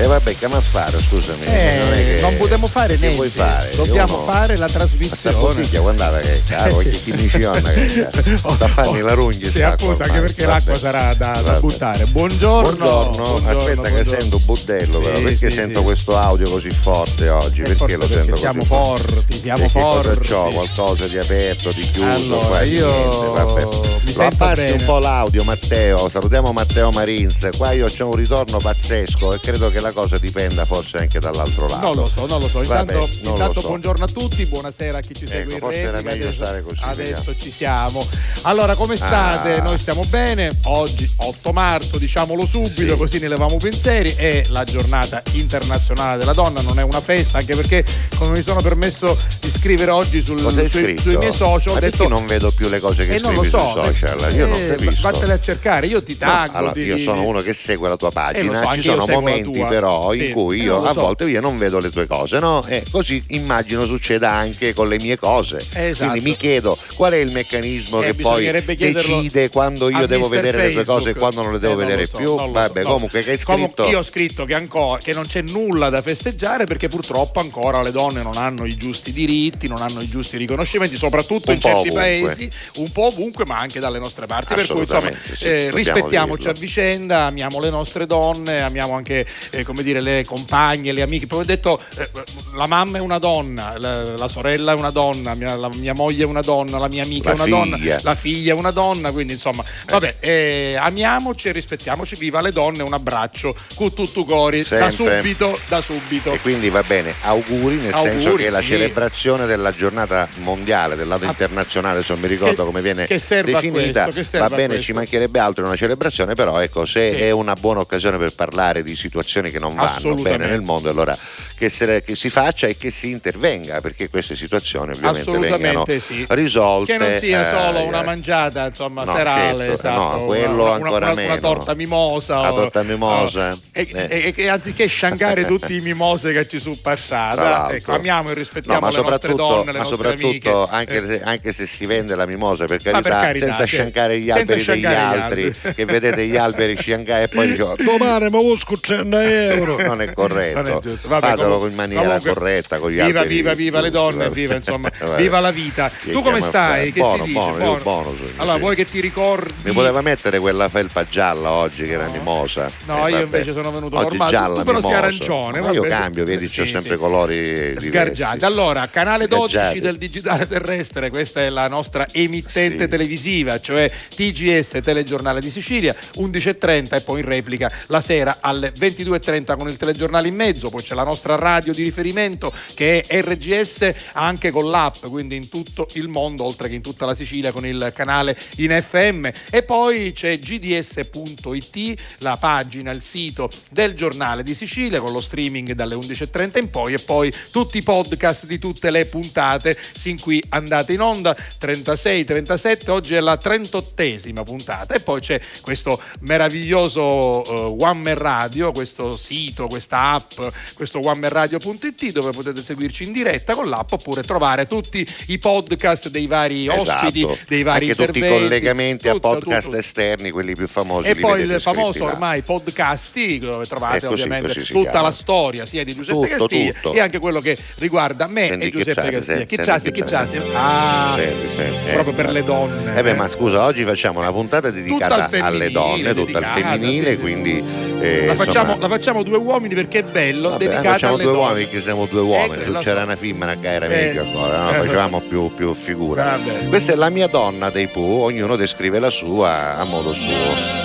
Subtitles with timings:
[0.00, 1.44] E eh vabbè, che a fare, scusami.
[1.44, 3.16] Eh, non, che, non potremmo fare che niente.
[3.16, 3.70] vuoi fare?
[3.76, 5.36] Dobbiamo Uno, fare la trasmissione.
[5.36, 7.02] bottiglia, guardate che caro, che sì.
[7.02, 8.06] chi mi cionna, che
[8.38, 9.50] sta a farmi la rugna.
[9.50, 12.04] Sì, appunto, anche perché l'acqua sarà da, da buttare.
[12.06, 12.76] Buongiorno.
[13.10, 14.20] Buongiorno, aspetta che buongiorno.
[14.20, 17.60] sento un budello però, Sì, perché sì, sento questo audio così forte oggi?
[17.60, 20.28] Eh, Perché lo perché sento siamo così forti, siamo che cosa forti.
[20.28, 20.48] c'ho?
[20.50, 22.10] Qualcosa di aperto, di chiuso?
[22.10, 23.64] Allora, qua, io niente, vabbè.
[23.64, 24.76] mi Lo sento abbassi bene.
[24.78, 29.70] un po' l'audio Matteo, salutiamo Matteo Marins, qua io c'ho un ritorno pazzesco e credo
[29.70, 31.80] che la cosa dipenda forse anche dall'altro lato.
[31.86, 32.62] Non lo so, non lo so.
[32.62, 33.68] Vabbè, Intanto, lo intanto so.
[33.68, 36.02] buongiorno a tutti, buonasera a chi ci segue Ecco, in replica.
[36.02, 37.38] meglio Adesso, stare così, adesso vediamo.
[37.40, 38.06] ci siamo.
[38.42, 39.54] Allora, come state?
[39.58, 39.62] Ah.
[39.62, 40.50] Noi stiamo bene.
[40.64, 42.96] Oggi, 8 marzo, diciamolo subito, Sì.
[42.96, 44.12] così ne leviamo pensieri.
[44.14, 47.84] È la giornata internazionale della donna, non è una festa, anche perché
[48.16, 51.96] come mi sono permesso di scrivere oggi sul- sui, sui miei social, ho Ma detto
[51.98, 54.34] perché non vedo più le cose che e non lo scrivi so, sui social?
[54.34, 55.10] Io non eh, capisco.
[55.10, 56.56] Vattene a cercare, io ti No, taggo.
[56.56, 59.50] allora, ti- io sono uno che segue la tua pagina, Eh, so, ci sono momenti
[59.58, 59.66] tua.
[59.80, 61.00] Però in Sì, cui eh, io a so.
[61.00, 62.64] volte io non vedo le tue cose, no?
[62.66, 65.64] E così immagino succeda anche con le mie cose.
[65.72, 66.10] Esatto.
[66.10, 70.30] Quindi mi chiedo qual è il meccanismo Eh, che poi decide quando io devo Mr.
[70.34, 71.18] vedere le tue cose e Facebook.
[71.18, 72.36] quando non le devo Eh, vedere so, più.
[72.36, 72.92] Vabbè, so, no.
[72.94, 73.90] comunque che hai Comunque, scritto?
[73.90, 77.90] io ho scritto che, ancora, che non c'è nulla da festeggiare perché purtroppo ancora le
[77.90, 81.88] donne non hanno i giusti diritti, non hanno i giusti riconoscimenti, soprattutto Un in certi
[81.88, 82.00] ovunque.
[82.00, 84.54] paesi, un po' ovunque, ma anche dalle nostre parti.
[84.54, 86.50] Per cui insomma, sì, eh, rispettiamoci dirlo.
[86.52, 89.26] a vicenda, amiamo le nostre donne, amiamo anche
[89.60, 91.26] eh, come dire, le compagne, le amiche.
[91.26, 92.08] Poi ho detto eh,
[92.54, 96.24] la mamma è una donna, la, la sorella è una donna, mia- la mia moglie
[96.24, 97.76] è una donna, la mia amica La è una figlia.
[97.94, 102.52] donna, la figlia è una donna, quindi insomma, vabbè, eh, amiamoci e rispettiamoci, viva le
[102.52, 103.54] donne, un abbraccio,
[103.94, 106.32] tutto cori, da subito, da subito.
[106.32, 108.66] E quindi va bene, auguri nel Auguri, senso che la sì.
[108.66, 113.06] celebrazione della giornata mondiale, del lato Ah, internazionale, se non mi ricordo che- come viene
[113.06, 117.20] definita, questo, va bene, ci mancherebbe altro in una celebrazione, però ecco, se Sì.
[117.22, 121.16] è una buona occasione per parlare di situazioni che non vanno bene nel mondo, allora
[121.56, 126.24] che, se- che si faccia e che si intervenga, perché queste situazioni ovviamente vengano sì.
[126.30, 126.92] risolte.
[126.92, 130.62] Che non sia eh, solo una eh, mangiata insomma No, serale, certo, esatto, no, quello
[130.64, 131.38] una, ancora una, una meno.
[131.38, 132.40] torta mimosa.
[132.40, 134.08] La o- torta mimosa, o- e, eh.
[134.08, 137.76] e- e anziché sciancare tutti i mimose che ci sono l'altro.
[137.76, 140.74] ecco, amiamo e rispettiamo No, ma le nostre donne, le ma nostre soprattutto amiche.
[140.74, 143.66] anche, Eh, se, anche se si vende la mimosa per Ma carità, per carità, senza
[143.66, 143.74] sì.
[143.76, 145.74] sciancare gli Senza alberi degli gli altri, alberi.
[145.74, 149.76] che vedete gli alberi sciancare e poi dicevo domani mi busco 30 euro.
[149.90, 150.62] Non è corretto.
[150.62, 151.08] Non è giusto.
[151.08, 153.28] Vabbè, Fatelo comunque- in maniera comunque, corretta con gli viva, alberi.
[153.28, 154.34] Viva, viva le donne, vabbè.
[154.34, 155.16] viva insomma, Vabbè.
[155.20, 155.90] viva la vita.
[155.90, 156.92] Che tu come stai?
[156.92, 157.32] Che Buono, si dice?
[157.32, 159.52] buono, buono sono, Allora, vuoi che ti ricordi?
[159.62, 162.70] Mi voleva mettere quella felpa gialla oggi che era mimosa.
[162.86, 164.30] No, Eh, io invece sono venuto oggi normale.
[164.30, 165.06] Gialla, Tu però sei mimosa.
[165.06, 166.96] arancione, Ma io cambio, sì, vedi, c'ho sì, sempre sì.
[166.98, 167.74] colori.
[167.78, 168.44] Sgargiati.
[168.44, 169.80] Allora, canale 12 Sgargiati.
[169.80, 176.94] del digitale terrestre, questa è la nostra emittente televisiva, cioè TGS Telegiornale di Sicilia, 11.30
[176.96, 180.94] e poi in replica la sera alle 22.30 con il telegiornale in mezzo, poi c'è
[180.94, 186.08] la nostra radio di riferimento che è RGS anche con l'app, quindi in tutto il
[186.08, 190.38] mondo, oltre che in tutta la Sicilia con il canale in FM e poi c'è
[190.38, 196.70] gds.it, la pagina, il sito del giornale di Sicilia con lo streaming dalle 11.30 in
[196.70, 199.78] poi e poi tutti i podcast di tutte le puntate.
[199.96, 204.94] Sin qui andate in onda 36, 37, oggi è la 38esima puntata.
[204.94, 210.40] E poi c'è questo meraviglioso eh, One Man Radio, questo sito, questa app,
[210.74, 216.26] questo onemanradio.it dove potete seguirci in diretta con l'app oppure trovare tutti i podcast dei
[216.26, 217.38] vari ospiti, Esatto.
[217.48, 219.76] dei vari Anche tutti i collegamenti a tutto, podcast tutto.
[219.76, 221.08] esterni, quelli più famosi.
[221.08, 222.12] E poi il famoso là.
[222.12, 225.06] ormai podcasti dove trovate Eh, così, ovviamente così tutta chiama.
[225.06, 228.70] la storia sia di Giuseppe Tutto, Castiglia e anche quello che riguarda me Senti e
[228.70, 229.44] Giuseppe c'hai, Castiglia.
[229.44, 229.56] Chi
[229.90, 230.40] che chi?
[230.54, 231.92] Ah, Senti, senti, eh.
[231.92, 232.96] proprio per le donne.
[232.98, 237.62] Eh beh, ma scusa, oggi facciamo una puntata dedicata alle donne, tutta al femminile, quindi
[238.00, 238.76] eh, la, facciamo,
[239.12, 241.46] facciamo due uomini perché è bello, vabbè, dedicata facciamo alle due donne.
[241.48, 243.04] uomini che siamo due uomini, Eh, c'era so.
[243.06, 244.70] una femmina che era Eh, meglio ancora, no?
[244.70, 246.22] eh, facevamo più, più figura.
[246.24, 246.68] Vabbè.
[246.68, 250.78] Questa è la mia donna dei Pooh, ognuno descrive la sua a modo suo.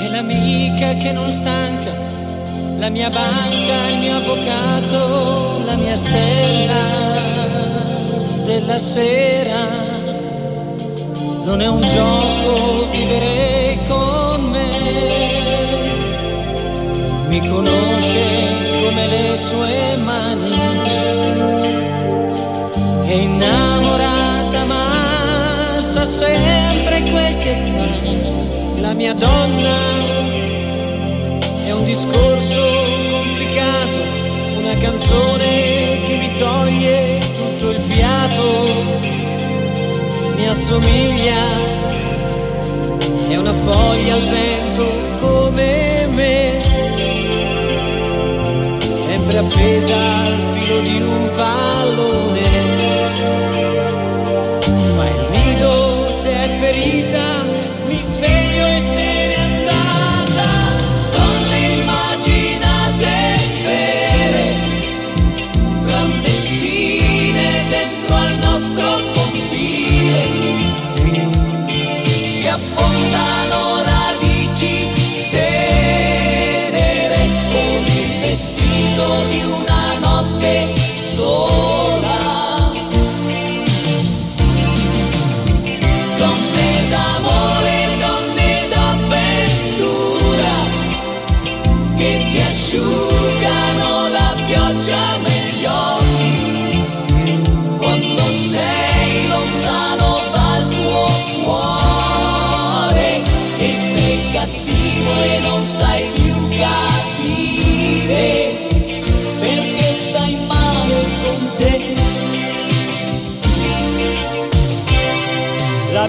[0.00, 1.92] È l'amica che non stanca,
[2.78, 6.82] la mia banca, il mio avvocato, la mia stella
[8.46, 9.82] della sera.
[11.44, 14.93] Non è un gioco vivere con me,
[17.34, 18.22] mi conosce
[18.80, 20.56] come le sue mani,
[23.06, 28.80] è innamorata ma sa sempre quel che fa.
[28.80, 29.76] La mia donna
[31.66, 32.62] è un discorso
[33.10, 33.98] complicato,
[34.58, 39.02] una canzone che mi toglie tutto il fiato.
[40.50, 41.42] assomiglia,
[43.28, 44.86] è una foglia al vento
[45.18, 45.83] come
[49.46, 52.53] appesa al filo di un pallone.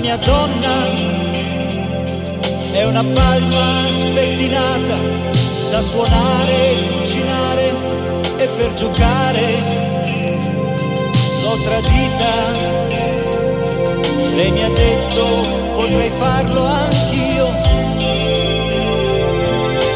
[0.06, 0.86] Mia donna
[2.74, 4.98] è una palma spettinata,
[5.68, 7.74] sa suonare, cucinare
[8.38, 9.46] e per giocare
[11.42, 12.34] l'ho tradita.
[14.36, 15.24] Lei mi ha detto
[15.74, 17.48] potrei farlo anch'io.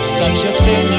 [0.05, 0.98] Staci attento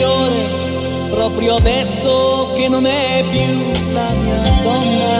[0.00, 0.48] migliore,
[1.10, 5.18] proprio adesso che non è più la mia donna.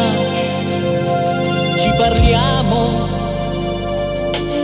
[1.76, 3.08] Ci parliamo,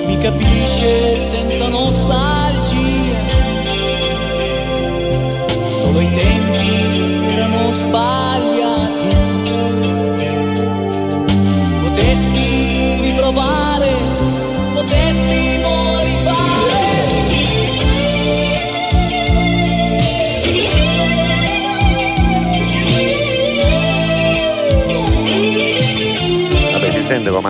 [0.06, 2.25] mi capisce senza nostalgia.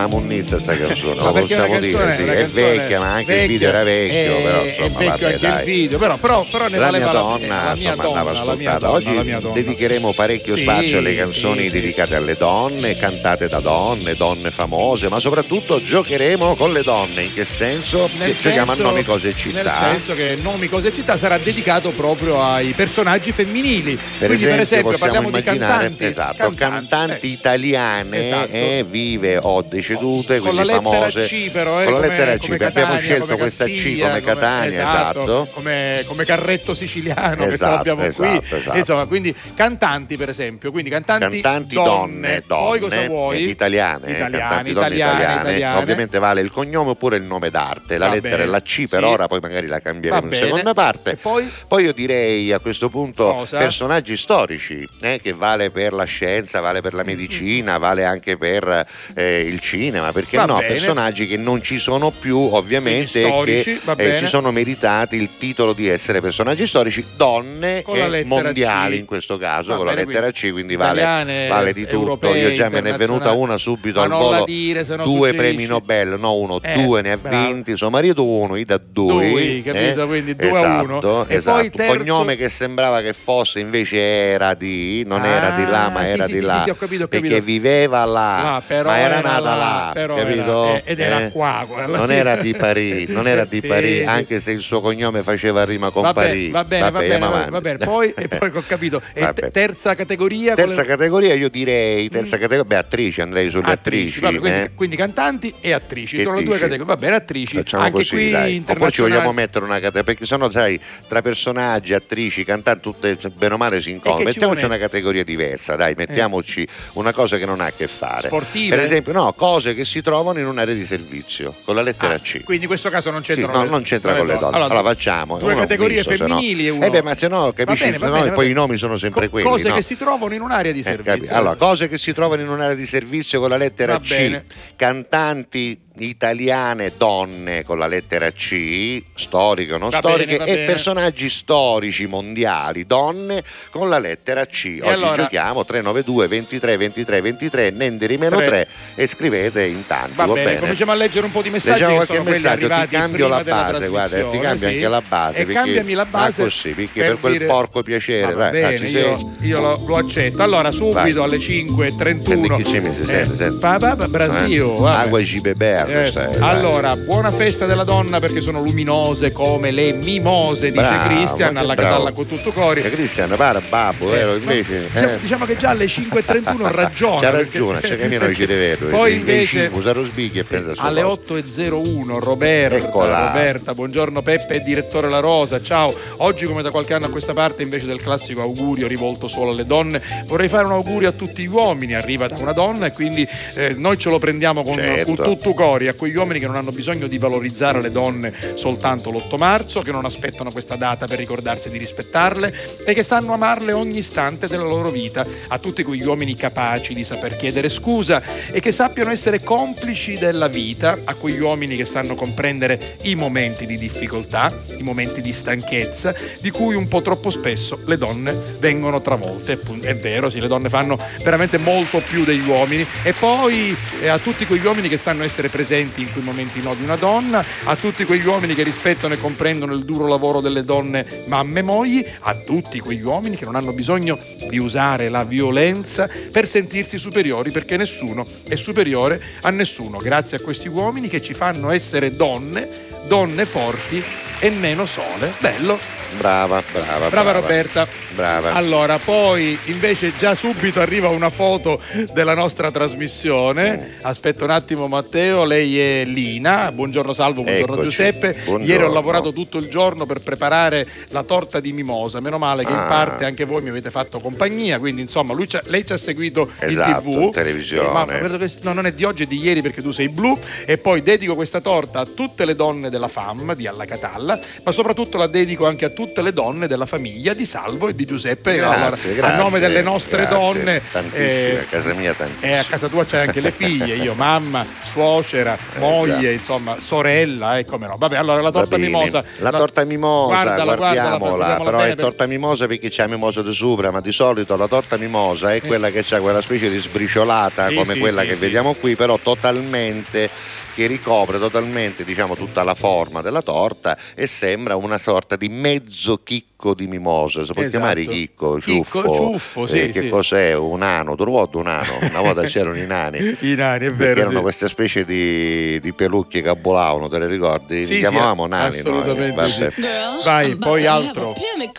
[0.07, 3.47] Una munnizza sta canzone, la possiamo dire, canzone- sì, la è vecchia, ma anche il
[3.47, 5.65] video era vecchio, eh, però è insomma, vecchio vabbè, dai.
[5.65, 7.63] video, però, però, però ne La mia donna.
[7.65, 8.91] La mia insomma, andava donna, mia ascoltata.
[8.91, 9.53] Oggi donna.
[9.53, 15.09] dedicheremo parecchio Sì, spazio alle canzoni sì, dedicate alle donne, cantate da donne, donne famose,
[15.09, 17.23] ma soprattutto giocheremo con le donne.
[17.23, 18.09] In che senso?
[18.17, 19.89] Nel Che giochiamo a senso- nomi, cose e Nel città.
[19.91, 23.95] senso che Nomi, Cose e Città sarà dedicato proprio ai personaggi femminili.
[24.17, 28.51] Per Quindi, esempio, per esempio, possiamo parliamo di immaginare cantanti, esatto, cantanti, eh, italiane Esatto.
[28.51, 31.25] eh, vive o decedute, con quindi la lettera famose.
[31.27, 33.99] C però, eh, con la come- lettera C, come abbiamo Catania, scelto come questa C
[33.99, 35.47] come Catania, esatto.
[35.53, 38.07] come, come Carretto siciliano che ce Esatto, l'abbiamo qui.
[38.27, 38.77] esatto, esatto.
[38.77, 43.37] Insomma, quindi cantanti per esempio, quindi cantanti, cantanti donne, Poi donne, cosa vuoi?
[43.37, 45.41] eh, italiane, eh, Italiane, italiane, italiane.
[45.41, 45.79] italiane.
[45.79, 47.97] Ovviamente vale il cognome oppure il nome d'arte.
[47.97, 49.05] La Va lettera bene, è la C per sì.
[49.09, 51.11] ora, poi magari la cambieremo in seconda parte.
[51.11, 51.47] E poi?
[51.83, 53.57] io direi a questo punto Cosa?
[53.57, 58.85] personaggi storici, eh, che vale per la scienza, vale per la medicina, vale anche per
[59.15, 60.55] eh, il cinema, perché Va no?
[60.55, 60.67] bene.
[60.67, 65.15] Personaggi che non ci sono più ovviamente e che storici, va eh, si sono meritati
[65.15, 68.99] il titolo di essere personaggi storici, donne la e mondiali C.
[68.99, 71.87] in questo caso, Va con la bene, lettera quindi C, quindi vale, italiane, vale di
[71.87, 72.33] tutto.
[72.35, 74.31] Io già me ne è venuta una subito al volo.
[74.39, 75.35] la dire, due suggerisci.
[75.35, 77.45] premi Nobel, no uno, Eh, due ne ha bravo.
[77.45, 77.75] vinti.
[77.77, 79.29] Suo marito uno, Ida due.
[79.29, 80.07] Due, capito?
[80.07, 81.25] Quindi due a esatto, uno.
[81.27, 81.57] E Esatto.
[81.57, 85.89] poi terzo- Cognome che sembrava che fosse invece era di, non Ah, era di là,
[85.89, 86.61] ma sì, era sì, di sì, là.
[86.63, 87.27] sì, ho capito, ho capito.
[87.29, 89.55] Perché viveva là, Ah, ma era, era nata là.
[89.55, 90.65] là, però capito?
[90.67, 91.31] era- eh, ed era Eh?
[91.31, 95.23] qua, Non era di Parì, non era di Sì, Parì, anche se il suo cognome
[95.23, 96.49] faceva rima con Va bene, Parì.
[96.49, 97.49] va bene, va bene, va, avanti.
[97.51, 97.77] va bene.
[97.85, 99.01] Poi, e poi ho capito.
[99.13, 100.53] Te- terza categoria?
[100.55, 104.19] Terza quale- categoria io direi, terza categoria, beh attrici, andrei sulle attrici.
[104.19, 104.71] vabbè, quindi, eh.
[104.75, 106.17] quindi cantanti e attrici.
[106.17, 106.63] Che Sono le due dici?
[106.65, 106.93] categorie.
[106.93, 107.55] Va bene, attrici.
[107.57, 108.63] Facciamo Anche così, qui dai.
[108.67, 113.53] Oppure ci vogliamo mettere una categoria, perché sennò sai, tra personaggi, attrici, cantanti, tutte bene
[113.53, 114.25] o male si incontrano.
[114.25, 118.27] Mettiamoci una categoria diversa, dai, mettiamoci una cosa che non ha a che fare.
[118.27, 118.75] Sportive?
[118.75, 122.19] Per esempio, no, cose che si trovano in un'area di servizio, con la lettera Ah,
[122.19, 122.43] C.
[122.43, 124.55] Quindi in questo caso non Sì, c'entrano no, le- non c'entra con le donne.
[124.57, 126.17] Allora, facciamo due categorie misto, no.
[126.17, 126.85] femminili e uno.
[126.85, 128.57] Eh beh, ma se no, Va capisci, bene, va se no bene, va poi bene.
[128.57, 129.47] i nomi sono sempre Co- quelli.
[129.49, 129.75] Cose no?
[129.75, 131.13] che si trovano in un'area di Eh, servizio.
[131.13, 134.09] capi- allora, cose che si trovano in un'area di servizio con la lettera Va C,
[134.09, 134.43] bene.
[134.75, 140.65] cantanti italiane donne con la lettera C, storiche o non Va storiche, bene, e bene.
[140.65, 144.79] personaggi storici mondiali donne con la lettera C.
[144.81, 148.45] Oggi allora- giochiamo 392 23 23 23, nenderi meno Tre.
[148.45, 150.13] 3 e scrivete in tanti.
[150.15, 151.79] Va, Va, bene, cominciamo a leggere un po' di messaggi.
[151.79, 154.75] Leggiamo che qualche messaggio, ti cambio la base, guarda, ti cambio sì.
[154.75, 155.37] anche la base.
[155.39, 156.41] E perché- cambiami la base.
[156.41, 159.83] Ma così, perché per, quel dire- porco piacere, va ah, bene, ci io, io lo,
[159.85, 160.41] lo accetto.
[160.41, 162.25] Allora, subito alle 5.31.
[162.57, 163.59] Senti mette, senti, senti.
[163.59, 164.61] pa- pa- pa- Brasil.
[164.61, 164.87] Eh?
[164.87, 166.35] Agua di beber, Dai.
[166.39, 171.59] allora, buona festa della donna perché sono luminose come le mimose, dice Bravo, Cristian, che
[171.59, 171.75] alla.
[171.75, 172.81] Catalla con tutto cori.
[172.81, 174.35] Cristian, para babbo, Eh, vero?
[174.35, 175.19] Invece, diciamo, eh.
[175.19, 177.19] diciamo che già alle 5.31 ha ragione.
[177.21, 178.87] C'ha ragione, c'è che non ci rivedo.
[178.87, 181.21] Poi invece 25, usa lo sbighi e pensa alle cosa.
[181.35, 183.27] 8.01 Roberta, Eccola.
[183.27, 185.93] Roberta, buongiorno Peppe direttore La Rosa, ciao.
[186.17, 189.65] Oggi come da qualche anno a questa parte invece del classico augurio rivolto solo alle
[189.65, 193.25] donne, vorrei fare un augurio a tutti gli uomini, arriva da una donna e quindi
[193.53, 195.13] eh, noi ce lo prendiamo con, Certo.
[195.13, 199.11] con tutto cori, a quegli uomini che non hanno bisogno di valorizzare le donne soltanto
[199.11, 202.51] l'8 marzo, che non aspettano questa data per ricordarsi di rispettarle
[202.83, 207.03] e che sanno amarle ogni istante della loro vita, a tutti quegli uomini capaci di
[207.03, 212.15] saper chiedere scusa e che sappiano essere complici della vita, a quegli uomini che sanno
[212.15, 217.79] comprendere i momenti di difficoltà, i momenti di stanchezza, di cui un po' troppo spesso
[217.85, 219.59] le donne vengono travolte.
[219.81, 222.85] È vero, sì, le donne fanno veramente molto più degli uomini.
[223.03, 226.73] E poi eh, a tutti quegli uomini che sanno essere presenti in quei momenti no
[226.73, 230.63] di una donna, a tutti quegli uomini che rispettano e comprendono il duro lavoro delle
[230.63, 234.17] donne mamme e mogli, a tutti quegli uomini che non hanno bisogno
[234.49, 239.97] di usare la violenza per sentirsi superiori, perché nessuno è superiore a nessuno.
[239.97, 242.69] Grazie a questi uomini che ci fanno essere donne,
[243.07, 244.03] donne forti
[244.39, 245.33] e meno sole.
[245.39, 245.96] Bello.
[246.17, 247.87] Brava, brava, Brava Roberta.
[248.15, 248.53] Brava.
[248.53, 251.79] Allora, poi invece già subito arriva una foto
[252.11, 253.97] della nostra trasmissione.
[254.01, 256.71] Aspetta un attimo Matteo, lei è Lina.
[256.71, 257.89] Buongiorno Salvo, buongiorno Eccoci.
[257.89, 258.31] Giuseppe.
[258.33, 258.65] Buongiorno.
[258.65, 262.19] Ieri ho lavorato tutto il giorno per preparare la torta di mimosa.
[262.19, 262.85] Meno male che in Ah.
[262.87, 267.15] parte anche voi mi avete fatto compagnia, quindi insomma lei ci ha seguito Esatto, in
[267.15, 267.21] tv.
[267.21, 267.91] in televisione.
[267.91, 270.35] Ma credo che- no, non è di oggi, è di ieri perché tu sei blu.
[270.65, 274.71] E poi dedico questa torta a tutte le donne della FAM di Alla Catalla, ma
[274.71, 278.55] soprattutto la dedico anche a tutte le donne della famiglia di Salvo e di Giuseppe.
[278.55, 280.35] Grazie, Allora, grazie, a nome delle nostre grazie.
[280.37, 280.81] donne.
[280.91, 282.51] Tantissime, eh, a casa mia tantissime.
[282.51, 286.31] e a casa tua c'hai anche le figlie, io mamma, suocera, moglie, già.
[286.31, 287.95] insomma, sorella, e come no.
[287.97, 289.23] Vabbè, allora la torta mimosa.
[289.39, 293.53] La torta mimosa, Guardala, guardiamola, guardiamola però è per- torta mimosa perché c'è mimosa di
[293.53, 297.67] sopra, ma di solito la torta mimosa è quella che ha quella specie di sbriciolata
[297.67, 300.29] Sì, come sì, quella sì, che vediamo qui, però totalmente
[300.77, 306.21] che ricopre totalmente diciamo tutta la forma della torta e sembra una sorta di mezzo
[306.21, 307.69] chicco di mimosa, si può Esatto.
[307.79, 308.61] chiamare chicco, Chicco,
[309.01, 310.09] ciuffo, ciuffo, sì, eh, che sì.
[310.09, 310.53] cos'è?
[310.55, 313.17] Un ano, tu ruoto un ano, una volta c'erano i nani.
[313.39, 314.19] I nani, è Perché vero.
[314.21, 314.41] erano sì.
[314.43, 317.83] queste specie di, di pelucchi che abbolavano, te le ricordi?
[317.83, 318.77] Sì, Li sì, chiamavamo nani.
[318.77, 319.49] assolutamente noi.
[319.51, 319.59] sì.
[319.61, 319.73] Vabbè.
[319.81, 321.33] Girl, Vai, poi altro.
[321.35, 321.69] I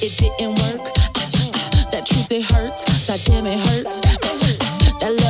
[0.00, 0.92] it didn't work.
[1.90, 4.07] That truth it hurts, that damn it hurts.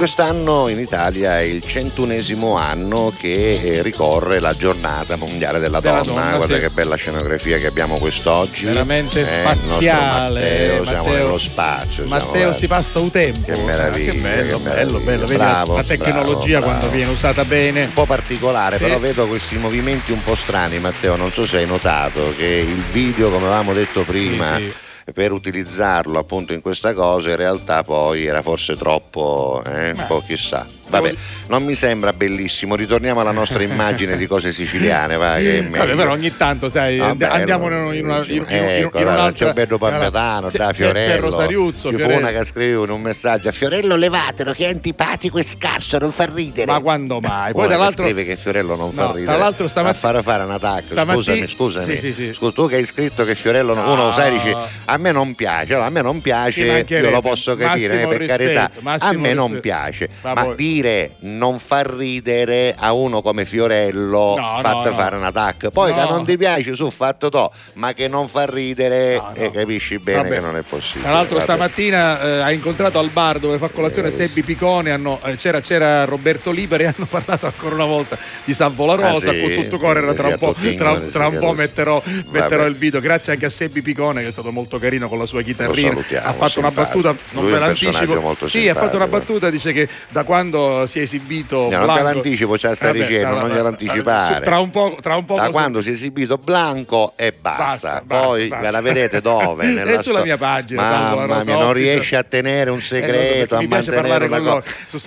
[0.00, 6.00] Quest'anno in Italia è il centunesimo anno che eh, ricorre la giornata mondiale della Della
[6.00, 6.22] donna.
[6.22, 6.60] donna, Guarda sì.
[6.62, 8.64] che bella scenografia che abbiamo quest'oggi.
[8.64, 10.40] Veramente Eh, spaziale.
[10.40, 11.92] Matteo, siamo Matteo- nello spazio.
[12.06, 12.54] siamo, Matteo guarda.
[12.54, 13.52] si passa un tempo.
[13.52, 15.26] Che meraviglia, Ah, Che bello, che bello, bello.
[15.26, 16.96] Vedi, Bravo, la tecnologia bravo, quando bravo.
[16.96, 17.84] viene usata bene.
[17.84, 18.84] un po' particolare, Sì.
[18.84, 21.16] però vedo questi movimenti un po' strani, Matteo.
[21.16, 24.72] Non so se hai notato che il video, come avevamo detto prima, Sì,
[25.12, 30.20] per utilizzarlo appunto in questa cosa, in realtà poi era forse troppo, eh, un po'
[30.20, 30.66] chissà.
[30.90, 31.14] Vabbè,
[31.48, 32.74] non mi sembra bellissimo.
[32.74, 37.16] Ritorniamo alla nostra immagine di cose siciliane, va, Vabbè, però ogni tanto, sai, Ah, and-
[37.16, 39.46] bello, andiamo in una, in una, in, in- in- ecco, in un'altra.
[39.48, 41.14] c'è Bello Parmetano, c'è- da Fiorello.
[41.14, 41.88] C'è Rosariuzzo.
[41.88, 42.18] Ci fu Fiorello.
[42.18, 46.12] una che scrive in un messaggio a Fiorello levatelo che è antipatico e scarso, non
[46.12, 46.70] fa ridere.
[46.70, 47.52] Ma quando mai?
[47.52, 48.04] Poi Una tra che l'altro.
[48.04, 51.46] scrive che Fiorello non fa No, ridere tra l'altro a fare fare un attacco Stamattina-
[51.46, 52.52] scusami scusami Sì, sì, sì.
[52.52, 53.92] Tu che hai scritto che Fiorello No.
[53.92, 57.56] uno sai dici a me non piace allora, a me non piace io lo posso
[57.56, 61.58] capire eh, per carità rispetto, massimo a me non piace Ma ma, poi- dire non
[61.58, 64.94] fa ridere a uno come Fiorello No, fatto no, no.
[64.94, 66.08] fare un attacco poi che No.
[66.10, 69.34] non ti piace su fatto to ma che non fa ridere No, no.
[69.34, 70.34] eh, capisci bene Vabbè.
[70.34, 71.44] che non è possibile Tra l'altro Vabbè.
[71.46, 76.04] stamattina eh, ha incontrato al bar dove fa colazione Sebbi Picone, hanno- eh, c'era, c'era
[76.04, 79.40] Roberto Liberi e hanno parlato ancora una volta di San Volarosa Ah, sì?
[79.40, 83.32] con tutto Sì, tra un po', tra, tra un po' metterò, metterò il video, grazie
[83.32, 86.58] anche a Sebbi Picone che è stato molto carino con la sua chitarrina, ha fatto
[86.58, 90.69] una battuta, non Lui ve l'anticipo, sì ha fatto una battuta, dice che da quando
[90.86, 94.44] si è esibito No, non te l'anticipo, stai Vabbè, dicendo, non glielo anticipare.
[94.44, 97.62] Tra un po', tra un po' da così- quando si è esibito Blanco e basta,
[97.64, 98.70] Basta, basta, poi basta.
[98.70, 99.64] la vedete dove?
[99.64, 103.54] È Nella sulla sto- mia pagina, mamma mia non riesci a tenere un Eh, segreto
[103.56, 104.62] no, a mantenere una cosa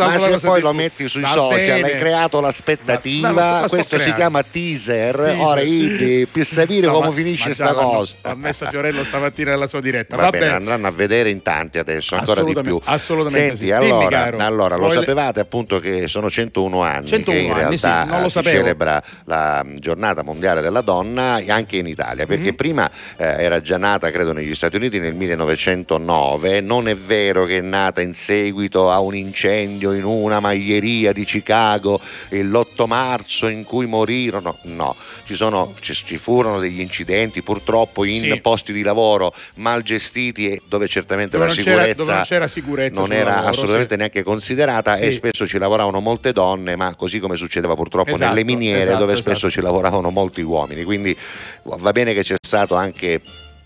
[0.06, 1.52] ma se poi lo metti sui social
[1.84, 5.62] hai creato l'aspettativa questo si chiama teaser, ora
[6.32, 8.16] per sapere come finisce sta cosa.
[8.22, 10.16] L'ha messa Fiorello stamattina nella sua diretta.
[10.16, 12.80] Va bene, andranno a vedere in tanti adesso, ancora di più.
[12.84, 17.78] Assolutamente, Senti, allora, allora, lo sapevate appunto che sono 101 anni 101 che in anni,
[17.78, 22.50] sì, realtà non lo si celebra la giornata mondiale della donna anche in Italia, perché
[22.50, 22.56] Mhm.
[22.56, 27.60] prima eh, era già nata, credo, negli Stati Uniti nel 1909, non è vero che
[27.60, 33.64] è nata in seguito a un incendio in una maglieria di Chicago l'8 marzo in
[33.64, 38.40] cui morirono, no, ci, sono, ci, ci furono degli incidenti purtroppo in Sì.
[38.42, 42.48] posti di lavoro mal gestiti e dove certamente Dove la non c'era- sicurezza non c'era
[42.48, 43.98] sicurezza non era lavoro, assolutamente sì.
[44.00, 45.20] neanche considerata e Sì.
[45.44, 49.16] Spesso ci lavoravano molte donne, ma così come succedeva purtroppo Esatto, nelle miniere esatto, dove
[49.16, 49.52] spesso esatto.
[49.52, 50.84] ci lavoravano molti uomini.
[50.84, 51.16] Quindi
[51.64, 53.22] va bene che c'è stato anche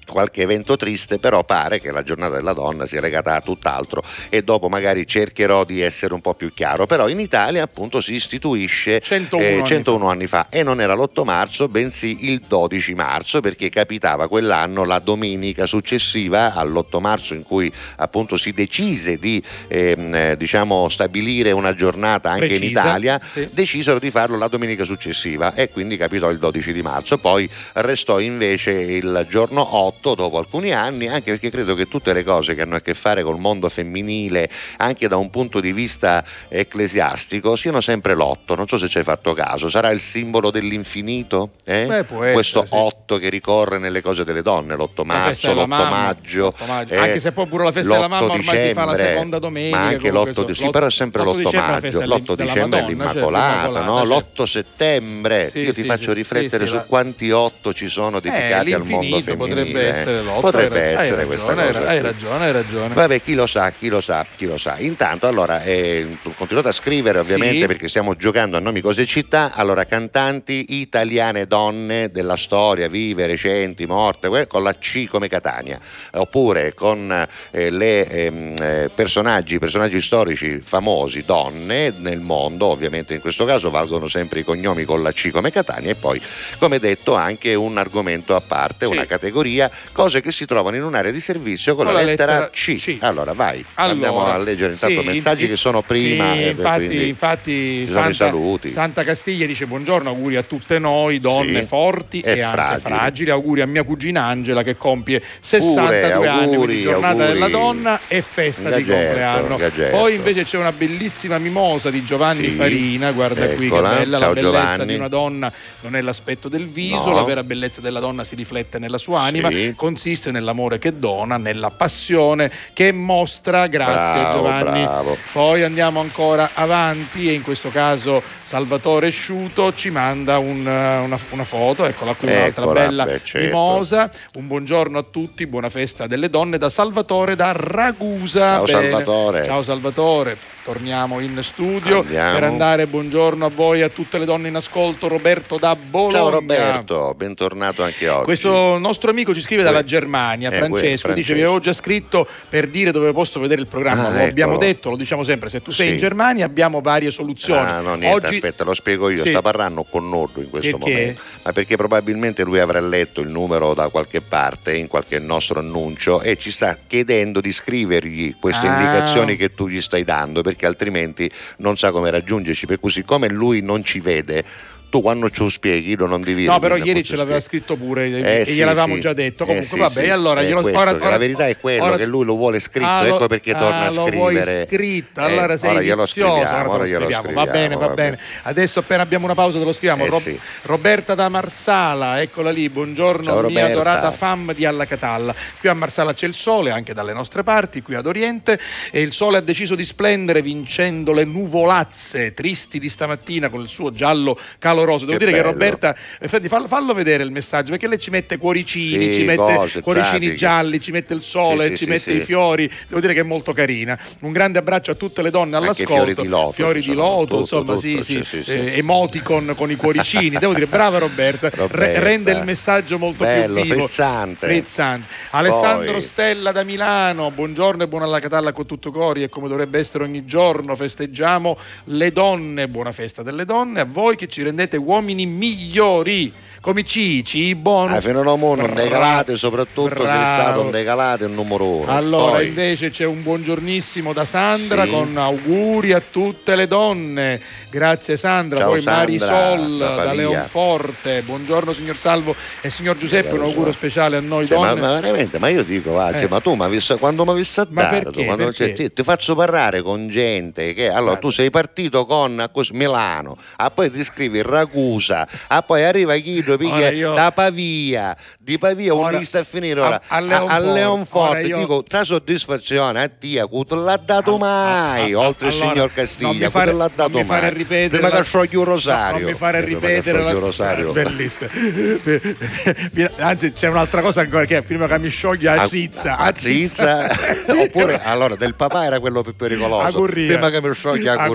[0.08, 4.44] qualche evento triste, però pare che la giornata della donna sia legata a tutt'altro e
[4.44, 6.86] dopo magari cercherò di essere un po' più chiaro.
[6.86, 10.94] Però in Italia appunto si istituisce 101 eh, anni 101 anni fa e non era
[10.96, 17.44] l'8 marzo, bensì il 12 marzo, perché capitava quell'anno la domenica successiva all'8 marzo in
[17.44, 23.22] cui appunto si decise di ehm, eh, diciamo stabilire una giornata anche in Precisa, Italia,
[23.22, 23.48] sì.
[23.52, 27.18] decisero di farlo la domenica successiva e quindi capitò il 12 di marzo.
[27.18, 32.24] Poi restò invece il giorno 8 dopo alcuni anni, anche perché credo che tutte le
[32.24, 36.24] cose che hanno a che fare col mondo femminile, anche da un punto di vista
[36.50, 38.56] ecclesiastico, siano sempre l'otto.
[38.56, 41.52] Non so se ci hai fatto caso, sarà il simbolo dell'infinito?
[41.64, 41.86] eh?
[41.86, 42.74] Beh, essere, Questo sì.
[42.76, 46.54] 8 che ricorre nelle cose delle donne, l'8 La festa marzo, della l'8 mamma, maggio.
[46.58, 46.94] l'8 maggio.
[46.94, 49.10] eh, Anche se poi pure la festa della mamma l'8 ormai si fa la dicembre,
[49.14, 51.62] seconda domenica, Ma anche comunque, l'8 di, sì, però è sempre l'8 l'8 dicembre è
[51.62, 54.04] la maggio, festa l'8 della dicembre è Madonna, l'Immacolata, certo, no?
[54.04, 55.50] l'Immacolata, l'8 settembre.
[55.52, 59.36] Sì, Io ti faccio riflettere su quanti 8 ci sono dedicati al mondo femminile.
[59.36, 59.87] potrebbe eh.
[59.90, 61.88] Essere Lotto, Potrebbe hai ra- essere hai questa ragione, cosa.
[61.90, 62.94] Hai ragione, hai ragione.
[62.94, 64.78] Vabbè, chi lo sa, chi lo sa, chi lo sa.
[64.80, 67.68] Intanto, allora, eh, continuate a scrivere ovviamente Sì.
[67.68, 69.52] perché stiamo giocando a nomi, cose città.
[69.54, 75.80] Allora, cantanti italiane donne della storia, vive, recenti, morte, con la C come Catania,
[76.14, 83.22] oppure con eh, le ehm, eh, personaggi, personaggi storici famosi, donne nel mondo, ovviamente in
[83.22, 86.22] questo caso valgono sempre i cognomi con la C come Catania e poi,
[86.60, 88.92] come detto, anche un argomento a parte, Sì.
[88.92, 92.32] una categoria, cose che si trovano in un'area di servizio con, Con la la lettera,
[92.34, 92.76] lettera C.
[92.76, 92.98] C.
[93.00, 96.34] Allora, vai, Allora, andiamo a leggere intanto sì, messaggi in- che sono prima.
[96.34, 97.52] sì, eh, infatti, infatti
[97.86, 98.70] ci sono i Santa, saluti.
[98.70, 101.68] Santa Castiglia dice buongiorno, auguri a tutte noi, donne Sì.
[101.68, 102.82] forti E e, anche fragili.
[102.82, 103.30] fragili.
[103.30, 107.28] Auguri a mia cugina Angela che compie 62 anni, auguri, giornata auguri.
[107.34, 109.56] della donna e festa di Gagetto, compleanno.
[109.58, 109.98] gagetto.
[109.98, 113.90] Poi invece c'è una bellissima mimosa di Giovanni Farina, guarda qui che eccola.
[113.96, 114.86] bella, Ciao, la bellezza Giovanni.
[114.88, 117.14] di una donna non è l'aspetto del viso, No.
[117.16, 119.67] la vera bellezza della donna si riflette nella sua anima, Sì.
[119.76, 124.84] Consiste nell'amore che dona, nella passione che mostra, grazie Bravo, Giovanni.
[124.84, 125.18] bravo.
[125.32, 131.20] Poi andiamo ancora avanti e in questo caso Salvatore Sciuto ci manda un, eh, una,
[131.32, 133.46] una foto, eccola qui un'altra Eccola, bella beh, certo.
[133.48, 134.10] mimosa.
[134.36, 138.56] Un buongiorno a tutti, buona festa delle donne da Salvatore da Ragusa.
[138.56, 139.44] Ciao, Salvatore.
[139.46, 140.38] Ciao Salvatore.
[140.72, 142.34] Torniamo in studio Andiamo.
[142.34, 145.08] per andare buongiorno a voi, a tutte le donne in ascolto.
[145.08, 146.18] Roberto da Bologna.
[146.18, 148.26] Ciao Roberto, bentornato anche oggi.
[148.26, 151.34] Questo nostro amico ci scrive dalla Germania, eh, Francesco, que- dice Francesco.
[151.36, 154.68] vi avevo già scritto per dire dove posso vedere il programma, Ah, lo abbiamo eccolo.
[154.68, 155.92] detto, lo diciamo sempre, se tu sei Sì.
[155.94, 157.62] in Germania abbiamo varie soluzioni.
[157.66, 159.24] Ah, no, niente, Oggi aspetta, lo spiego io.
[159.24, 159.30] Sì.
[159.30, 160.94] Sta parlando con Noddo in questo Perché?
[160.94, 161.22] momento.
[161.44, 166.20] Ma perché probabilmente lui avrà letto il numero da qualche parte, in qualche nostro annuncio,
[166.20, 168.74] e ci sta chiedendo di scrivergli queste Ah.
[168.74, 172.66] indicazioni che tu gli stai dando, perché altrimenti non sa come raggiungerci.
[172.66, 174.44] Per cui, siccome lui non ci vede,
[174.90, 178.40] tu quando lo spieghi lo non devi No, però ieri ce l'aveva scritto pure Eh,
[178.42, 179.00] e sì, gliel'avevamo sì.
[179.02, 179.44] già detto.
[179.44, 181.98] Eh, Comunque, sì, vabbè, allora È glielo questo, ora- ora- la verità è quello ora-
[181.98, 184.44] che lui lo vuole scritto, Ah, ecco lo- perché ah, torna a lo scrivere.
[184.54, 187.34] vuoi scritto, Eh, allora sei ora glielo vizioso, scriviamo, ora glielo scriviamo.
[187.34, 188.20] Va bene, va scriviamo, bene.
[188.44, 190.06] Adesso appena abbiamo una pausa te lo scriviamo.
[190.06, 190.40] Eh, Rob- sì.
[190.64, 195.36] Roberta da Marsala, eccola lì, buongiorno Ciao, mia adorata fam di Alla Catalla.
[195.60, 198.60] Qui a Marsala c'è il sole, anche dalle nostre parti, qui ad Oriente,
[198.92, 203.70] e il sole ha deciso di splendere vincendo le nuvolazze tristi di stamattina con il
[203.70, 204.40] suo giallo
[204.78, 205.06] caloroso.
[205.06, 205.54] Devo Che dire che bello.
[205.54, 209.56] Roberta, infatti fallo, fallo vedere il messaggio, perché lei ci mette cuoricini, Sì, ci mette
[209.56, 210.36] cose, cuoricini traffici.
[210.38, 212.72] gialli, ci mette il sole, Sì, ci mette i fiori.
[212.88, 213.98] Devo dire che è molto carina.
[214.22, 215.94] Un grande abbraccio a tutte le donne Anche all'ascolto.
[215.94, 219.72] fiori di loto, Fiori di loto, tutto, insomma, tutto, sì, sì, sì, eh, emoticon con
[219.72, 220.38] i cuoricini.
[220.38, 221.76] Devo dire, brava Roberta, Roberta.
[221.78, 223.78] re- rende il messaggio molto Bello, più vivo.
[223.78, 224.48] frizzante.
[224.48, 225.06] Frizzante.
[225.32, 229.48] Alessandro Poi- Stella da Milano, buongiorno e buona alla Catalla con tutto cori e come
[229.48, 234.44] dovrebbe essere ogni giorno festeggiamo le donne, buona festa delle donne, a voi che ci
[234.44, 237.96] rendete uomini migliori, come Cici, buono.
[237.96, 238.74] Ah, fino a un non Bravo.
[238.74, 240.62] decalate, soprattutto se è stato Bravo.
[240.64, 241.92] un decalato il numero uno.
[241.96, 244.90] Allora, Poi- invece c'è un buongiornissimo da Sandra Sì.
[244.90, 247.42] con auguri a tutte le donne.
[247.70, 248.60] Grazie Sandra.
[248.60, 250.14] Ciao, Poi Sandra, Marisol da da.
[250.14, 251.22] Leonforte.
[251.22, 254.82] Buongiorno signor Salvo e signor Giuseppe, un auguro speciale a noi Cioè, ma, donne.
[254.82, 256.28] ma veramente, ma io dico, va, cioè, Eh.
[256.28, 258.26] ma tu mi avessi- quando mi avessi Ma perché?
[258.26, 258.54] quando- Perché?
[258.68, 261.20] cioè, ti, ti faccio parlare con gente che allora Guarda.
[261.20, 266.58] tu sei partito con Milano, a poi ti scrivi Ragusa, a poi arriva Guido Ora
[266.58, 270.20] piglia io- da Pavia, di Pavia un Ora- sta a finire ora a- a a,
[270.22, 270.54] Leonforte.
[270.54, 273.10] a Leonforte, io- dico, ta soddisfazione a
[273.48, 276.92] che te l'ha dato mai, ah, oltre il allora, signor non Castiglia, te l'ha non
[276.96, 277.54] dato mi fare mai.
[277.54, 279.20] ripetere Prima la- che sciogli un rosario.
[279.22, 280.34] non mi fare ripetere la...
[280.34, 280.92] un rosario.
[280.98, 281.50] Bellissimo.
[283.18, 286.18] Anzi, c'è un'altra cosa ancora che prima che mi scioglie a Cizza.
[286.18, 287.08] a Cizza
[287.62, 291.28] oppure allora del papà era quello più pericoloso A prima che mi scioglie a A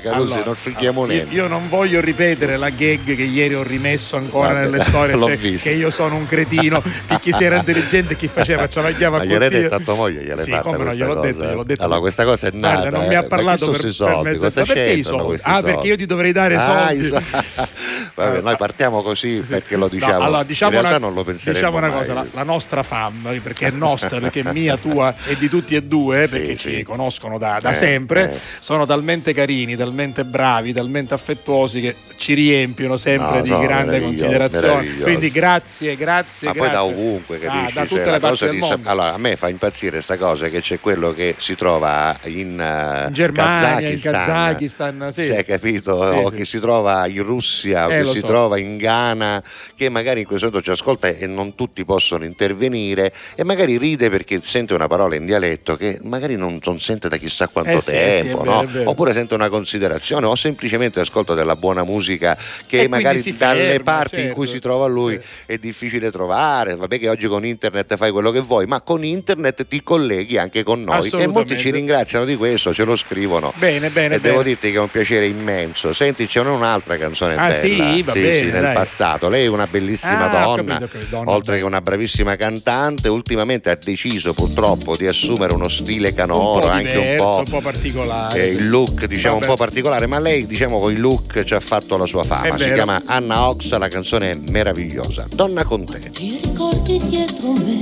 [0.00, 3.62] così Allora, non scioghiamo io, niente io non voglio ripetere la gag che ieri ho
[3.62, 5.68] rimesso ancora Vabbè, nelle storie, cioè visto.
[5.68, 9.18] che io sono un cretino, che chi si era intelligente chi faceva ce la chiama
[9.18, 11.46] ma gliel'hai detto a tua moglie gliel'ai sì, fatta come no, gliel'ho detto, eh?
[11.46, 11.82] gliel'ho detto.
[11.84, 13.08] allora questa cosa è nata Guarda, non eh.
[13.08, 15.40] mi ha chi parlato per, sti per soldi mezzo perché i soldi?
[15.44, 17.06] Ah, perché io ti dovrei dare Ah, soldi.
[17.06, 17.22] so-
[18.14, 21.24] Vabbè, noi partiamo così perché lo diciamo No, allora, diciamo in realtà una, non lo
[21.24, 25.14] penseremmo diciamo una cosa, la, la nostra fam, perché è nostra, perché è mia, tua
[25.26, 26.70] e di tutti e due, Sì, perché sì.
[26.76, 28.38] ci conoscono da, da Eh, sempre, eh.
[28.60, 34.37] sono talmente carini, talmente bravi, talmente affettuosi che ci riempiono sempre No, di grande considerazione.
[34.50, 35.02] Meravigliosi.
[35.02, 36.46] Quindi grazie, grazie.
[36.48, 36.92] ma poi da grazie.
[36.92, 40.48] ovunque Ah, capisci da Cioè, le cosa di allora a me fa impazzire sta cosa
[40.48, 45.24] che c'è quello che si trova in, eh, In Germania, in Kazakistan, Kazakistan, sì.
[45.26, 46.12] Cioè, capito?
[46.12, 46.36] Sì, o sì.
[46.36, 48.26] che si trova in Russia o Eh, che si so.
[48.26, 49.42] trova in Ghana
[49.76, 54.10] che magari in questo momento ci ascolta e non tutti possono intervenire e magari ride
[54.10, 57.82] perché sente una parola in dialetto che magari non, non sente da chissà quanto Eh
[57.82, 58.64] tempo no?
[58.66, 58.90] vero.
[58.90, 63.82] oppure sente una considerazione o semplicemente ascolta della buona musica che E magari dalle ferma,
[63.82, 64.40] parti in certo.
[64.44, 66.76] cui si trova lui è difficile trovare.
[66.76, 70.62] Vabbè che oggi con internet fai quello che vuoi, ma con internet ti colleghi anche
[70.62, 71.08] con noi.
[71.10, 73.52] E molti ci ringraziano di questo, ce lo scrivono.
[73.56, 74.48] Bene, bene, e devo bene.
[74.50, 75.92] dirti che è un piacere immenso.
[75.92, 77.92] Senti, c'è un'altra canzone Ah, bella.
[77.92, 78.02] sì?
[78.02, 78.74] Va bene, nel dai.
[78.74, 79.28] passato.
[79.28, 81.56] Lei è una bellissima Ah, donna, capito, capito, donna, oltre bella.
[81.58, 83.08] che una bravissima cantante.
[83.08, 87.36] Ultimamente ha deciso purtroppo di assumere uno stile un canoro, po' anche diverso, un po'.
[87.38, 88.40] un po' particolare.
[88.42, 89.46] eh, il look diciamo Vabbè.
[89.46, 92.26] un po' particolare, ma lei diciamo con i look ci ha fatto la sua È
[92.26, 92.56] fama.
[92.58, 92.74] Si vero.
[92.74, 95.26] chiama Anna Ox, la canzone è meravigliosa.
[95.32, 96.10] Donna con te.
[96.10, 97.80] Ti ricordi dietro me,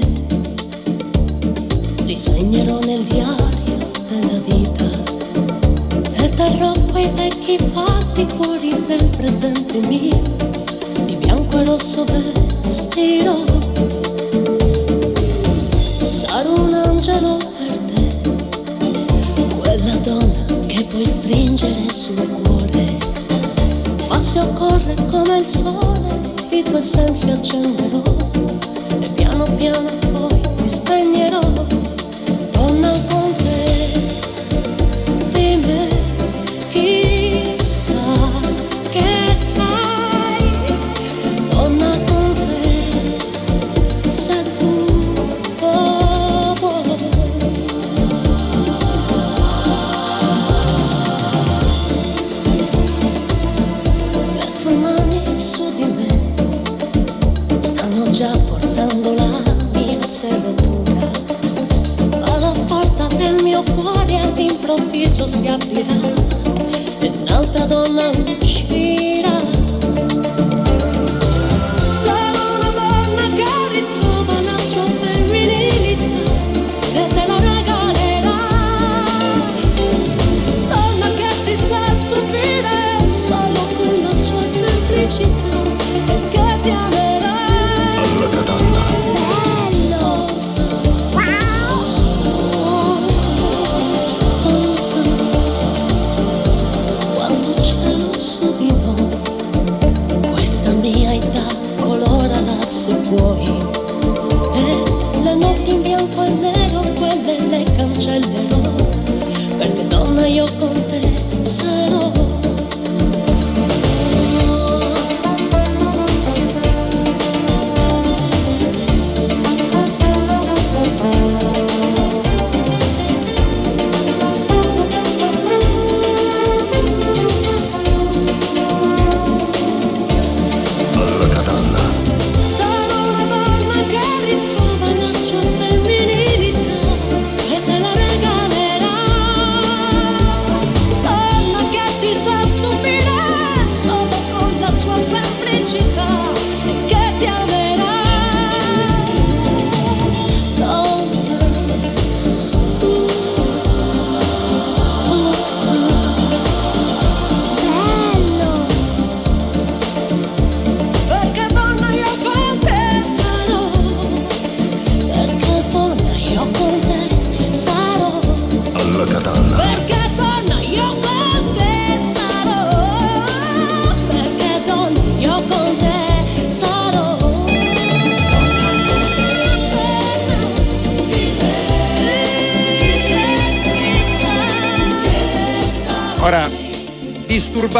[2.05, 4.85] li segnerò nel diario della vita
[6.22, 10.20] e terrò quei vecchi fatti fuori del presente mio,
[11.05, 13.44] di bianco e rosso vestirò.
[16.05, 18.31] Sarò un angelo per te,
[19.61, 22.96] quella donna che puoi stringere sul cuore.
[24.09, 26.15] Ma se occorre come il sole,
[26.59, 28.03] i tuoi sensi accenderò
[29.01, 31.56] e piano piano poi ti spegnerò.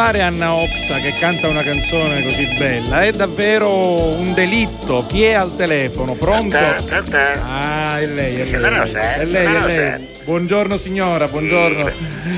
[0.07, 5.05] Disturbare Anna Oxa che canta una canzone così bella è davvero un delitto.
[5.07, 6.15] Chi è al telefono?
[6.15, 6.57] Pronto?
[6.57, 8.79] Ah, è lei, è lei.
[8.79, 9.21] Rosa, eh?
[9.21, 10.16] È lei, è Signora lei.
[10.27, 10.35] Rosa.
[10.37, 11.91] Buongiorno signora, buongiorno.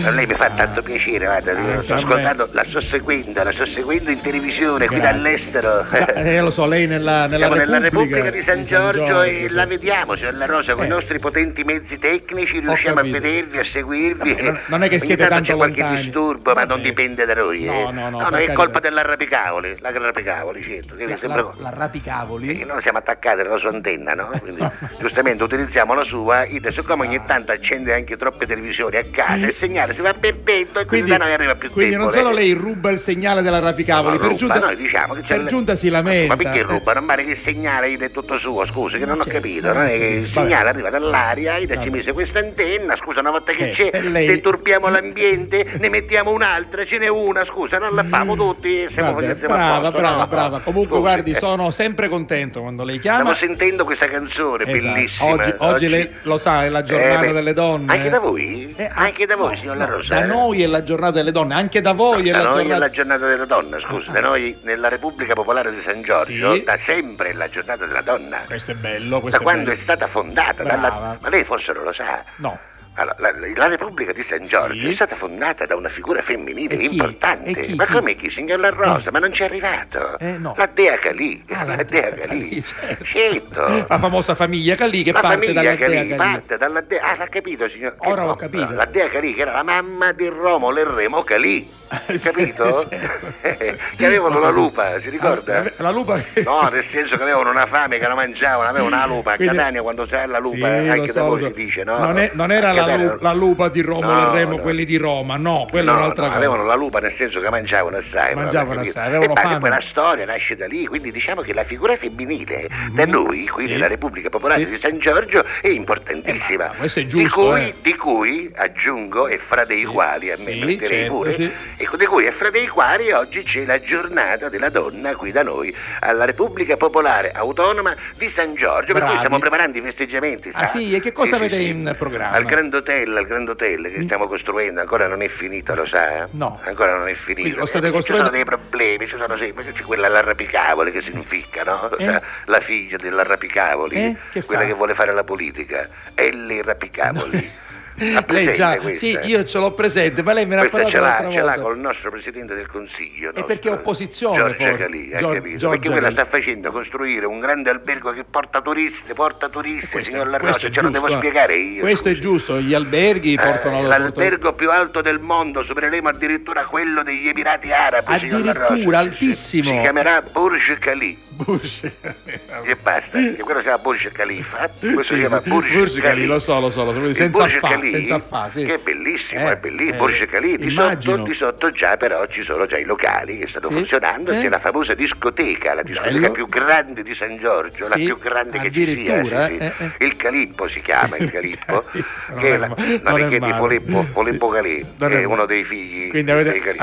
[0.04, 2.02] A lei mi fa tanto piacere, guarda, io sto a me.
[2.02, 5.12] ascoltando, la sto seguendo, la sto seguendo in televisione, qui Grazie.
[5.20, 5.86] dall'estero.
[6.14, 9.54] Eh, lo so, lei nella, nella Siamo nella Repubblica, Repubblica di San Giorgio e sì.
[9.54, 10.86] la vediamo, signora Rosa, con Eh.
[10.86, 14.32] i nostri potenti mezzi tecnici riusciamo a vedervi, a seguirvi.
[14.34, 16.02] Vabbè, non- non è che Ogni siete tanto tanto c'è qualche lontani.
[16.02, 16.82] disturbo, ma non Vabbè.
[16.82, 17.64] dipende da noi.
[17.64, 17.92] No, eh.
[17.92, 18.52] no, no, no, per è carità.
[18.52, 20.94] colpa dell'arrapicavoli, la l'arrapicavoli, certo.
[20.94, 21.42] Che La, sembra...
[21.42, 22.60] la, la rapicavoli?
[22.60, 24.28] Eh, Noi siamo attaccati alla sua antenna, no?
[24.40, 24.64] Quindi
[24.98, 29.54] giustamente utilizziamo la sua, ide, siccome ogni tanto accende anche troppe televisioni a casa, il
[29.54, 32.06] segnale si va bempendo e quindi, da noi arriva più quindi tempo.
[32.06, 35.20] non solo lei ruba il segnale della rapicavoli, Non per ruba, giunta, noi diciamo che
[35.22, 36.34] c'è per giunta si lamenta.
[36.34, 36.92] Ma perché Eh, ruba?
[36.94, 39.38] Non pare che il segnale è tutto suo, scusi, che non ho Certo.
[39.38, 39.72] capito.
[39.72, 40.46] Non è che il Vabbè.
[40.46, 41.90] segnale arriva dall'aria, ida ci Vabbè.
[41.90, 46.30] mise questa antenna, scusa, una volta che Eh, c'è, e lei- deturpiamo l'ambiente, ne mettiamo
[46.32, 49.98] un'altra, ce n'è una, scusa, non la famo tutti e siamo, Vabbè, siamo brava, posto,
[49.98, 50.26] brava, no?
[50.26, 50.58] brava.
[50.60, 51.34] Comunque, Scusi, guardi, eh.
[51.36, 53.20] sono sempre contento quando lei chiama.
[53.20, 54.92] Stavo sentendo questa canzone Esatto.
[54.94, 55.30] bellissima.
[55.30, 57.66] Oggi, oggi lei lo sa, è la giornata Eh, delle donne.
[57.70, 57.92] Donne.
[57.92, 58.74] Anche da voi?
[58.76, 60.14] Eh, anche da voi, no, signor no, La Rosa?
[60.14, 60.26] Da eh?
[60.26, 62.74] noi è la giornata delle donne, anche da voi è da la giornata.
[62.74, 66.62] è la giornata della donna, scusi, da noi nella Repubblica Popolare di San Giorgio Sì.
[66.64, 68.38] da sempre è la giornata della donna.
[68.46, 69.76] Questo è bello, Da questo è quando bello.
[69.76, 72.22] è stata fondata, dalla- ma lei forse non lo sa.
[72.36, 72.58] No.
[72.98, 74.88] Allora, la, la Repubblica di San Giorgio Sì.
[74.90, 76.84] è stata fondata da una figura femminile chi?
[76.86, 77.50] importante.
[77.50, 77.74] E chi?
[77.74, 77.92] Ma Chi?
[77.92, 78.28] come chi?
[78.28, 79.12] Signor La Rosa, Eh.
[79.12, 80.18] ma non ci è arrivato.
[80.18, 80.54] Eh, no.
[80.56, 81.44] La Dea Calì.
[81.50, 82.62] Ah, la, la Dea Calì.
[82.64, 83.04] Certo.
[83.04, 83.84] Certo.
[83.88, 86.16] La famosa famiglia Calì che la parte famiglia dalla Calì, Dea Calì.
[86.32, 87.02] parte dalla Dea.
[87.02, 87.94] Ah, l'ha capito, signor?
[87.98, 88.72] Ora Eh, l'ho no, capito.
[88.72, 91.76] La Dea Calì, che era la mamma di Romolo e Remo Calì.
[92.22, 92.86] Capito?
[92.88, 93.26] certo.
[93.96, 95.58] che avevano la lupa, si ricorda?
[95.62, 96.20] Ah, La lupa.
[96.44, 99.32] No, nel senso che avevano una fame che non mangiavano, avevano una lupa.
[99.32, 101.58] A Quindi- Catania quando c'è la lupa, Sì, anche da so, voi lo si so.
[101.58, 101.98] dice, no?
[101.98, 104.62] Non, è- non era la, lu- la lupa di Romolo No, Remo, no.
[104.62, 106.38] quelli di Roma, no, quella No, è un'altra no, cosa.
[106.44, 108.34] avevano la lupa nel senso che mangiavano assai.
[108.34, 109.58] Mangiavano assai, avevano e poi fame.
[109.60, 113.72] quella storia nasce da lì, quindi diciamo che la figura femminile da noi, qui Sì.
[113.72, 114.70] nella Repubblica Popolare Sì.
[114.70, 116.72] di San Giorgio, è importantissima.
[116.72, 117.74] Eh, questo è giusto, Di cui, eh.
[117.80, 121.82] di cui aggiungo, e fra dei quali a me Sì, metterei certo, pure, sì.
[121.84, 125.42] ecco, di cui e fra dei quali oggi c'è la giornata della donna qui da
[125.42, 129.08] noi, alla Repubblica Popolare Autonoma di San Giorgio, per Bravi.
[129.10, 130.50] cui stiamo preparando i festeggiamenti.
[130.52, 130.76] Ah, sa?
[130.78, 130.94] sì?
[130.94, 131.68] E che cosa Sì, avete sì.
[131.68, 132.36] in programma?
[132.36, 136.26] Al Grand Hotel, al Grand Hotel che stiamo costruendo, ancora non è finito, lo sa?
[136.32, 136.60] No.
[136.64, 137.40] Ancora non è finito.
[137.40, 141.00] Quindi lo state costruendo- Ci sono dei problemi, ci sono sempre, c'è quella l'arrapicavoli che
[141.00, 141.90] si inficca, no?
[141.96, 142.04] Eh?
[142.04, 144.16] Sa, La figlia dell'arrapicavoli, Eh?
[144.32, 147.36] Che quella che vuole fare la politica, Ellie Rapicavoli.
[147.36, 147.66] Ha
[147.98, 149.26] Lei già, presente sì, questa?
[149.28, 151.36] io ce l'ho presente, ma lei me ne ha Questa parlato ce l'ha, l'altra ce
[151.38, 151.62] l'ha volta.
[151.62, 153.32] col nostro Presidente del Consiglio.
[153.34, 154.74] E perché è opposizione, Giorgia.
[154.74, 155.56] Calì, ha Gior- capito?
[155.56, 160.10] Giorgia perché quella sta facendo costruire un grande albergo che porta turisti, porta turisti, Questo-
[160.10, 161.26] signor La questo Rosa, è ce lo devo giusto, eh.
[161.26, 161.80] spiegare io.
[161.80, 162.20] Questo è scusi.
[162.22, 163.80] giusto, gli alberghi Eh, portano...
[163.80, 168.12] portano- l'albergo più alto del mondo, supereremo addirittura quello degli Emirati Arabi.
[168.14, 169.70] Addirittura, altissimo.
[169.70, 171.26] Si chiamerà Burj Khali.
[171.38, 171.82] Bush.
[171.84, 175.40] E basta, che quello si chiama Burj Khalifa, questo Sì, si chiama.
[175.40, 176.26] Burj, Burj Khali, Khali.
[176.26, 178.64] lo so, lo so, lo so, Il senza Burj fa, Khali, senza fa, sì.
[178.64, 179.94] Che è bellissimo, Eh, è bellissimo.
[179.94, 183.46] eh, Burj Khali, di sotto, di sotto già però ci sono già i locali che
[183.46, 184.40] stanno Sì, funzionando, eh.
[184.40, 186.30] c'è la famosa discoteca, la discoteca Bello.
[186.32, 189.22] più grande di San Giorgio, la Sì, più grande che ci sia.
[189.22, 189.56] sì.
[189.56, 189.90] eh, eh.
[190.04, 191.84] Il Calippo si chiama, il Calippo,
[192.28, 194.82] Non che è la, no, non è perché di Filippo Sì, Calì,
[195.20, 196.76] è uno dei figli Quindi avete- dei Calì.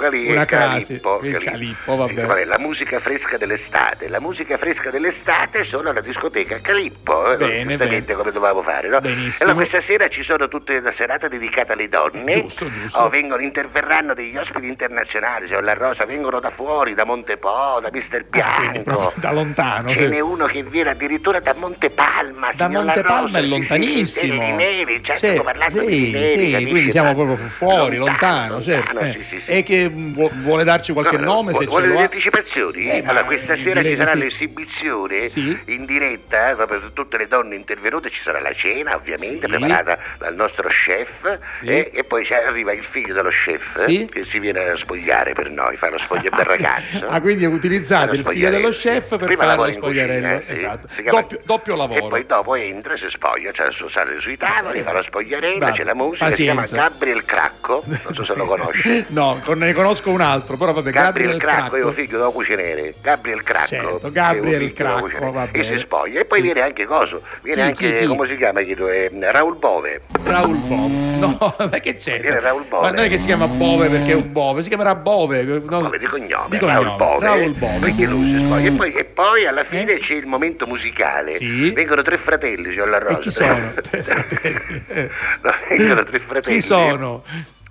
[0.00, 1.18] Calì e Calippo.
[1.20, 1.76] Calì.
[1.84, 2.44] Vabbè.
[2.44, 8.14] La musica fresca dell'estate, la musica fresca dell'estate sono alla discoteca Calippo, eh, giustamente bene.
[8.14, 9.00] come dovevamo fare, no?
[9.00, 9.36] Benissimo.
[9.50, 12.32] Allora questa sera ci sono tutte una serata dedicata alle donne.
[12.32, 12.98] Giusto, giusto.
[12.98, 17.88] Oh, vengono, interverranno degli ospiti internazionali, cioè la Rosa, vengono da fuori, da Montepo, da
[17.92, 18.82] Mister Ah, Bianco.
[18.82, 20.08] proprio da lontano, Ce sì.
[20.08, 22.50] n'è uno che viene addirittura da Montepalma.
[22.54, 24.44] Da La Montepalma è sì, sì, lontanissimo.
[24.44, 28.62] Di Neri, già Sì, stiamo parlando sì, di Neri, sì, quindi siamo proprio fuori, lontano,
[28.62, 28.92] certo.
[28.92, 29.12] lontano, eh.
[29.12, 29.50] sì, sì, sì.
[29.50, 32.84] E che vu- vuole darci qualche No, no, nome vu- se vuole ce delle anticipazioni?
[32.90, 34.18] Eh, allora, questa sera ci sarà sì.
[34.18, 35.58] l'esibizione Sì.
[35.66, 39.52] in diretta, proprio per tutte le donne intervenute, ci sarà la cena ovviamente, Sì.
[39.52, 39.98] preparata
[40.30, 41.66] dal nostro chef Sì.
[41.68, 44.08] eh, e poi arriva il figlio dello chef Sì.
[44.10, 47.06] che si viene a spogliare per noi, fa lo spoglio del ragazzo.
[47.08, 50.42] Ah, quindi utilizzate il figlio dello spogliarello, chef per Prima fare lo in cucina, spogliarello.
[50.46, 50.52] eh.
[50.52, 50.86] Esatto.
[50.94, 52.06] Chiama- Doppio, doppio lavoro.
[52.06, 55.94] E poi dopo entra, si spoglia, cioè sale sui tavoli, fa lo spogliarello, c'è la
[55.94, 56.88] musica, si chiama Pazienza.
[56.88, 58.88] Gabriel Cracco, non so se lo conosci.
[59.20, 61.92] No, con- ne conosco un altro, però vabbè, Gabriel, Gabriel Cracco, Cracco.
[61.92, 62.94] figlio della cucinere.
[63.00, 63.66] Gabriel Cracco.
[63.66, 66.20] Certo, Gabriel Cracco, E si spoglia.
[66.20, 66.44] E poi Sì.
[66.44, 67.22] viene anche coso.
[67.42, 68.06] Viene Chi, anche, chi, chi?
[68.06, 68.60] come si chiama?
[68.62, 69.10] Chi lo è?
[69.20, 70.02] Raul Bove.
[70.22, 70.88] Raul Bove.
[70.88, 72.20] No, ma che c'è?
[72.40, 72.64] Raul.
[72.70, 75.42] Ma non è che si chiama Bove perché è un Bove, si chiamerà Bove.
[75.42, 75.60] no?
[75.80, 77.26] Come di cognome, Di Raul cognome, Bove.
[77.26, 78.02] Raul Bove, sì.
[78.02, 79.98] E poi, e poi alla fine Eh?
[79.98, 81.32] c'è il momento musicale.
[81.34, 81.70] Sì.
[81.70, 83.16] Vengono tre fratelli, signor La Rosa.
[83.16, 83.72] E chi sono?
[85.42, 86.56] No, vengono tre fratelli.
[86.56, 87.22] Chi sono?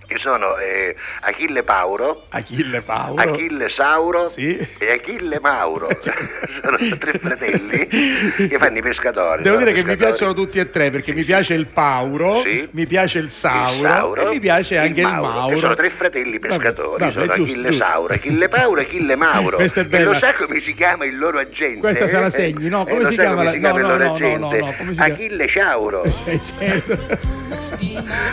[0.09, 2.25] Che sono eh, Achille Pauro.
[2.29, 3.21] Achille Paolo.
[3.21, 4.57] Achille Sauro Sì.
[4.79, 9.43] e Achille Mauro sono tre fratelli che fanno i pescatori.
[9.43, 9.61] Devo no?
[9.63, 10.07] dire che mi Pescatori.
[10.17, 12.67] piacciono tutti e tre perché mi piace il Pauro, Sì.
[12.71, 15.57] mi piace il Sauro, Il Sauro, e mi piace anche il che Mauro.
[15.59, 17.83] sono tre fratelli pescatori, Vabbè, sono vabbè, giusto, Achille giusto.
[17.85, 19.55] Sauro, Achille Pauro e Achille Mauro.
[19.61, 20.05] Questa è E bella.
[20.05, 21.79] lo sa come si chiama il loro agente?
[21.81, 22.29] Questa Eh?
[22.31, 22.81] segni, no?
[22.87, 24.15] Eh, Come lo si chiama come la- si chiama no, il no, loro no, no,
[24.15, 24.59] agente?
[24.59, 25.13] no, no, come si chiama?
[25.13, 26.03] Achille Ciauro.
[26.03, 26.11] Eh,
[26.57, 27.38] certo.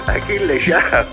[0.04, 1.06] Achille Ciao.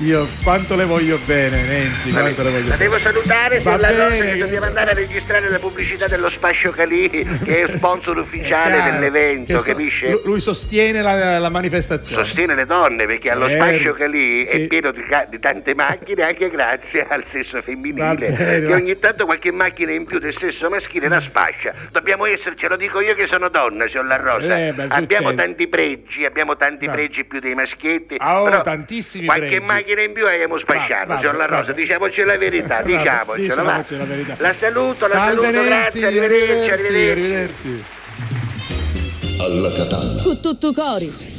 [0.00, 2.76] Io quanto le voglio bene, Nenzi, quanto le voglio La bene.
[2.76, 4.32] devo salutare, Va signor La Rosa, bene.
[4.32, 7.08] che dobbiamo andare a registrare la pubblicità dello Spascio Calì,
[7.44, 10.10] che è sponsor ufficiale Chiaro, dell'evento, che so- capisce?
[10.10, 12.24] lu- Lui sostiene la, la manifestazione.
[12.24, 14.52] Sostiene le donne perché allo Eh, spazio che lì sì.
[14.54, 18.60] è pieno di, ca- di tante macchine anche grazie al sesso Va femminile bene, che
[18.62, 22.76] va- ogni tanto qualche macchina in più del sesso maschile la spascia dobbiamo esserci lo
[22.76, 25.46] dico io che sono donna signor La Rosa Eh, beh, abbiamo succede.
[25.46, 26.92] tanti pregi abbiamo tanti Va.
[26.92, 29.64] pregi più dei maschietti Ah, oh, tantissimi qualche pregi.
[29.64, 33.76] macchina in più abbiamo spasciato Va- signor La Rosa diciamoci la verità Vabbè, diciamocelo va.
[33.96, 34.34] la verità.
[34.38, 37.84] la saluto la Salve saluto grazie arrivederci arrivederci, arrivederci
[39.40, 40.22] alla Catalla.
[40.22, 41.38] Cu tutto cori.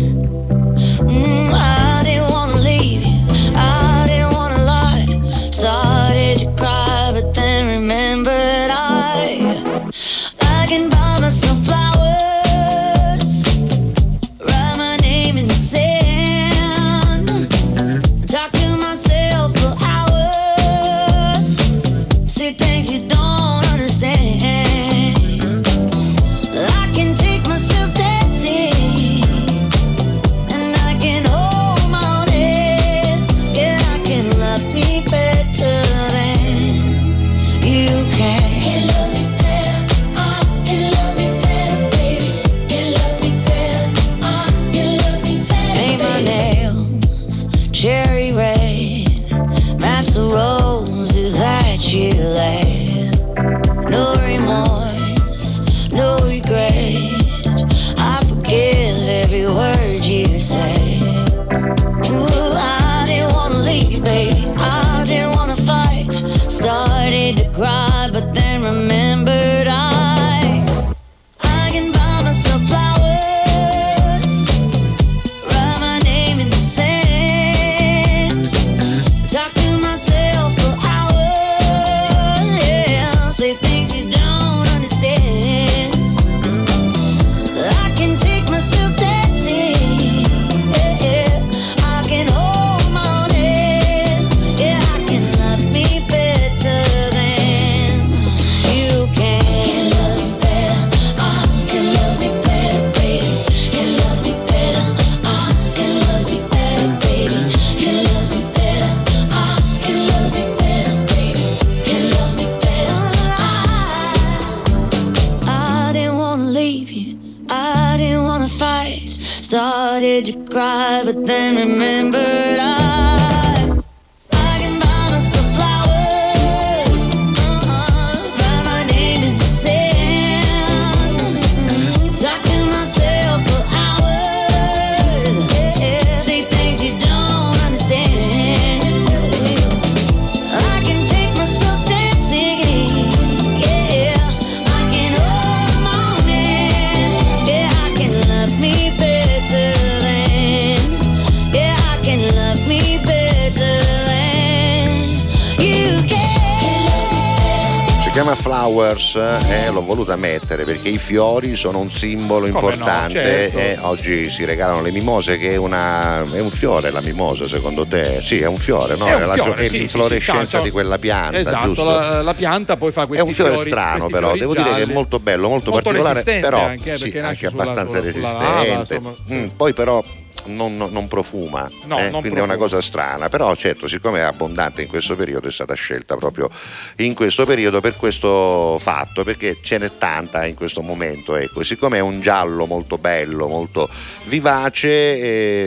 [158.21, 163.21] Chiama Flowers e l'ho voluta mettere perché i fiori sono un simbolo Come no, importante
[163.23, 163.57] certo.
[163.57, 167.85] e oggi si regalano le mimose che è, una, è un fiore la mimosa secondo
[167.87, 168.19] te?
[168.21, 169.07] Sì, è un fiore, no?
[169.07, 171.83] È un fiore, fio- è sì, sì, l'inflorescenza sì, di quella pianta, Esatto, giusto?
[171.85, 174.69] la, la pianta poi fa È questi un fiore fiori- strano però, devo dire che
[174.75, 174.93] è gialli.
[174.93, 178.43] molto bello, molto, Molto particolare, però anche, sì, perché nasce anche sulla- abbastanza sulla resistente.
[178.67, 179.13] lava, insomma.
[179.31, 180.03] Mm, poi però
[180.45, 182.57] non, non- profuma, No, eh, non quindi è una profuma.
[182.57, 186.49] cosa strana, però certo siccome è abbondante in questo periodo è stata scelta proprio
[186.97, 191.63] in questo periodo per questo fatto, perché ce n'è tanta in questo momento, ecco.
[191.63, 193.89] Siccome è un giallo molto bello, molto
[194.25, 194.87] vivace,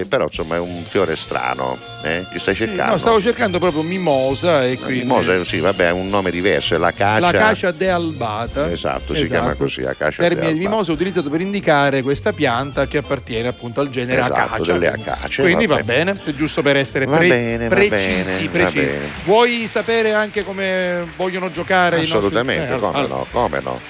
[0.00, 2.24] eh, però insomma è un fiore strano, eh?
[2.32, 2.92] Chi stai cercando?
[2.92, 6.74] No, stavo cercando proprio mimosa e La quindi mimosa, sì, vabbè, è un nome diverso,
[6.74, 7.20] è l'acacia.
[7.20, 8.70] l'acacia de albata.
[8.70, 10.68] Esatto, si chiama così, acacia Termine de albata.
[10.70, 14.63] mimosa utilizzato per indicare questa pianta che appartiene appunto al genere Esatto, acacia.
[14.64, 15.84] Delle acacie, Quindi va vabbè.
[15.86, 18.84] bene, è giusto per essere Va pre- bene, va precisi, bene, va precisi.
[18.84, 18.98] bene.
[19.24, 23.80] Vuoi sapere anche come vogliono giocare i nostri- Assolutamente, eh, come allora, no, come no.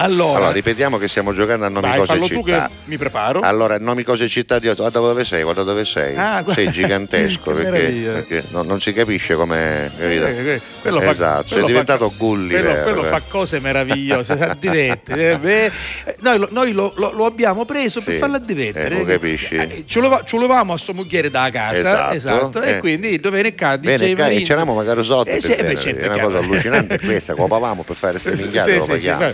[0.00, 2.70] Allora, Allora, ripetiamo che stiamo giocando a nomi vai, cose e tu che città.
[2.84, 3.40] mi preparo.
[3.40, 6.14] Allora, nomi cose e città di guarda dove sei, guarda dove sei.
[6.16, 9.90] Ah, sei gigantesco perché, perché non, non si capisce come.
[9.98, 10.14] Eh,
[10.54, 12.62] eh, quello fa- esatto, quello sei diventato fa, Gulliver.
[12.62, 15.72] quello, quello fa cose meravigliose addivetti, eh, eh,
[16.20, 19.54] noi, lo, noi lo- lo- lo abbiamo preso per Sì, farlo addivettere eh, lo capisci?
[19.56, 22.78] Eh, ce lo, va- ce lo avevamo a somugliere da casa Esatto, e eh.
[22.78, 25.28] quindi dove ne cade Bene, ca- e c'eravamo magari sotto.
[25.28, 28.86] Eh, sì, per certo, è una cosa allucinante questa, copavamo per fare ste minchiate, lo
[28.86, 29.32] paghiamo.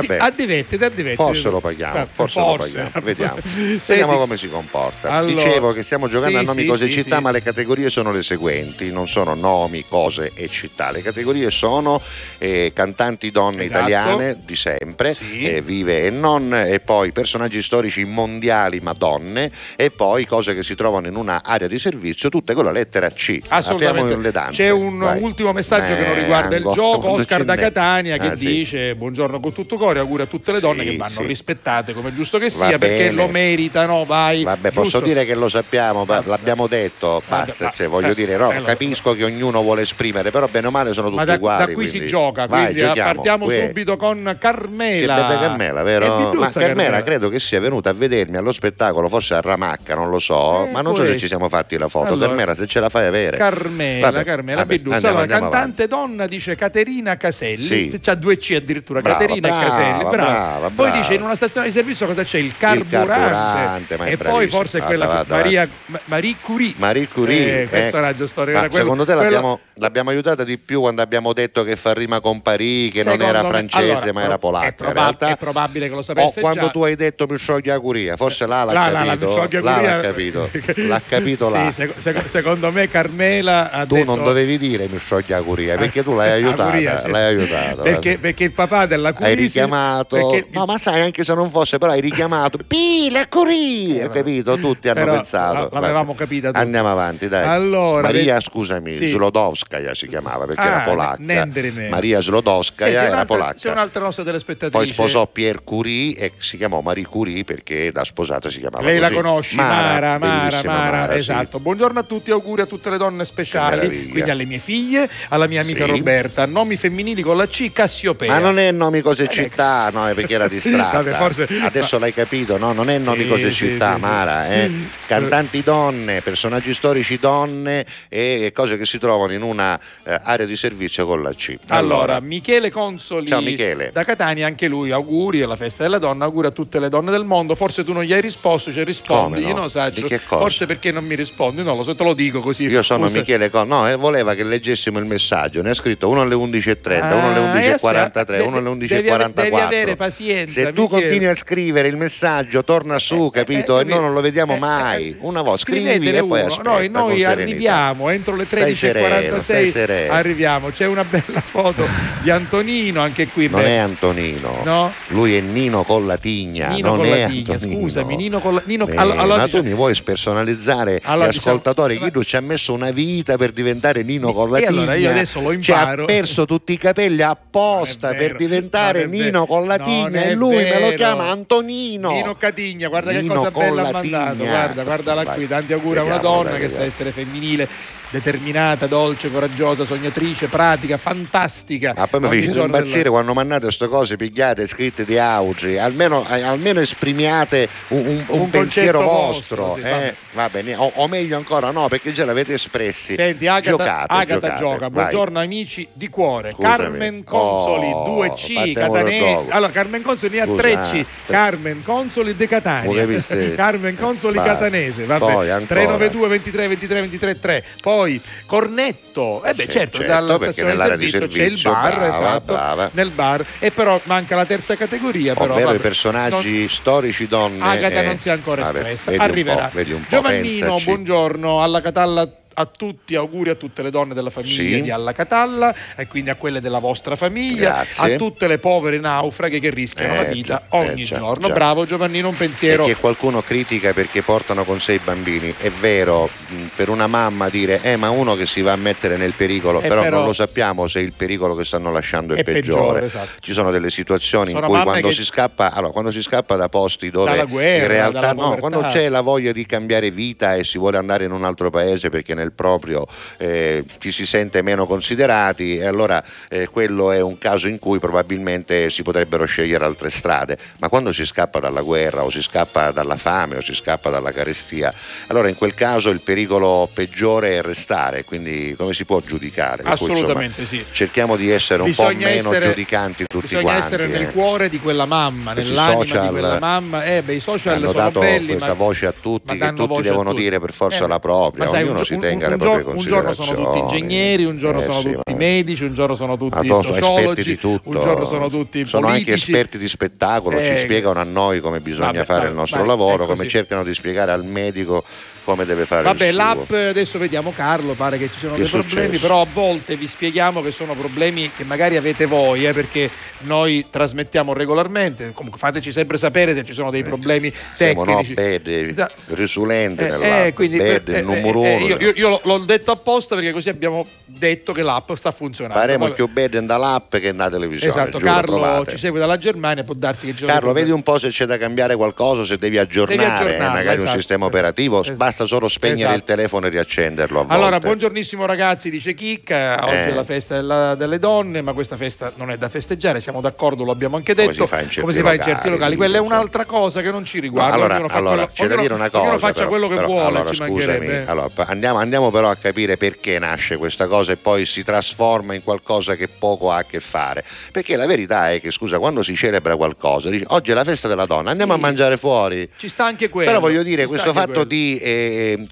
[0.00, 0.16] Vabbè.
[0.20, 1.16] addivetti, addivetti.
[1.16, 3.38] Forse lo paghiamo, Eh, forse, lo paghiamo, vediamo.
[3.44, 5.10] Senti, Vediamo come si comporta.
[5.10, 7.42] allora- Dicevo che stiamo giocando Sì, a nomi, sì, cose e sì, città, ma le
[7.42, 10.90] categorie sono le seguenti: non sono nomi, cose e città.
[10.90, 12.00] Le categorie sono
[12.38, 13.78] eh, cantanti donne Esatto.
[13.78, 19.90] italiane di sempre, eh, vive e non, e poi personaggi storici mondiali ma donne, e
[19.90, 23.38] poi cose che si trovano in una area di servizio, tutte con la lettera C.
[23.48, 24.16] Assolutamente.
[24.16, 24.62] Le danze.
[24.64, 25.22] C'è un Vai.
[25.22, 27.08] ultimo messaggio che non Eh, riguarda il ancora, gioco.
[27.20, 27.54] Oscar da.
[27.56, 30.96] Catania che Ah, dice buongiorno con tutto cuore, auguri a tutte le donne Sì, che
[30.96, 31.26] vanno sì.
[31.26, 34.04] rispettate come è giusto che sia perché lo meritano.
[34.04, 34.42] Vai.
[34.44, 35.00] Vabbè, posso giusto?
[35.06, 36.28] dire che lo sappiamo, Vabbè.
[36.28, 40.30] l'abbiamo detto, basta, cioè, voglio eh, dire, no, eh, lo- capisco che ognuno vuole esprimere,
[40.30, 41.66] però bene o male sono tutti Ma da, uguali.
[41.66, 43.12] da qui si quindi- gioca, Vai, quindi eh, giochiamo.
[43.14, 43.60] partiamo Uè.
[43.66, 45.14] subito con Che Carmela.
[45.14, 46.32] bella Carmela, vero?
[46.34, 50.18] Ma Carmela credo che sia venuta a vedermi allo spettacolo, forse a Ramacca, non lo
[50.18, 52.12] so, Eh, ma non so se ci siamo fatti la foto.
[52.12, 53.36] Allora, Carmela, se ce la fai avere.
[53.36, 57.98] Carmela, Vabbè, Carmela vabbè, Allora, cantante donna dice Caterina Caselli, Sì.
[58.00, 60.10] c'ha due C addirittura, Brava, Caterina brava, e Caselli, brava.
[60.10, 62.38] brava, Poi dice in una stazione di servizio cosa c'è?
[62.38, 63.08] Il carburante.
[63.08, 66.72] carburante, ma è e poi forse Vada, quella vada, Maria, Ma- Marie Curie.
[66.76, 68.52] Marie Curie, Eh, personaggio storico.
[68.56, 71.76] Ma era quello- secondo te quello- l'abbiamo, l'abbiamo aiutata di più quando abbiamo detto che
[71.76, 74.72] fa rima con Paris, che non Secondo era me- francese allora, ma era polacca È,
[74.74, 75.28] probab- realtà.
[75.30, 76.70] è probabile che lo O sapesse quando già.
[76.70, 79.28] tu hai detto mi scioglie a curia, forse là l'ha la capito.
[79.28, 80.50] Micciogia là l'ha capito.
[80.76, 81.72] L'ha capito Sì, là.
[81.72, 85.76] sec- sec- secondo me Carmela ha Tu detto non dovevi dire mi scioglie a curia,
[85.76, 87.04] perché tu l'hai aiutata.
[87.04, 87.10] Sì.
[87.10, 87.82] L'hai aiutato.
[87.82, 91.50] Perché, perché il papà della Curie si- richiamato perché no ma sai anche se non
[91.50, 96.14] fosse però hai richiamato Pi la curia hai capito tutti hanno Però pensato la- l'avevamo
[96.14, 96.60] capita tutti.
[96.60, 99.08] andiamo avanti dai Allora, Maria ve- scusami sì.
[99.08, 101.88] Slodowskaja si chiamava perché Ah, era polacca Nenderine.
[101.88, 104.76] Maria Slodowskaja era un'altra- polacca C'è un'altra nostra telespettatrice.
[104.76, 108.98] poi sposò Pierre Curie e si chiamò Marie Curie perché da sposata si chiamava Lei
[108.98, 109.20] la così.
[109.20, 111.18] conosci, Mara, Mara, Mara, Mara, sì.
[111.18, 111.58] esatto.
[111.60, 115.60] Buongiorno a tutti, auguri a tutte le donne speciali, quindi alle mie figlie, alla mia
[115.60, 115.90] amica Sì.
[115.90, 118.30] Roberta, nomi femminili con la C, Cassiopea.
[118.32, 121.02] Ma non è nomi cose città, no, è perché era distratta.
[121.02, 122.72] Vabbè, forse- Adesso l'hai capito, no?
[122.72, 124.00] Non è nomi Sì, cose sì, città, sì, sì.
[124.00, 124.70] Mara, eh.
[125.06, 130.56] Cantanti donne, personaggi storici donne e cose che si trovano in una eh, area di
[130.56, 131.56] servizio con la C.
[131.68, 133.90] Allora, Michele Consoli Ciao, Michele.
[133.92, 137.24] da Catania, anche lui, auguri alla festa della donna, auguri a tutte le donne del
[137.24, 137.54] mondo.
[137.54, 139.48] Forse tu non gli hai risposto, cioè rispondi, Come no?
[139.48, 140.02] io non saggio.
[140.02, 140.40] Di che cosa?
[140.42, 142.64] Forse perché non mi rispondi, non lo so, te lo dico così.
[142.64, 146.08] io sono Usa- Michele Con, no, eh, voleva che leggessimo il messaggio, ne ha scritto
[146.08, 149.08] uno alle 11.30, Ah, uno alle 11.43, eh, uno alle devi
[149.40, 149.50] ave- 11.44.
[149.50, 153.78] devi avere pazienza, Se tu continui a scrivere il messaggio, torna su, capito?
[153.78, 155.08] eh, e noi non lo vediamo eh, mai.
[155.10, 156.70] eh, Una volta scrivi e poi aspetta.
[156.70, 160.12] Noi, noi arriviamo entro le Stai sereno, 13.46 stai sereno.
[160.12, 160.68] arriviamo.
[160.70, 161.86] C'è una bella foto
[162.22, 163.48] di Antonino anche qui.
[163.48, 164.92] Non beh, è Antonino, No?
[165.08, 166.68] lui è Nino con la tigna.
[166.68, 167.80] Nino non con è la tigna, Antonino.
[167.80, 171.32] scusami, Nino con la- Nino- Eh, allo- allora ma tu mi vuoi spersonalizzare Allora gli
[171.32, 171.60] diciamo-?
[171.98, 175.40] Guido ci ha messo una vita per diventare Nino con la E allora io adesso
[175.40, 176.04] lo Cioè, ha imparo.
[176.04, 179.46] perso tutti i capelli apposta per diventare non è Nino vero.
[179.46, 180.96] con la tigna e lui me lo vero.
[180.96, 182.10] chiama Antonino.
[182.10, 184.36] Nino Catigna, guarda che Nino cosa con bella la ha mandato.
[184.36, 185.48] Guarda, guardala Vai, qui.
[185.48, 187.68] Tanti auguri a una donna che sa essere femminile,
[188.10, 191.92] determinata, dolce, coraggiosa, sognatrice, pratica, fantastica.
[191.96, 196.26] Ma poi mi fece impazzire della- quando mandate queste cose pigliate scritte di augi, almeno,
[196.28, 199.64] eh, almeno esprimiate un, un- un Un pensiero vostro.
[199.66, 200.14] vostro, sì, eh.
[200.32, 203.14] Va bene, o, o meglio ancora no, perché già l'avete espressi.
[203.14, 204.78] Senti, Agata, giocate, Agata giocate, gioca.
[204.78, 204.90] vai.
[204.90, 206.50] Buongiorno amici di cuore.
[206.52, 206.76] Scusami.
[206.76, 209.44] Carmen Consoli, Oh, 2C, fatemi Catanese.
[209.50, 210.94] Allora, Carmen Consoli ne ha Scusa, 3C.
[210.96, 211.06] eh.
[211.26, 213.06] Carmen Consoli de Catania.
[213.54, 214.36] Carmen Consoli.
[214.36, 215.02] Catanese.
[215.04, 215.66] Poi ancora.
[215.66, 217.64] 392 23 23 23 3.
[217.82, 217.98] Poi
[218.46, 219.42] Cornetto.
[219.44, 222.16] Eh beh, Sì, certo, certo, dalla stazione di di servizio, c'è il servizio, bar, brava,
[222.16, 222.52] esatto.
[222.52, 222.90] brava.
[222.92, 223.44] Nel bar.
[223.58, 225.34] E però manca la terza categoria.
[225.34, 225.78] Però, Ovvero vabbè.
[225.78, 227.62] i personaggi storici donne.
[227.62, 229.70] Agata eh, non si è ancora vabbè, espressa, arriverà.
[230.08, 230.84] Giovannino, pensaci.
[230.84, 232.28] buongiorno alla Catalla
[232.60, 234.82] a tutti, auguri a tutte le donne della famiglia Sì.
[234.82, 238.14] di Alla Catalla e quindi a quelle della vostra famiglia, Grazie.
[238.14, 241.48] a tutte le povere naufraghe che rischiano Eh, la vita già, ogni eh, già, giorno.
[241.48, 241.52] già.
[241.54, 242.84] Bravo Giovannino, un pensiero.
[242.84, 245.52] Perché qualcuno critica perché portano con sé i bambini.
[245.58, 246.28] È vero,
[246.74, 249.88] per una mamma dire, eh, ma uno che si va a mettere nel pericolo, Eh,
[249.88, 253.40] però, però- non lo sappiamo se il pericolo che stanno lasciando è, È peggiore, esatto.
[253.40, 256.56] Ci sono delle situazioni Sono in cui quando che- si scappa, allora, quando si scappa
[256.56, 258.60] da posti dove guerra, in realtà no, povertà.
[258.60, 262.08] quando c'è la voglia di cambiare vita e si vuole andare in un altro paese
[262.10, 263.06] perché nel nel proprio
[263.38, 267.98] eh, ci si sente meno considerati e allora eh, quello è un caso in cui
[267.98, 272.90] probabilmente si potrebbero scegliere altre strade, ma quando si scappa dalla guerra o si scappa
[272.90, 274.92] dalla fame o si scappa dalla carestia,
[275.28, 279.82] allora in quel caso il pericolo peggiore è restare, quindi come si può giudicare?
[279.82, 280.86] Per cui, Assolutamente insomma, sì.
[280.92, 283.80] Cerchiamo di essere un po' Bisogna meno essere- giudicanti tutti Bisogna quanti.
[283.86, 284.30] essere nel eh.
[284.32, 287.04] cuore di quella mamma, Questi nell'anima social, di quella mamma.
[287.04, 290.02] Eh, beh, i social hanno sono dato belli, questa ma voce a tutti che tutti
[290.02, 290.42] devono tutti.
[290.42, 292.98] dire per forza Eh, la propria, ognuno un, si gio- tenga un- le proprie giorno-
[293.00, 296.14] un giorno sono tutti ingegneri, un giorno Eh, sono sì, tutti ma- medici, un giorno
[296.14, 299.50] sono tutti Addosso, sociologi, un giorno sono tutti Sono anche politici.
[299.50, 302.78] esperti di spettacolo, Eh, ci spiegano a noi come bisogna vabbè, fare vai, il nostro
[302.78, 305.04] vai, lavoro, è come cercano di spiegare al medico
[305.44, 309.06] come deve fare Vabbè, l'app adesso vediamo Carlo, pare che ci siano Che dei problemi,
[309.06, 309.20] successo?
[309.26, 313.08] però a volte vi spieghiamo che sono problemi che magari avete voi, eh, perché
[313.40, 318.34] noi trasmettiamo regolarmente, comunque fateci sempre sapere se ci sono dei problemi Siamo no tecnici.
[318.34, 321.86] bad, Sa- risulente Eh, nell'app, eh, quindi, bad, eh, il numero eh, uno.
[321.86, 325.78] io, io- io l'ho- detto apposta perché così abbiamo detto che l'app sta funzionando.
[325.80, 326.14] Faremo Vabbè.
[326.14, 327.92] più bad dall'app che nella televisione.
[327.92, 328.90] Esatto, giuro, Carlo provate.
[328.92, 331.96] ci segue dalla Germania, può darsi che Carlo, vedi un po' se c'è da cambiare
[331.96, 334.16] qualcosa, se devi aggiornare, aggiornarla, magari un esatto.
[334.18, 335.16] sistema operativo, Esatto.
[335.30, 336.24] Basta solo spegnere il Esatto.
[336.24, 337.44] telefono e riaccenderlo.
[337.48, 340.10] Allora, buongiornissimo ragazzi, dice Chicca, oggi Eh.
[340.10, 343.84] è la festa della- delle donne, ma questa festa non è da festeggiare, siamo d'accordo,
[343.84, 344.64] lo abbiamo anche Come detto.
[344.64, 345.96] si fa in certi Come si fa in locali, certi locali?
[345.96, 347.74] Quella è un'altra cosa che non ci riguarda.
[347.74, 349.22] allora, ognuno allora, quello- c'è da ognuno- dire una cosa.
[349.22, 352.56] ognuno faccia però, quello che però, vuole, allora, ci scusami, allora, andiamo, andiamo però a
[352.56, 356.84] capire perché nasce questa cosa e poi si trasforma in qualcosa che poco ha a
[356.84, 357.44] che fare.
[357.70, 361.06] Perché la verità è che, scusa, quando si celebra qualcosa, dici, oggi è la festa
[361.06, 361.78] della donna, andiamo Sì.
[361.78, 362.68] a mangiare fuori.
[362.76, 363.48] Ci sta anche quello.
[363.48, 364.64] Però voglio dire, questo fatto quello.
[364.64, 365.19] di eh,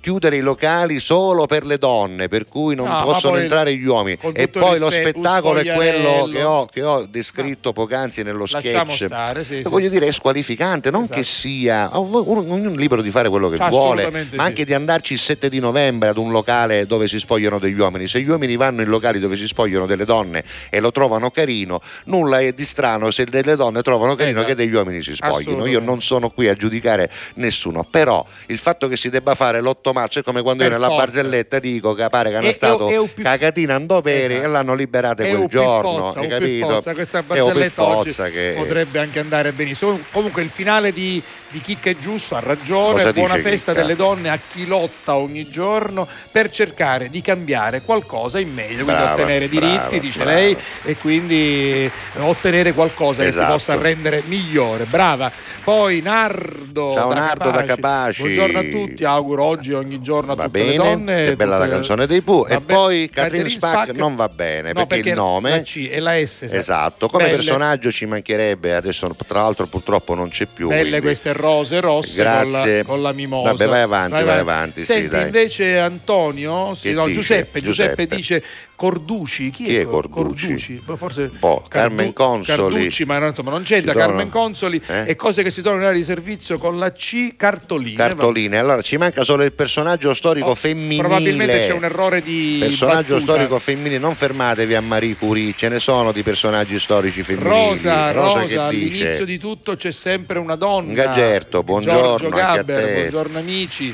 [0.01, 4.19] chiudere i locali solo per le donne, per cui non No, possono entrare gli uomini,
[4.33, 9.05] e poi lo spettacolo è quello che ho, che ho descritto poc'anzi nello Lasciamo sketch.
[9.07, 9.63] stare, sì, sì.
[9.63, 11.19] Voglio dire, è squalificante, non Esatto.
[11.19, 14.37] che sia ognuno libero di fare quello che vuole, ma sì.
[14.37, 18.09] anche di andarci il 7 di novembre ad un locale dove si spogliano degli uomini.
[18.09, 21.81] Se gli uomini vanno in locali dove si spogliano delle donne e lo trovano carino,
[22.05, 24.55] nulla è di strano se delle donne trovano carino Esatto.
[24.55, 25.67] che degli uomini si spoglino.
[25.67, 29.93] Io non sono qui a giudicare nessuno, però il fatto che si debba fare l'8
[29.93, 31.05] marzo è come quando Per io nella forza.
[31.05, 34.47] barzelletta dico che pare che hanno stato e- e un più- cagatina andoperi Esatto.
[34.49, 36.66] e l'hanno liberata quel giorno, piffozza, hai capito?
[36.66, 39.99] piffozza, questa barzelletta oggi che potrebbe anche andare benissimo.
[40.11, 43.83] Comunque il finale di, di Chicca è giusto, ha ragione, Cosa buona festa Chicca?
[43.85, 48.93] delle donne a chi lotta ogni giorno per cercare di cambiare qualcosa in meglio, quindi
[49.03, 50.33] Brava, ottenere diritti, brava, dice brava.
[50.35, 53.45] lei, e quindi ottenere qualcosa che Esatto.
[53.47, 54.85] ti possa rendere migliore.
[54.85, 55.31] Brava.
[55.65, 56.93] Poi Nardo.
[56.95, 58.23] Ciao, Nardo da Capaci.
[58.23, 61.25] Buongiorno a tutti, auguro oggi e ogni giorno a Va tutte bene, le donne.
[61.25, 62.47] che bella la tutte- canzone dei Pooh.
[62.49, 65.51] E poi Catherine Spack Spack non va bene No, perché, il nome.
[65.51, 66.47] La C e la S.
[66.49, 70.69] sa- Esatto, come Belle- personaggio ci mancherebbe, adesso tra l'altro purtroppo non c'è più.
[70.69, 72.22] Belle quindi- queste rose rosse.
[72.22, 73.53] Con, la, con la mimosa.
[73.53, 75.22] Vabbè, vai avanti, vai avanti, sì, Senti, dai.
[75.24, 77.11] invece Antonio, sì, no?
[77.11, 78.16] Giuseppe, Giuseppe, Giuseppe.
[78.16, 78.43] dice
[78.79, 79.51] Corduci.
[79.51, 80.81] Chi, Chi è Cor- Corduci?
[80.85, 82.74] Boh, Forse boh, Carmen Consoli.
[82.74, 83.91] Carducci, ma non- insomma non c'entra.
[83.93, 85.05] Sono- Carmen Consoli Eh?
[85.09, 87.97] e cose che si trovano in area di servizio con la C cartoline.
[87.97, 91.01] Cartoline, allora ci manca solo il personaggio storico Oh, femminile.
[91.03, 93.33] Probabilmente c'è un errore di Personaggio battuta.
[93.33, 97.51] storico femminile, non fermatevi a Marie Curie, ce ne sono di personaggi storici femminili.
[97.70, 98.59] Rosa, Rosa, che dice?
[98.61, 100.93] all'inizio di tutto c'è sempre una donna.
[100.93, 103.93] Gagerto, buongiorno Giorgio Gabber, buongiorno amici.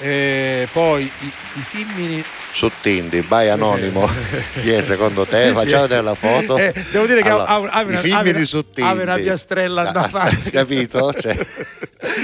[0.00, 2.22] Eh, poi i, i femmini
[2.56, 4.08] Su Tindi, vai anonimo.
[4.62, 5.50] Chi è secondo te?
[5.52, 6.56] Facciamo la foto.
[6.56, 8.80] Eh, devo dire che Allora, ha- ha una- ha una- su Tindi.
[8.90, 10.48] ha una piastrella Ah, davanti.
[10.50, 11.12] Capito?
[11.12, 11.36] Cioè,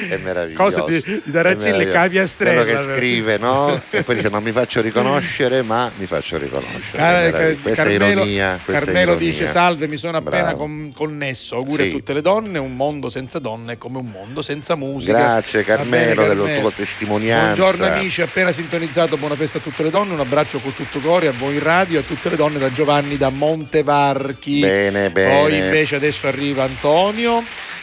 [0.08, 0.62] è meraviglioso.
[0.62, 1.76] Cosa di- di È meraviglioso.
[1.90, 3.78] che ha piastrella, Quello che scrive, no?
[3.90, 6.80] E poi dice non mi faccio riconoscere, ma mi faccio riconoscere.
[6.92, 7.58] È Car- meraviglioso.
[7.60, 8.60] questa Carmelo, è ironia.
[8.64, 9.30] Questa è Carmelo ironia.
[9.32, 11.88] dice salve mi sono appena con- connesso auguri Sì.
[11.90, 15.62] a tutte le donne un mondo senza donne è come un mondo senza musica Grazie
[15.62, 16.60] Va bene, Carmelo della Carmelo.
[16.60, 17.54] tua testimonianza.
[17.62, 21.28] buongiorno amici appena sintonizzato buona festa a tutte le donne un abbraccio con tutto cuore
[21.28, 25.40] a voi in radio e a tutte le donne da Giovanni da Montevarchi Bene, bene.
[25.40, 27.42] poi invece adesso arriva Antonio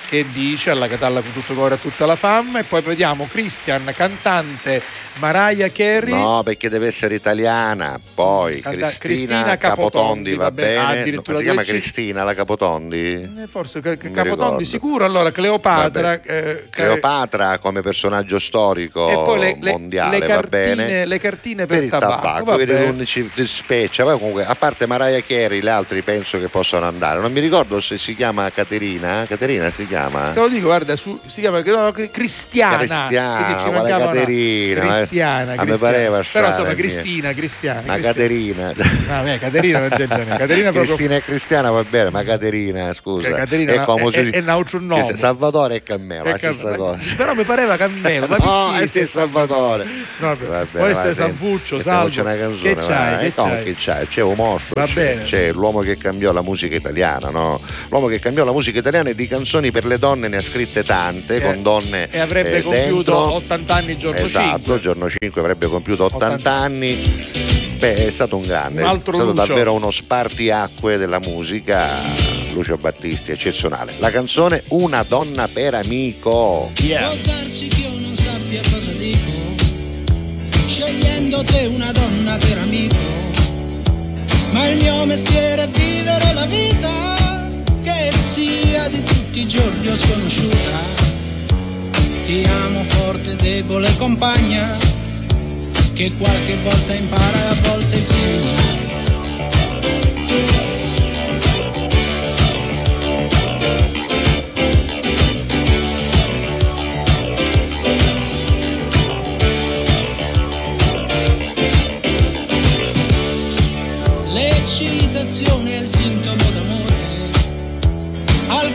[0.09, 3.93] che dice alla Catalla con tutto cuore a tutta la fama e poi vediamo Christian
[3.95, 4.81] cantante
[5.19, 7.99] Mariah Carey No, perché deve essere italiana.
[8.13, 11.03] Poi Canta- Cristina, Cristina Capotondi, Capotondi, va va bene.
[11.03, 11.11] bene.
[11.27, 11.63] No, si chiama.
[11.63, 13.13] Cristina la Capotondi?
[13.43, 14.63] Eh, Forse mi Capotondi ricordo.
[14.63, 16.01] sicuro, allora Cleopatra.
[16.17, 16.21] Vabbè.
[16.25, 21.05] eh, Cleopatra come personaggio storico e poi le, le- mondiale le va cartine, bene.
[21.05, 24.03] le cartine per, per il tabacco, va non ci ci speccia.
[24.03, 27.19] Poi comunque, a parte Mariah Carey, le altre penso che possano andare.
[27.19, 29.25] Non mi ricordo se si chiama Caterina.
[29.27, 29.98] Caterina si chiama?
[30.33, 32.77] Te lo dico, guarda, su- si chiama no, Cristiana.
[32.77, 34.87] Cristiana, ci quale mancava una- Caterina, eh.
[34.97, 35.77] Cristiana, A me Cristiana.
[35.77, 36.73] pareva Però insomma.
[36.73, 37.81] Cristina, Cristiana.
[37.85, 37.99] Ma.
[37.99, 38.73] Caterina.
[38.75, 40.25] No, beh, Caterina non c'è niente.
[40.37, 43.27] Caterina proprio Cristina e Cristiana va bene, ma Caterina, scusa.
[43.27, 44.41] Che Caterina è come è- è-
[44.99, 47.01] è sì, Salvatore e Cammelo, Che la stessa cosa.
[47.17, 49.85] Però mi pareva Cammelo, ma No, perché eh sì, Salvatore.
[50.19, 52.29] Vabbè, Vabbè, senti, Salvuccio, mettiamoci Salvo.
[52.29, 54.07] una canzone, Che c'hai, Eh, che no, c'hai?
[54.07, 55.23] C'è un mostro, Va c'è, bene.
[55.23, 57.59] c'è l'uomo che cambiò la musica italiana, no?
[57.89, 60.83] L'uomo che cambiò la musica italiana e di canzoni per le donne ne ha scritte
[60.85, 63.33] tante, E- con donne e avrebbe eh, compiuto dentro.
[63.33, 64.75] 80 anni giorno Esatto, 5.
[64.75, 66.51] il giorno 5 avrebbe compiuto 80, 80.
[66.51, 67.27] anni.
[67.79, 69.45] Beh, è stato un grande, Un altro è stato Lucio.
[69.47, 71.87] davvero uno spartiacque della musica.
[72.51, 73.93] Lucio Battisti, eccezionale.
[73.99, 76.71] La canzone Una donna per amico.
[76.81, 77.07] Yeah.
[77.07, 79.31] Può darsi che io non sappia cosa dico,
[80.67, 82.95] scegliendo te una donna per amico.
[84.51, 87.28] Ma il mio mestiere è vivere la vita,
[87.81, 91.07] che sia di tutti i giorni o sconosciuta.
[92.23, 94.77] Ti amo forte, debole compagna,
[95.93, 98.88] che qualche volta impara e a volte insegna.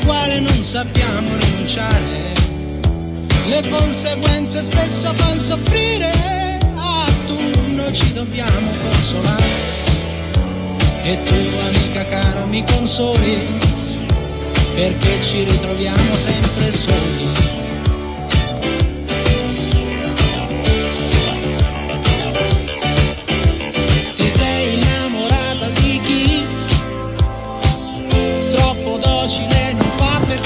[0.05, 2.33] Quale non sappiamo rinunciare.
[3.47, 6.13] Le conseguenze spesso fanno soffrire,
[6.77, 9.73] a turno ci dobbiamo consolare.
[11.03, 13.47] E tu, amica cara, mi consoli,
[14.75, 17.64] perché ci ritroviamo sempre soli.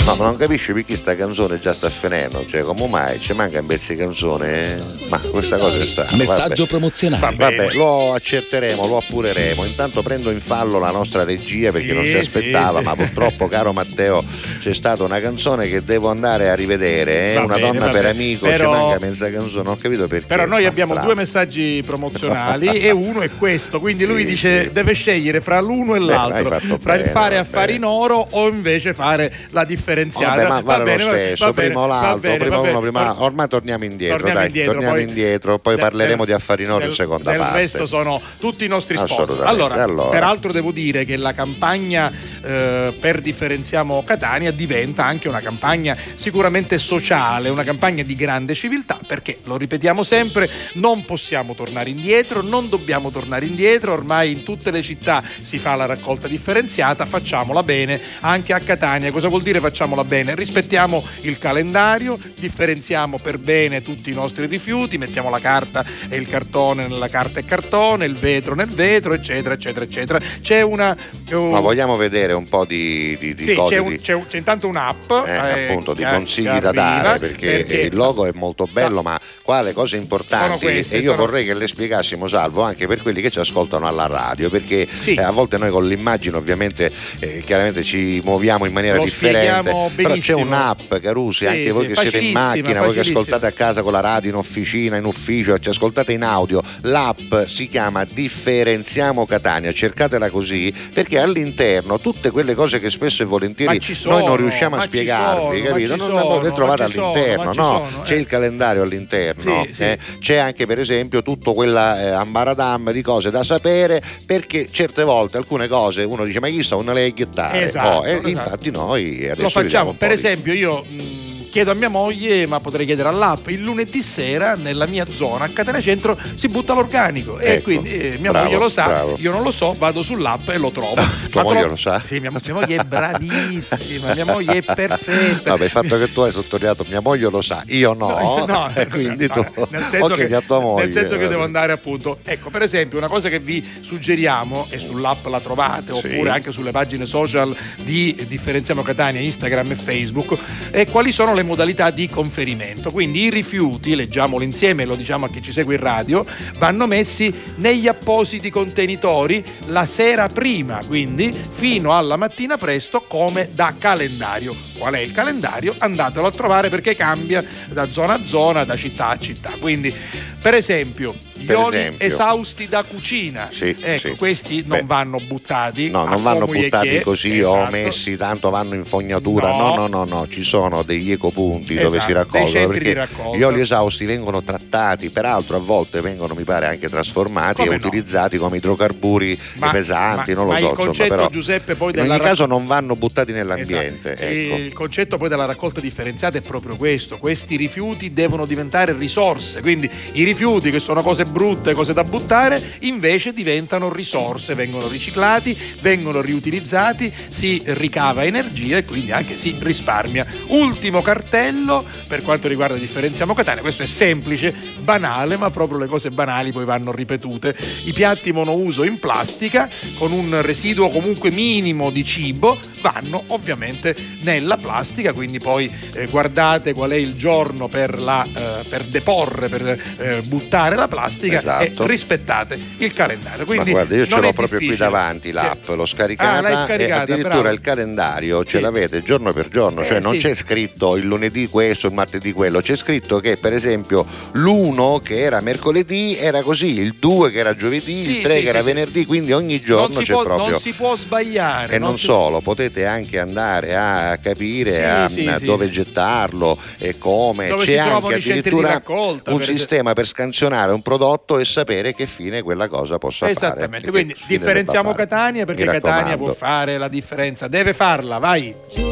[0.09, 3.61] No, ma non capisci perché sta canzone già sta finendo, cioè come mai ci manca
[3.61, 4.77] un pezzo di canzone?
[4.77, 4.83] eh?
[5.09, 6.17] Ma questa cosa è strana.
[6.17, 6.67] Messaggio vabbè.
[6.67, 7.37] promozionale.
[7.37, 9.65] Vabbè, lo accerteremo, lo appureremo.
[9.67, 12.85] Intanto prendo in fallo la nostra regia perché Sì, non si aspettava, sì.
[12.87, 14.25] ma purtroppo, caro Matteo,
[14.61, 17.35] c'è stata una canzone che devo andare a rivedere.
[17.35, 17.37] eh?
[17.37, 18.09] Una bene, donna per bene.
[18.09, 20.27] amico, Però- ci manca mezza canzone, non ho capito perché.
[20.27, 21.07] Però noi ma abbiamo strano.
[21.07, 24.71] due messaggi promozionali e uno è questo, quindi lui Sì, dice sì.
[24.73, 27.77] deve scegliere fra l'uno e hai l'altro, fatto fra il bene, fare va affari bene.
[27.79, 29.65] in oro o invece fare la
[30.05, 30.35] differenziata.
[30.37, 33.23] Vabbè, ma vale Va bene, lo stesso, va bene, prima l'altro, bene, prima uno, prima.
[33.23, 36.63] Ormai torniamo indietro, torniamo dai, indietro, torniamo poi- indietro, poi del- parleremo del- di affari
[36.65, 37.57] in oro in seconda del parte.
[37.59, 38.97] resto sono tutti i nostri.
[38.97, 39.49] Assolutamente.
[39.49, 40.09] Allora, Allora.
[40.11, 42.11] peraltro devo dire che la campagna
[42.43, 48.99] eh, per differenziamo Catania diventa anche una campagna sicuramente sociale, una campagna di grande civiltà,
[49.07, 54.71] perché lo ripetiamo sempre, non possiamo tornare indietro, non dobbiamo tornare indietro, ormai in tutte
[54.71, 59.11] le città si fa la raccolta differenziata, facciamola bene anche a Catania.
[59.11, 60.35] Cosa vuol dire facciamola bene?
[60.35, 66.29] Rispettiamo il calendario, differenziamo per bene tutti i nostri rifiuti, mettiamo la carta e il
[66.29, 70.19] cartone nella carta e cartone, il vetro nel vetro, eccetera, eccetera, eccetera.
[70.43, 70.97] C'è una...
[71.31, 74.27] uh, Ma vogliamo vedere un po' di, di, di sì, cose c'è, un- di- c'è-
[74.27, 78.27] c'è intanto un'app eh, eh, appunto di consigli che da arriva, dare perché, il logo
[78.27, 81.69] è molto bello ma qua le cose importanti queste, e io sono- vorrei che le
[81.69, 85.15] spiegassimo salvo anche per quelli che ci ascoltano alla radio perché Sì.
[85.15, 89.68] eh, a volte noi con l'immagine ovviamente eh, chiaramente ci muoviamo in maniera Lo differente
[89.69, 93.01] spieghiamo però c'è un'app Carusi Sì, anche voi sì, che siete in macchina voi che
[93.01, 97.35] ascoltate a casa con la radio in officina in ufficio ci ascoltate in audio l'app
[97.47, 99.73] si chiama Differenziamo Catania.
[99.73, 104.37] Cercatela così perché all'interno tutte quelle cose che spesso e volentieri ci noi non sono,
[104.37, 105.97] riusciamo a spiegarvi sono, capito?
[105.97, 107.87] non, sono, le trovate sono, all'interno no?
[107.89, 108.19] sono, c'è eh.
[108.19, 109.99] il calendario all'interno Sì, eh.
[110.21, 115.37] c'è anche per esempio tutto quella eh, ambaradam di cose da sapere perché certe volte
[115.37, 116.77] alcune cose uno dice ma chi sta?
[116.77, 118.29] Una lei chiattare Esatto, Oh, esatto.
[118.29, 123.09] infatti noi adesso facciamo, per esempio io mh, chiedo a mia moglie, ma potrei chiedere
[123.09, 127.63] all'app, il lunedì sera nella mia zona a Catena Centro si butta l'organico e Ecco,
[127.65, 129.17] quindi eh, mia bravo, moglie lo sa, bravo.
[129.19, 130.95] io non lo so, vado sull'app e lo trovo.
[131.31, 132.03] tua Ma moglie tro- lo sa?
[132.05, 135.51] Sì, mia, mia moglie è bravissima, mia moglie è perfetta.
[135.53, 138.87] Vabbè, il fatto che tu hai sottolineato mia moglie lo sa, io no, No, e
[138.87, 140.85] quindi tu no, nel senso che, a tua moglie.
[140.85, 141.29] nel senso che vabbè.
[141.31, 145.93] devo andare appunto ecco per esempio una cosa che vi suggeriamo e sull'app la trovate
[145.95, 146.07] Sì.
[146.07, 150.37] oppure anche sulle pagine social di Differenziamo Catania Instagram e Facebook
[150.71, 152.91] è quali sono le modalità di conferimento.
[152.91, 156.25] Quindi i rifiuti leggiamolo insieme lo diciamo a chi ci segue in radio
[156.59, 163.75] vanno messi negli appositi contenitori la sera prima quindi fino alla mattina presto come da
[163.79, 164.55] calendario.
[164.77, 165.75] Qual è il calendario?
[165.79, 169.51] Andatelo a trovare perché cambia da zona a zona da città a città.
[169.59, 169.95] Quindi
[170.41, 171.15] per esempio
[171.45, 172.07] per oli esempio.
[172.07, 173.49] esausti da cucina.
[173.51, 174.17] Sì, ecco, sì.
[174.17, 175.91] questi non Beh, vanno buttati.
[175.91, 177.71] No, non vanno buttati così o Esatto.
[177.71, 179.51] messi, tanto vanno in fognatura.
[179.51, 179.57] No.
[179.59, 183.43] No, no, no, no, ci sono degli ecopunti dove Esatto, si dei raccolgono perché gli
[183.43, 187.87] oli esausti vengono trattati, peraltro a volte vengono, mi pare, anche trasformati Come e no?
[187.87, 191.75] utilizzati come idrocarburi Ma- pesanti, ma- non lo ma so, il insomma, concetto, però Giuseppe,
[191.75, 194.13] poi in ogni rac- caso non vanno buttati nell'ambiente.
[194.13, 194.25] Esatto.
[194.33, 194.57] ecco.
[194.57, 199.61] Il concetto poi della raccolta differenziata è proprio questo: questi rifiuti devono diventare risorse.
[199.61, 205.57] Quindi i rifiuti, che sono cose brutte, cose da buttare, invece diventano risorse, vengono riciclati,
[205.81, 210.27] vengono riutilizzati, si ricava energia e quindi anche si risparmia.
[210.49, 216.11] Ultimo cartello per quanto riguarda Differenziamo Catania, questo è semplice, banale, ma proprio le cose
[216.11, 217.57] banali poi vanno ripetute.
[217.85, 224.57] I piatti monouso in plastica con un residuo comunque minimo di cibo vanno ovviamente nella
[224.57, 229.81] plastica, quindi poi eh, guardate qual è il giorno per, la, eh, per deporre, per
[229.99, 231.85] eh, buttare la plastica Esatto.
[231.85, 233.45] e rispettate il calendario.
[233.45, 234.91] Quindi Ma guarda, io ce non l'ho proprio qui difficile.
[234.91, 235.75] davanti l'app, Sì.
[235.77, 237.49] l'ho scaricata Ah, e scaricata, addirittura bravo.
[237.55, 238.63] il calendario ce Sì.
[238.63, 240.19] l'avete giorno per giorno, cioè Eh, non sì.
[240.21, 245.21] c'è scritto il lunedì questo, il martedì quello, c'è scritto che per esempio l'1 che
[245.21, 249.05] era mercoledì era così, il 2 che era giovedì, il 3 sì, che era venerdì,
[249.07, 250.51] quindi ogni giorno non c'è può, proprio...
[250.51, 251.75] non si può sbagliare.
[251.75, 255.45] E non si- solo, potete anche andare a capire a, a sì.
[255.45, 257.49] dove gettarlo e come.
[257.49, 261.07] Dove C'è anche addirittura un sistema per scansionare un prodotto
[261.39, 263.37] e sapere che fine quella cosa possa fare.
[263.37, 265.07] Esattamente, e che quindi differenziamo fare.
[265.07, 268.55] Catania perché Catania può fare la differenza, deve farla, vai.
[268.73, 268.83] Tu,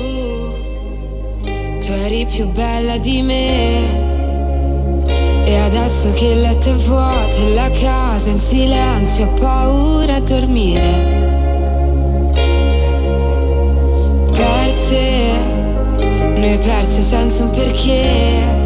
[1.79, 4.15] tu eri più bella di me.
[5.45, 10.21] E adesso che il letto è vuoto e la casa in silenzio, ho paura a
[10.21, 11.25] dormire.
[14.33, 15.33] Perse,
[16.35, 18.66] noi perse senza un perché.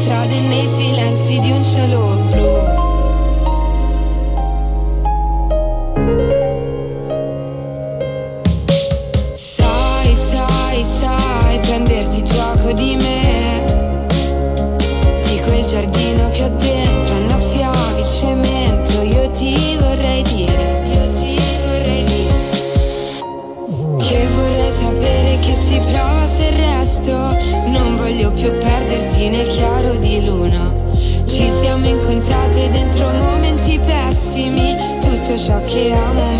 [0.00, 2.29] Strade nei silenzi di un cielo
[34.40, 36.39] pessimi Tutto ciò che amo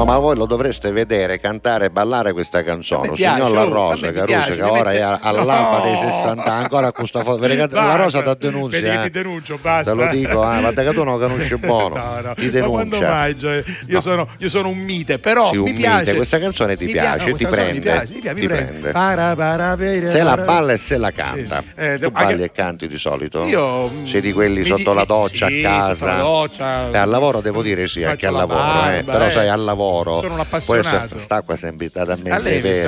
[0.00, 3.08] No, ma voi lo dovreste vedere cantare e ballare questa canzone.
[3.08, 5.80] A signor La oh, a Rosa, Caruso, che mi ora è all'alba No.
[5.82, 7.46] dei 60 anni, ancora con questa foto.
[7.46, 7.96] La.
[7.96, 8.48] Rosa ti.
[8.48, 9.02] Vedi che eh.
[9.02, 9.90] ti denuncio, basta.
[9.90, 11.96] Te lo dico, eh, guarda che tu non conosci buono.
[11.96, 12.34] No, no.
[12.34, 13.08] Ti Ma denuncia.
[13.10, 13.38] mai?
[13.38, 14.00] Cioè, io, No.
[14.00, 15.98] sono, io sono un mite, però Sì, mi un piace.
[15.98, 16.14] mite.
[16.14, 18.64] Questa canzone ti Mi piace, ti prende, Mi piace, mi piace, mi ti prende.
[18.70, 18.90] prende.
[18.92, 21.60] Para, para, para, Se la balla e se la canta.
[21.60, 21.68] Sì.
[21.76, 23.44] Eh, tu anche- balli e canti di solito?
[23.44, 26.14] Io, Sei di quelli mi sotto la doccia a casa?
[26.14, 29.02] al lavoro devo dire sì, anche al lavoro, eh.
[29.04, 29.30] però eh.
[29.30, 29.89] sai al lavoro.
[29.90, 31.14] Sono un Poi appassionato.
[31.14, 32.82] se- sta qua sempre invitata a me A lei.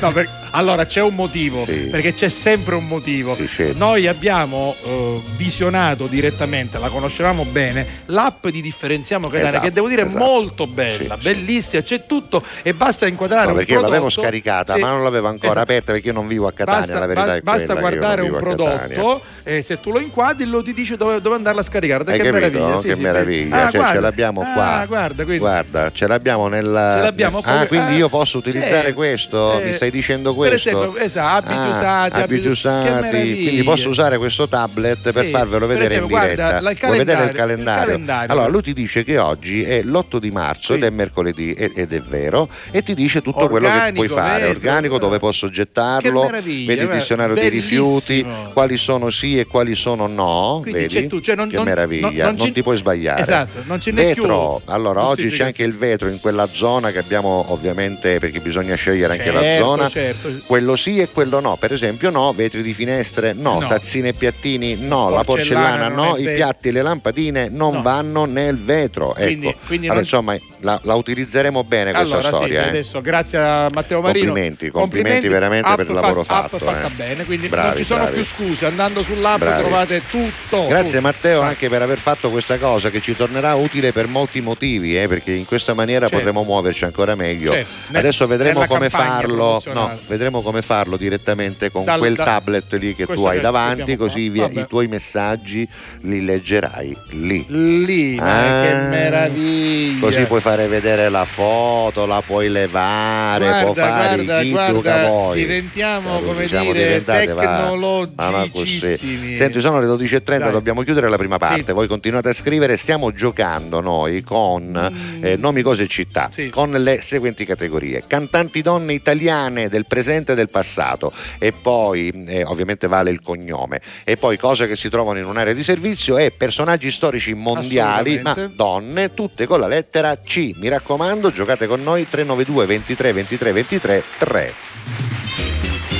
[0.00, 1.88] No, per- allora c'è un motivo, Sì.
[1.90, 3.34] perché c'è sempre un motivo.
[3.34, 3.78] Sì, certo.
[3.78, 9.88] Noi abbiamo eh, visionato direttamente, la conoscevamo bene, l'app di Differenziamo Catania, Esatto, che devo
[9.88, 10.24] dire è esatto.
[10.24, 14.22] molto bella, Sì, bellissima, c'è tutto e basta inquadrare No, un perché l'avevo prodotto.
[14.22, 14.80] scaricata, Sì.
[14.80, 15.62] ma non l'avevo ancora Esatto.
[15.64, 17.90] aperta perché io non vivo a Catania, Basta, la verità ba- è basta quella, non
[17.98, 21.64] guardare un prodotto e se tu lo inquadri lo ti dice dove, dove andarla a
[21.64, 22.04] scaricare.
[22.10, 22.32] Hai che capito?
[22.58, 22.80] meraviglia!
[22.80, 23.76] sì, che meraviglia, sì.
[23.76, 24.84] Ah, cioè, ce l'abbiamo Ah, qua.
[24.86, 26.92] guarda, quindi- Guarda, ce l'abbiamo nella.
[26.94, 29.60] Ce l'abbiamo Ah, quindi ah, io posso utilizzare eh, questo?
[29.60, 30.68] eh, Mi stai dicendo per questo?
[30.70, 33.08] esempio, esatto, abiti Ah, usati, abiti usati.
[33.42, 36.70] Quindi posso usare questo tablet per Sì, farvelo per vedere esempio, in guarda, diretta.
[36.70, 38.32] il Vuoi vedere il calendario, il calendario.
[38.32, 41.92] Allora, lui ti dice che oggi è l'8 di marzo ed è mercoledì ed ed
[41.92, 44.50] è vero e ti dice tutto quello che Organico, puoi fare, vedi?
[44.54, 48.24] organico, dove posso gettarlo, vedi il guarda, dizionario dei rifiuti,
[48.54, 51.06] quali sono sì e quali sono no, Quindi vedi?
[51.08, 53.20] tu, cioè non- che non- meraviglia, non- non, non ti puoi sbagliare.
[53.20, 56.98] Esatto, non ce n'è vetro, allora oggi c'è anche il vetro in quella zona che
[56.98, 60.32] abbiamo ovviamente perché bisogna scegliere anche la Certo, zona, certo.
[60.46, 63.66] quello sì e quello no, per esempio no, vetri di finestre no, No.
[63.68, 67.74] tazzine e piattini no, la Porcellana porcellana non no, i piatti e le lampadine non
[67.74, 67.82] No.
[67.82, 69.14] vanno nel vetro.
[69.16, 69.58] Quindi- ecco.
[69.66, 72.64] quindi Allora, non- insomma la, la utilizzeremo bene questa Allora, sì, storia.
[72.64, 72.68] eh.
[72.68, 74.26] adesso grazie a Matteo Marino.
[74.26, 76.90] Complimenti, complimenti veramente app per il fa- lavoro app fatto, fatta eh.
[76.96, 78.16] bene, quindi non Bravi, ci sono bravi.
[78.16, 78.66] più scuse.
[78.66, 79.62] Andando sull'app Bravi.
[79.62, 80.66] trovate tutto.
[80.66, 81.00] Grazie tutto.
[81.00, 85.08] Matteo anche per aver fatto questa cosa che ci tornerà utile per molti motivi, eh,
[85.08, 86.16] perché in questa maniera Certo.
[86.16, 87.52] potremo muoverci ancora meglio.
[87.52, 87.96] Certo.
[87.96, 92.94] Adesso vedremo come farlo, no, vedremo come farlo direttamente con Dal- quel da- tablet lì
[92.94, 95.66] che tu hai davanti, così via, i tuoi messaggi
[96.02, 97.44] li leggerai lì.
[97.48, 100.00] Lì, Ah, che meraviglia.
[100.00, 105.06] Così puoi fare vedere la foto, la puoi levare, Guarda, può fare guarda, chi guarda,
[105.06, 105.38] vuoi.
[105.38, 109.36] diventiamo, Eh, come siamo dire, tecnologicissimi.
[109.36, 110.52] Senti, sono le 12.30, Dai.
[110.52, 111.64] dobbiamo chiudere la prima parte.
[111.66, 111.72] Sì.
[111.72, 112.76] Voi continuate a scrivere.
[112.76, 114.90] Stiamo giocando noi con
[115.20, 116.30] eh, nomi, cose e città.
[116.32, 116.48] Sì.
[116.50, 122.44] con le seguenti categorie: cantanti donne italiane del presente e del passato, e poi eh,
[122.44, 126.30] ovviamente vale il cognome, e poi cose che si trovano in un'area di servizio e
[126.30, 130.52] personaggi storici mondiali, ma donne, tutte con la lettera C.
[130.56, 134.52] Mi raccomando, giocate con noi 392 23 23 23 3.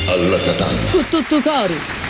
[0.06, 0.90] Alla Catania.
[1.08, 2.09] Tutto cori.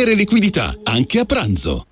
[0.09, 1.85] liquidità, anche a pranzo.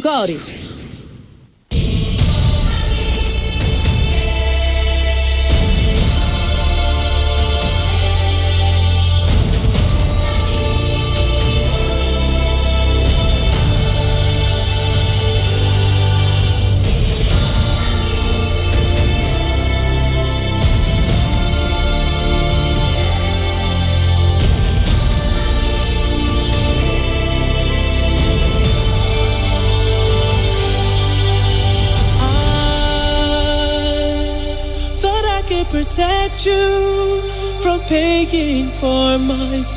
[0.00, 0.55] Catalla.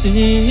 [0.01, 0.48] 心。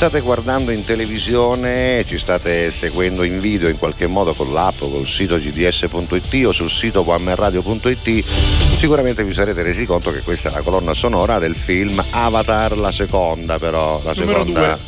[0.00, 5.06] State guardando in televisione, ci state seguendo in video in qualche modo con l'app, col
[5.06, 8.24] sito gds.it o sul sito wammerradio.it,
[8.78, 12.92] sicuramente vi sarete resi conto che questa è la colonna sonora del film Avatar, la
[12.92, 14.78] seconda però, la Numero seconda...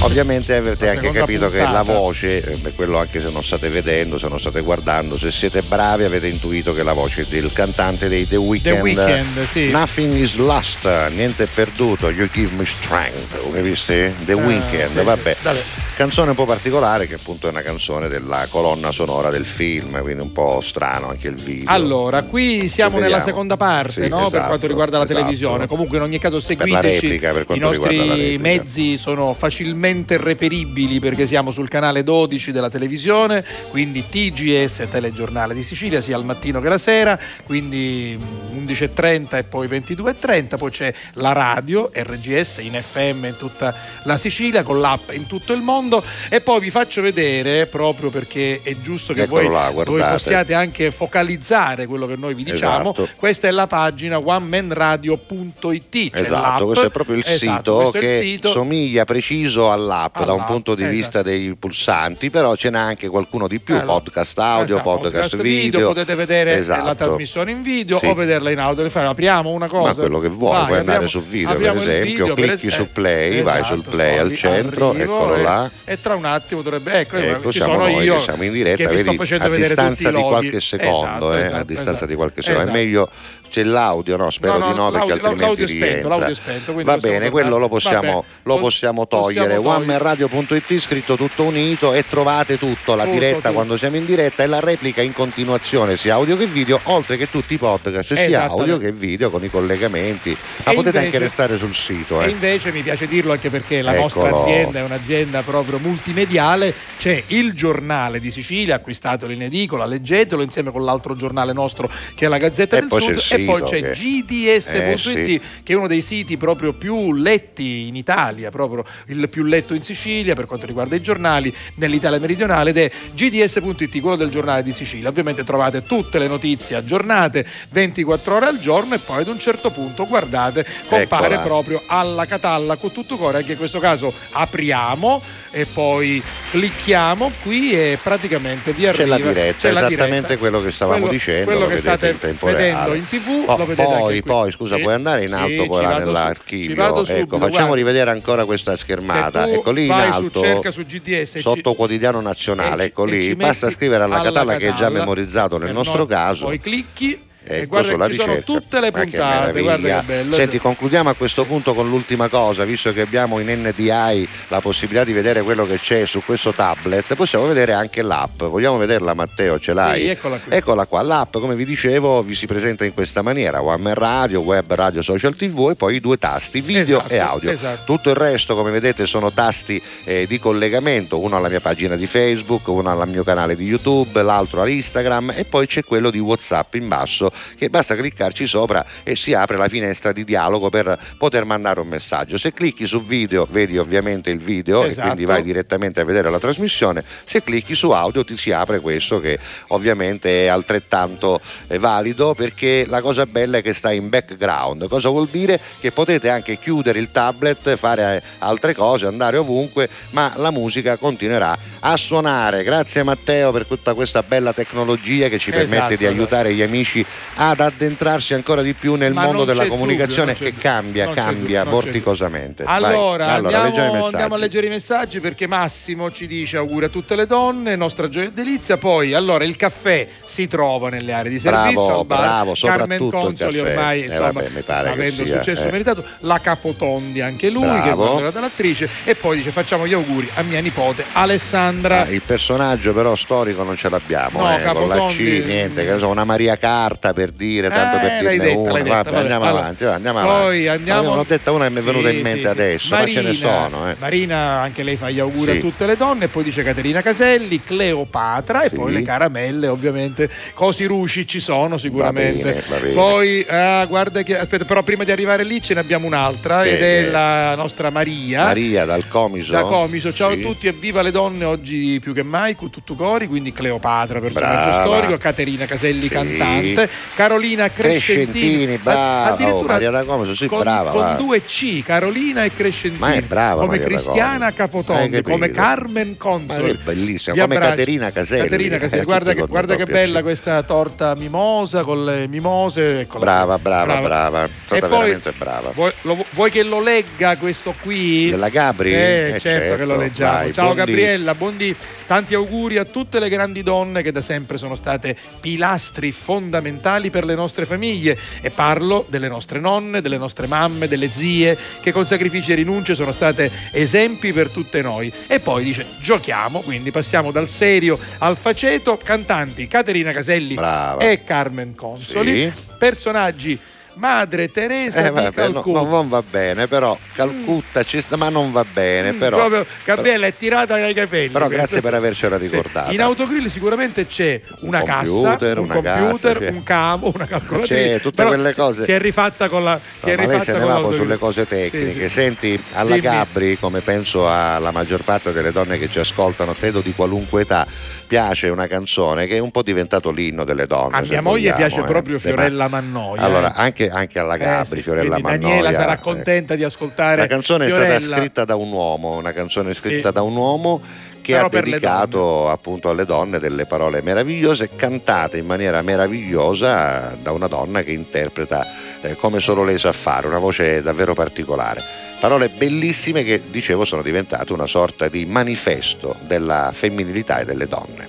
[0.00, 0.04] eh.
[0.04, 1.92] Ovviamente avete La anche capito che la puntata.
[1.98, 5.62] voce, eh, per quello anche se non state vedendo, se non state guardando, se siete
[5.62, 8.80] bravi avete intuito che la voce del cantante dei The Weeknd.
[8.80, 9.70] Weeknd, sì.
[9.70, 14.12] Nothing is lost, niente è perduto, you give me strength, capisci?
[14.24, 15.36] The Ah, Weeknd, sì, vabbè.
[15.40, 15.87] sì.
[15.98, 20.22] Canzone un po' particolare che appunto è una canzone della colonna sonora del film, quindi
[20.22, 21.68] un po' strano anche il video.
[21.68, 24.18] Allora, qui siamo nella seconda parte, Sì, no?
[24.18, 25.18] per esatto, quanto riguarda la esatto.
[25.18, 25.66] televisione.
[25.66, 27.00] Comunque, in ogni caso, seguiteci.
[27.00, 33.44] replica, per I nostri mezzi sono facilmente reperibili perché siamo sul canale 12 della televisione,
[33.70, 39.42] quindi TGS Telegiornale di Sicilia, sia al mattino che la sera, quindi mm, 11.30 e
[39.42, 40.56] poi 22.30.
[40.58, 45.52] Poi c'è la radio RGS in FM in tutta la Sicilia con l'app in tutto
[45.52, 45.86] il mondo.
[45.88, 50.52] Mondo e poi vi faccio vedere proprio perché è giusto che voi, là, voi possiate
[50.54, 52.90] anche focalizzare quello che noi vi diciamo.
[52.92, 53.08] Esatto.
[53.16, 56.10] Questa è la pagina onemanradio.it.
[56.10, 58.48] c'è Esatto, questo è proprio il Esatto, sito è il che sito.
[58.50, 60.96] somiglia preciso all'app da un All'app, punto di esatto.
[60.96, 65.36] vista dei pulsanti, però ce n'è anche qualcuno di più, Allora, podcast audio, esatto, podcast,
[65.36, 65.88] video.
[65.88, 66.84] potete vedere Esatto.
[66.84, 68.06] la trasmissione in video Sì.
[68.06, 68.86] o vederla in audio.
[68.98, 69.88] Apriamo una cosa.
[69.88, 72.66] Ma quello che vuoi, Vai, puoi andare apriamo- su video per esempio, video, per clicchi
[72.66, 75.70] es- su eh, play, vai sul esatto, play al centro, arrivo eccolo là.
[75.84, 77.00] E tra un attimo dovrebbe.
[77.00, 79.48] Ecco, Ecco, ci sono noi io che siamo in diretta, vi sto vedi, facendo a
[79.48, 82.06] vedere tutti distanza i di qualche secondo, Esatto, eh, esatto, a distanza esatto.
[82.06, 82.62] di qualche secondo.
[82.62, 82.76] Esatto.
[82.76, 83.10] È meglio
[83.48, 84.30] c'è l'audio, no?
[84.30, 87.30] Spero No, no, di no, perché altrimenti l'audio è spento, l'audio è spento, Va bene,
[87.30, 89.56] quello lo possiamo, lo pos- possiamo togliere.
[89.56, 93.52] OneManRadio.it scritto tutto unito e trovate tutto, la Tutto, diretta tutto.
[93.52, 97.30] quando siamo in diretta e la replica in continuazione sia audio che video, oltre che
[97.30, 100.30] tutti i podcast, sia audio che video con i collegamenti.
[100.64, 102.22] Ma E potete invece- anche restare sul sito.
[102.22, 102.30] E Eh.
[102.30, 104.42] invece mi piace dirlo anche perché la nostra Eccolo.
[104.42, 110.70] azienda è un'azienda proprio multimediale, c'è il giornale di Sicilia, acquistatelo in edicola, leggetelo insieme
[110.70, 113.00] con l'altro giornale nostro che è la Gazzetta E del Sud
[113.42, 115.40] e poi c'è che- gds.it Eh, sì.
[115.62, 119.82] che è uno dei siti proprio più letti in Italia, proprio il più letto in
[119.82, 124.72] Sicilia per quanto riguarda i giornali nell'Italia meridionale ed è gds.it, quello del giornale di
[124.72, 125.08] Sicilia.
[125.08, 129.70] Ovviamente trovate tutte le notizie aggiornate 24 ore al giorno e poi ad un certo
[129.70, 131.40] punto guardate compare Eccola.
[131.46, 137.72] proprio alla catalla con tutto cuore, anche in questo caso apriamo e poi clicchiamo qui
[137.72, 140.36] e praticamente vi C'è arriva la diretta, c'è la esattamente diretta.
[140.38, 142.96] quello che stavamo Quello- dicendo, quello lo che vedete state in tempo vedendo reale.
[142.96, 145.92] in tv Oh, poi, poi, scusa, Sì, puoi andare in sì, alto ci poi là
[145.92, 146.96] su- nell'archivio.
[146.96, 147.74] subito, ecco, facciamo guarda.
[147.74, 149.48] rivedere ancora questa schermata.
[149.48, 150.40] Ecco lì in vai su alto.
[150.40, 154.24] cerca su GDS e Sotto ci- quotidiano nazionale, e- ecco lì, basta scrivere alla alla
[154.24, 156.44] catalla che è già memorizzato nel nostro caso.
[156.46, 157.18] Poi clicchi
[157.48, 158.40] e Ecco, guarda che sono ricerca.
[158.42, 160.00] tutte le che puntate, guarda meraviglia.
[160.00, 160.34] che bello.
[160.34, 165.04] Senti, concludiamo a questo punto con l'ultima cosa, visto che abbiamo in NDI la possibilità
[165.04, 168.42] di vedere quello che c'è su questo tablet, possiamo vedere anche l'app.
[168.44, 169.58] Vogliamo vederla Matteo?
[169.58, 170.02] Ce l'hai?
[170.02, 170.54] Sì, eccola qui.
[170.54, 174.40] Eccola qua, l'app come vi dicevo vi si presenta in questa maniera, One Man Radio,
[174.40, 177.50] Web Radio Social TV e poi i due tasti, video Esatto, e audio.
[177.50, 177.82] esatto.
[177.84, 182.06] Tutto il resto come vedete sono tasti eh, di collegamento, uno alla mia pagina di
[182.06, 186.74] Facebook, uno al mio canale di YouTube, l'altro all'Instagram e poi c'è quello di Whatsapp
[186.74, 191.44] in basso che basta cliccarci sopra e si apre la finestra di dialogo per poter
[191.44, 192.38] mandare un messaggio.
[192.38, 195.06] Se clicchi su video vedi ovviamente il video e Esatto.
[195.06, 199.20] quindi vai direttamente a vedere la trasmissione, se clicchi su audio ti si apre questo
[199.20, 199.38] che
[199.68, 204.88] ovviamente è altrettanto eh, valido perché la cosa bella è che sta in background.
[204.88, 205.60] Cosa vuol dire?
[205.80, 210.96] Che potete anche chiudere il tablet, fare eh, altre cose, andare ovunque, ma la musica
[210.96, 212.62] continuerà a suonare.
[212.64, 216.18] Grazie Matteo per tutta questa bella tecnologia che ci Esatto, permette di esatto.
[216.20, 217.04] aiutare gli amici
[217.36, 221.80] ad addentrarsi ancora di più nel Ma mondo della comunicazione dubbio, che cambia, cambia dubbio,
[221.80, 222.64] vorticosamente.
[222.66, 223.34] Allora, Vai.
[223.36, 227.26] allora andiamo, andiamo a leggere i messaggi perché Massimo ci dice auguri a tutte le
[227.26, 228.76] donne, nostra gioia e delizia.
[228.76, 231.98] Poi, allora, il caffè si trova nelle aree di Bravo, servizio.
[232.00, 232.18] al bar.
[232.18, 235.70] bravo, Carmen Consoli ormai Eh, insomma, vabbè, sta che avendo sia, successo eh.
[235.70, 236.04] meritato.
[236.20, 238.02] La Capotondi anche lui, che è Bravo.
[238.04, 238.88] considerata l'attrice.
[239.04, 242.02] E poi dice facciamo gli auguri a mia nipote Alessandra.
[242.02, 245.84] Ah, il personaggio però storico non ce l'abbiamo, No, eh, con la C, Capotondi- niente,
[245.84, 248.72] che so, una Maria Carta per dire, tanto Eh, per dirne detta, una.
[248.74, 249.16] detta, Vabbè, vabbè.
[249.18, 250.68] andiamo Allora, avanti, va, andiamo poi avanti.
[250.68, 253.06] andiamo- Ne ho detta una e mi è venuta Sì, in mente sì, adesso, ma
[253.08, 253.90] ce ne sono.
[253.90, 253.96] Eh.
[253.98, 255.56] Marina, anche lei fa gli auguri Sì.
[255.56, 260.30] a tutte le donne, poi dice Caterina Caselli, Cleopatra e poi le caramelle, ovviamente.
[260.54, 262.42] Cosi ruci ci sono sicuramente.
[262.44, 262.92] Va bene, va bene.
[262.94, 266.70] Poi, ah, guarda che, aspetta, però prima di arrivare lì ce ne abbiamo un'altra Che-
[266.70, 268.44] ed è che- la nostra Maria.
[268.44, 269.50] Maria dal Comiso.
[269.52, 272.94] Da Comiso, ciao a tutti e viva le donne oggi più che mai, con tutto
[272.94, 274.82] cori, quindi Cleopatra, personaggio Brava.
[274.84, 279.32] storico, Caterina Caselli, cantante, Carolina Crescentini, Crescentini, brava.
[279.32, 281.12] Addirittura Oh, Maria da Comiso, sì, con, brava, con va.
[281.14, 284.52] due C, Carolina e Crescentini, Ma è brava come Maria Cristiana.
[284.52, 285.30] Capotondi, capito?
[285.30, 286.70] come Carmen Consoli.
[286.70, 287.58] è bellissima, come.
[287.58, 288.42] Caterina Caselli.
[288.44, 293.00] Caterina Caselli, Eh, guarda, tutte che, guarda che bella questa torta mimosa con le mimose.
[293.00, 293.62] eccola Brava, qui.
[293.62, 294.44] brava, brava.
[294.44, 295.70] È stata E poi, veramente brava.
[295.74, 298.30] Vuoi, lo- vuoi che lo legga questo qui?
[298.30, 298.92] Della Gabri?
[298.94, 299.96] Eh, Eh, certo, che lo certo.
[300.02, 300.32] leggiamo.
[300.38, 300.80] Vai, Ciao buondì.
[300.92, 301.76] Gabriella, buondì.
[302.08, 307.26] Tanti auguri a tutte le grandi donne che da sempre sono state pilastri fondamentali per
[307.26, 312.06] le nostre famiglie e parlo delle nostre nonne, delle nostre mamme, delle zie che con
[312.06, 315.12] sacrifici e rinunce sono state esempi per tutte noi.
[315.26, 321.02] E poi dice giochiamo, quindi passiamo dal serio al faceto, cantanti Caterina Caselli Brava.
[321.02, 322.62] e Carmen Consoli, Sì.
[322.78, 323.58] personaggi
[323.98, 325.80] Madre Teresa Eh, di vabbè, no, Calcutta.
[325.80, 329.12] no, non va bene, però Calcutta ci sta, ma non va bene.
[329.12, 331.28] Mm, Però, proprio Gabriella è tirata dai capelli.
[331.30, 332.44] però grazie per avercela Sì.
[332.44, 332.92] ricordata.
[332.92, 337.74] In autogrill sicuramente c'è una computer, cassa, un computer, cassa, un cavo, una calcolatrice.
[337.74, 338.82] C'è tutte quelle cose.
[338.84, 339.80] Si è rifatta con la.
[339.96, 342.08] Si No, è ma lei rifatta se ne va sulle cose Sì, tecniche.
[342.08, 342.14] sì.
[342.14, 343.00] Senti, alla Dimmi.
[343.00, 347.66] Gabri, come penso alla maggior parte delle donne che ci ascoltano, credo di qualunque età,
[348.08, 350.96] piace una canzone che è un po' diventato l'inno delle donne.
[350.96, 351.84] A mia moglie vogliamo, piace eh.
[351.84, 353.20] proprio Fiorella ma- Mannoia.
[353.22, 353.62] Allora, eh.
[353.62, 355.38] anche, anche alla Eh, Gabri, sì, Fiorella Mannoia.
[355.38, 356.00] Daniela sarà eh.
[356.00, 357.20] contenta di ascoltare.
[357.20, 357.98] La canzone è Fiorella.
[358.00, 360.14] stata scritta da un uomo, una canzone scritta Sì.
[360.14, 360.80] da un uomo
[361.20, 367.32] che Però ha dedicato appunto alle donne delle parole meravigliose, cantate in maniera meravigliosa da
[367.32, 368.66] una donna che interpreta
[369.02, 371.82] eh, come solo lei sa fare, una voce davvero particolare.
[372.20, 378.08] Parole bellissime che, dicevo, sono diventate una sorta di manifesto della femminilità e delle donne.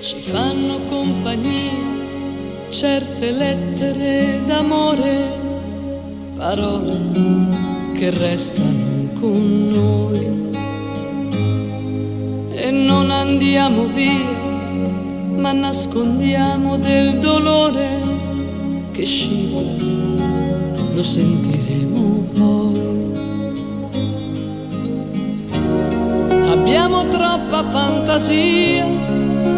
[0.00, 1.94] Ci fanno compagnia
[2.68, 5.38] certe lettere d'amore,
[6.36, 6.98] parole
[7.94, 10.50] che restano con noi.
[12.52, 14.30] E non andiamo via,
[15.34, 17.88] ma nascondiamo del dolore
[18.92, 19.72] che scivola,
[20.94, 22.65] lo sentiremo poi.
[26.48, 28.86] Abbiamo troppa fantasia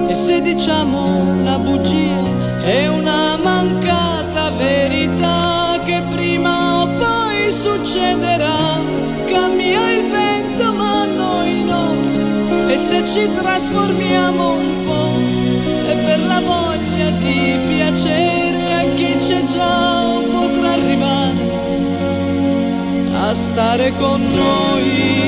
[0.09, 2.25] e se diciamo una bugia
[2.63, 8.81] è una mancata verità che prima o poi succederà.
[9.27, 11.95] Cambia il vento ma noi no
[12.69, 19.45] e se ci trasformiamo un po' è per la voglia di piacere a chi c'è
[19.45, 21.37] già potrà arrivare
[23.13, 25.28] a stare con noi.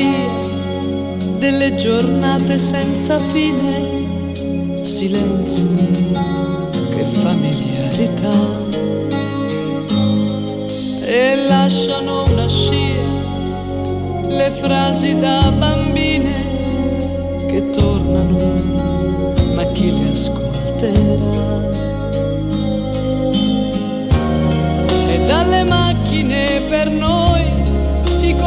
[0.00, 0.48] Via
[1.38, 5.66] delle giornate senza fine, silenzi,
[6.90, 8.58] che familiarità.
[11.02, 13.18] E lasciano una scia
[14.28, 18.54] le frasi da bambine che tornano,
[19.54, 21.68] ma chi le ascolterà?
[25.12, 27.29] E dalle macchine per noi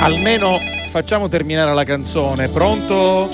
[0.00, 0.58] almeno
[0.88, 2.48] facciamo terminare la canzone.
[2.48, 3.28] Pronto?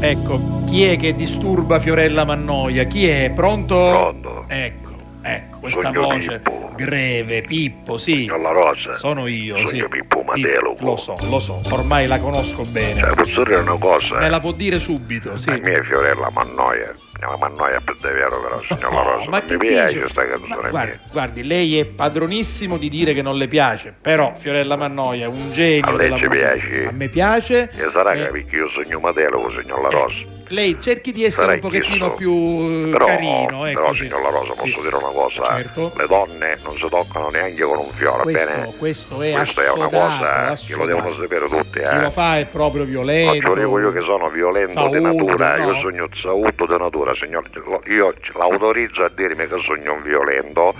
[0.00, 2.84] Ecco, chi è che disturba Fiorella Mannoia?
[2.84, 3.30] Chi è?
[3.34, 3.74] Pronto?
[3.74, 4.44] Pronto.
[4.48, 6.42] Ecco, ecco, questa Sogno voce
[6.74, 8.26] greve, Pippo, sì.
[8.26, 8.94] La rosa.
[8.94, 9.88] Sono io, Sogno sì.
[9.88, 10.74] Pippo Matelo.
[10.80, 13.00] Lo so, lo so, ormai la conosco bene.
[13.00, 14.18] Cioè, posso dire una cosa?
[14.18, 15.48] Me la può dire subito, sì.
[15.48, 16.94] La mia Fiorella Mannoia.
[17.26, 19.30] La Mannoia per davvero però, signor La Rosa.
[19.30, 23.48] ma mi piace questa canzone Guardi, guardi, lei è padronissimo di dire che non le
[23.48, 26.28] piace, però Fiorella Mannoia è un genio A lei ci musica.
[26.30, 26.86] piace?
[26.86, 27.70] A me piace.
[27.74, 30.33] E sarà Eh, che io sogno Matelo, signor La Rosa.
[30.48, 32.14] Lei cerchi di essere Sarei un pochettino chiesto.
[32.14, 33.66] più eh, Però, carino.
[33.66, 34.80] Ecco, però signor La Rosa, posso Sì.
[34.80, 35.42] dire una cosa?
[35.44, 35.92] Certo.
[35.96, 38.72] Le donne non si toccano neanche con un fiore, Questo, bene?
[38.76, 40.86] questo è Questa è una assodato, cosa che lo assodato.
[40.86, 42.10] devono sapere tutti, Chi lo eh.
[42.10, 43.54] fa è proprio violento.
[43.54, 45.66] Dico io che sono violento di Saudo, natura, no?
[45.72, 47.42] io sogno sauto di natura, signor.
[47.86, 50.74] Io l'autorizzo a dirmi che sogno un violento,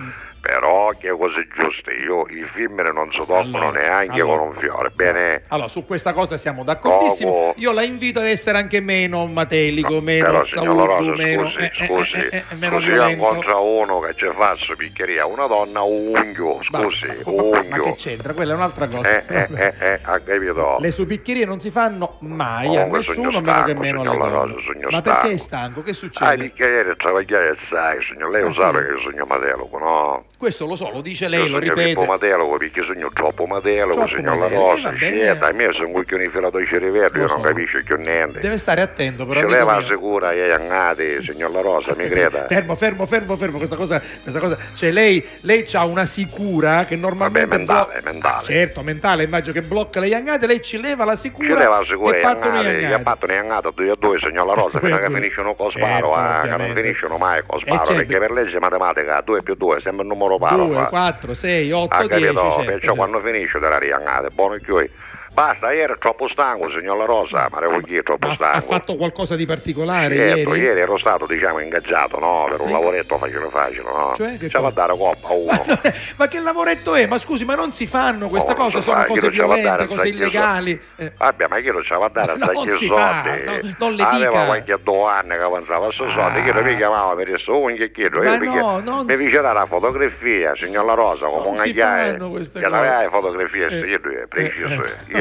[0.44, 1.92] però che cose giuste.
[1.92, 4.38] Io i femmine non si toccano Allora, neanche allora.
[4.38, 5.42] con un fiore, bene?
[5.48, 7.30] Allora, su questa cosa siamo d'accordissimo.
[7.30, 11.72] Dopo- Io la invito ad essere anche meno matelico, meno Però Rosa, meno, scusi, eh,
[11.74, 15.46] eh, scusi, eh, eh, meno scusi io incontra uno che ci fa su piccheria, una
[15.46, 17.94] donna unghio, scusi, Ma, ma che unghio.
[17.94, 18.34] c'entra?
[18.34, 19.08] Quella è un'altra cosa.
[19.08, 19.48] Eh, eh,
[19.78, 20.76] eh, eh?
[20.78, 24.28] Le supiccherie non si fanno mai a Comunque sogno nessuno, meno che meno alle La
[24.28, 24.54] donne.
[24.90, 25.82] Ma perché è stanco?
[25.82, 26.36] Che Ah, succede?
[26.44, 28.74] picchiere, travagliare sai, signor, lei lo Ah, sa sì?
[28.76, 30.24] che io sogno matelo, no?
[30.44, 32.06] Questo lo so, lo dice lei, io lo sogno Pippo ripete.
[32.06, 36.28] Matelo, perché sogno troppo Matelo, Troppo signor La eh, Rosa, scelta, a me sono cucchioni
[36.28, 37.40] filato di cervello, io Lo non so.
[37.40, 38.40] capisco più niente.
[38.40, 39.40] Deve stare attento, però.
[39.40, 39.82] Amico leva mio.
[39.86, 42.44] sicura e angati, signor La Rosa, mi creda.
[42.46, 44.58] Fermo, fermo, fermo, fermo, questa cosa, questa cosa.
[44.74, 48.44] Cioè lei, lei ha una sicura che normalmente Vabbè, mentale, blo- mentale.
[48.44, 51.48] Certo, mentale, immagino che blocca le iangate, lei ci leva la sicura.
[51.48, 53.02] Ci leva sicura e e i angati, gli ha iangati.
[53.02, 55.20] fatto ne angata due a due, signor La Rosa, fino a che Due due.
[55.20, 57.94] finiscono con Certo, sparo, ah, che non finiscono mai con Eh, sparo, certo.
[57.94, 60.66] perché per legge matematica 2 più 2 è sempre un numero paro.
[60.66, 60.84] 2, fa.
[60.86, 62.08] 4, 6, 8, Ha 10.
[62.24, 62.40] capito?
[62.40, 62.94] certo, Perciò certo.
[62.94, 64.88] quando finisce della riangata, buono chiui.
[65.34, 68.36] Basta, ieri ero troppo stanco, signor La Rosa, ma ero chi è troppo Ma ha
[68.36, 68.66] stanco.
[68.68, 70.60] fatto qualcosa di particolare Certo, ieri?
[70.60, 72.46] ieri ero stato diciamo ingaggiato no?
[72.48, 72.72] per un Sì.
[72.72, 74.12] lavoretto facile facile no?
[74.14, 75.64] Cioè, che va a dare coppa a uno
[76.16, 77.06] Ma che lavoretto è?
[77.06, 79.86] Ma scusi, ma non si fanno queste Oh, non cose, si sono fa, cose violente,
[79.88, 80.80] cose illegali.
[80.94, 83.74] Eh, vabbè ma chi lo ci va a dare a Ma non si soldi no,
[83.78, 84.44] non le aveva dica.
[84.44, 88.20] qualche due anni che avanzava su soldi chi mi chiamava per questo unghie e chiedo
[88.22, 91.58] Ma io no, non mi si- fece dare la fotografia signor La Rosa come Non
[91.58, 94.68] si fanno queste che fotografie Eh, io due eh, preciso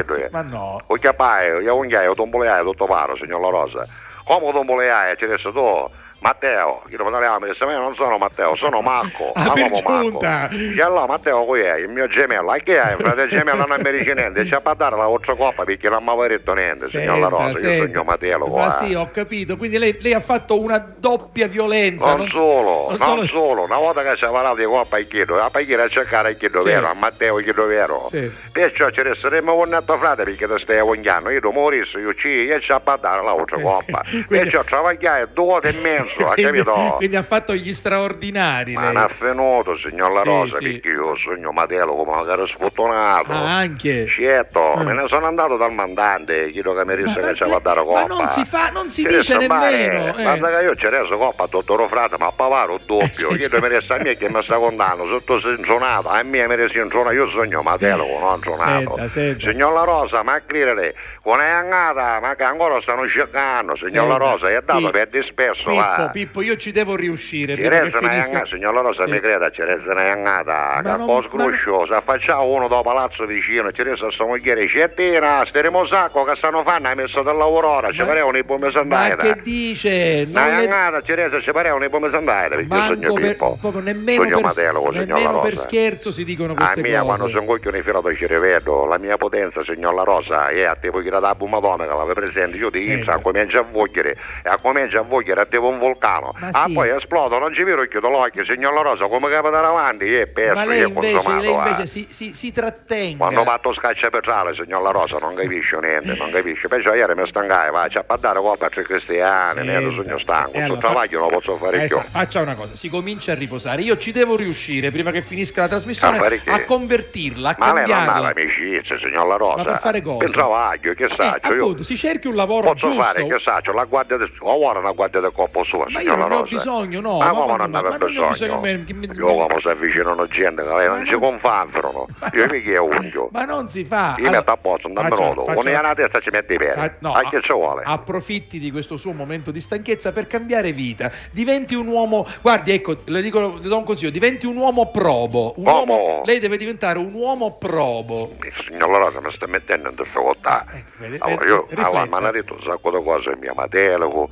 [0.04, 0.82] eh, io due Ma no.
[0.86, 3.88] o chiappai io unghie io tomboleai tutto paro signor La Rosa.
[4.26, 5.90] Come tomboleai ci adesso tu
[6.24, 9.34] Matteo, io non parliamo di me, non sono Matteo, sono Marco.
[9.34, 10.20] Ah, ma come Marco?
[10.22, 12.94] E allora Matteo qui è il mio gemello, e che è?
[12.94, 15.90] Il fratello gemello non mi dice niente, ci ha a dare la vostra coppa perché
[15.90, 17.84] non mi aveva detto niente, signor La Rosa, io senta.
[17.86, 18.68] sogno Matteo qua.
[18.68, 19.58] Ma sì, ho capito.
[19.58, 22.16] Quindi lei, lei ha fatto una doppia violenza.
[22.16, 25.41] Non, solo, non non solo, una volta che si è parlato di coppa e chiedo,
[25.41, 28.08] a poi a cercare il chiedo vero, a Matteo il chiedo vero.
[28.10, 28.32] Sì.
[28.52, 32.48] Perciò ci resteremo con netto frate perché ti stai vogliando, io devo morire, io ci
[32.48, 34.02] e ci ha a dare la vostra coppa.
[34.28, 36.94] Perciò travagliare due e mezzo, ha Quindi, capito?
[36.98, 38.73] quindi ha fatto gli straordinari.
[38.73, 38.94] Ma lei.
[38.94, 40.64] non ha venuto, signor La Sì, Rosa, sì.
[40.72, 43.31] perché io sogno Matelo come caro sfortunato.
[43.31, 44.07] Ah, anche.
[44.07, 44.84] Certo, Ah.
[44.84, 47.80] me ne sono andato dal mandante, chiedo che mi disse che ci va a dare
[47.80, 48.06] ma coppa.
[48.06, 50.07] non si fa, non si Ci dice nemmeno.
[50.15, 50.22] eh.
[50.22, 53.31] Guarda che io ci reso coppa a dottore Frate, ma a Pavaro doppio.
[53.31, 56.56] sì, Chiedo mi resta a me che mi sta contando, sotto sinzonato, a me mi
[56.56, 58.95] resta inzonato, io sogno Matelo, non zonato.
[58.95, 59.49] Senta, senta.
[59.49, 64.07] Signor La Rosa, ma a credere, con è andata, ma che ancora stanno cercando, signor
[64.07, 65.69] La Rosa, è dato per disperso,
[66.12, 66.12] Pippo.
[66.40, 67.56] Pippo, io ci devo riuscire.
[67.56, 69.12] Resta una finisca- signor La Rosa Sì.
[69.12, 72.68] mi creda, ci resta una iangata, Ma che non- po' ma scruscio, se affacciamo uno
[72.68, 77.22] da palazzo vicino, ci resta sta mogliere, cettina, steremo sacco che stanno fanno, hai messo
[77.24, 80.26] del lavoro ora, ci Ma- parevano i pomi Ma che dice?
[80.28, 83.58] Non iangata, ci resta, ci parevano i pomi sandate, perché io sogno per, Pippo.
[83.60, 85.62] proprio nemmeno, Sogno per, Matelo, nemmeno per Rosa.
[85.68, 87.36] scherzo si dicono A queste mia quando cose.
[87.36, 91.04] sono coglione filato ci rivedo, la mia potenza, signor La Rosa, è a te puoi
[91.10, 94.12] da la Madonna che l'ave presente, io ti inizio a comincia a vogliere,
[94.44, 96.34] e a comincia a vogliere a te un vulcano.
[96.39, 96.73] Ma ah sì.
[96.73, 100.27] poi esplodo, non ci vedo chiudo l'occhio, signor La Rosa, come capo da davanti, è
[100.27, 101.41] pesto, Ma lei è invece, consumato.
[101.41, 101.69] lei eh.
[101.69, 103.18] invece si, si, si trattenga.
[103.18, 106.68] Quando fatto scaccia petrale, signor La Rosa, non capisce niente, non capisce.
[106.68, 110.18] Perciò ieri mi stangai, va, c'è a dare colpa a tre cristiani, Senta, ne sogno
[110.19, 111.99] stanco, e allora sul travaglio non posso fare Eh, più.
[112.10, 113.81] faccia una cosa, si comincia a riposare.
[113.81, 116.49] Io ci devo riuscire prima che finisca la trasmissione A fare che?
[116.51, 118.34] a convertirla, a Ma lei non ha cambiarla.
[118.35, 119.55] l'amicizia, signor La Rosa.
[119.57, 120.18] Ma per fare cosa?
[120.18, 123.01] Per travaglio, che Eh, saccio, io appunto, si cerchi un lavoro posso giusto.
[123.01, 124.31] fare, che saccio, la guardia del...
[124.39, 127.26] Ora una guardia del corpo sua, Ma signor io non La ho bisogno, no, Ma
[127.26, 128.30] ma come non aveva non bisogno?
[128.30, 132.08] bisogno, che mi- Io come si avvicinano gente che lei non non- confanfrono.
[132.34, 133.30] Io mi chiedo unghio.
[133.32, 134.16] Ma non si fa.
[134.20, 135.44] Io metto a posto, faccia- minuto.
[135.45, 136.91] Una nella testa ci mette i piedi.
[137.00, 137.82] no, A che ci vuole?
[137.86, 141.12] Approfitti di questo suo momento di stanchezza per cambiare vita.
[141.32, 142.26] Diventi un uomo.
[142.41, 145.54] Guardi, ecco, le, dico, le do un consiglio: diventi un uomo probo.
[145.58, 146.22] Un Uomo?
[146.26, 148.36] lei deve diventare un uomo probo.
[148.68, 150.66] Signor La Rosa mi sta mettendo in difficoltà.
[150.72, 154.30] ecco, vede- Allora, io allora, mi hanno detto un sacco di cose, mia matelo,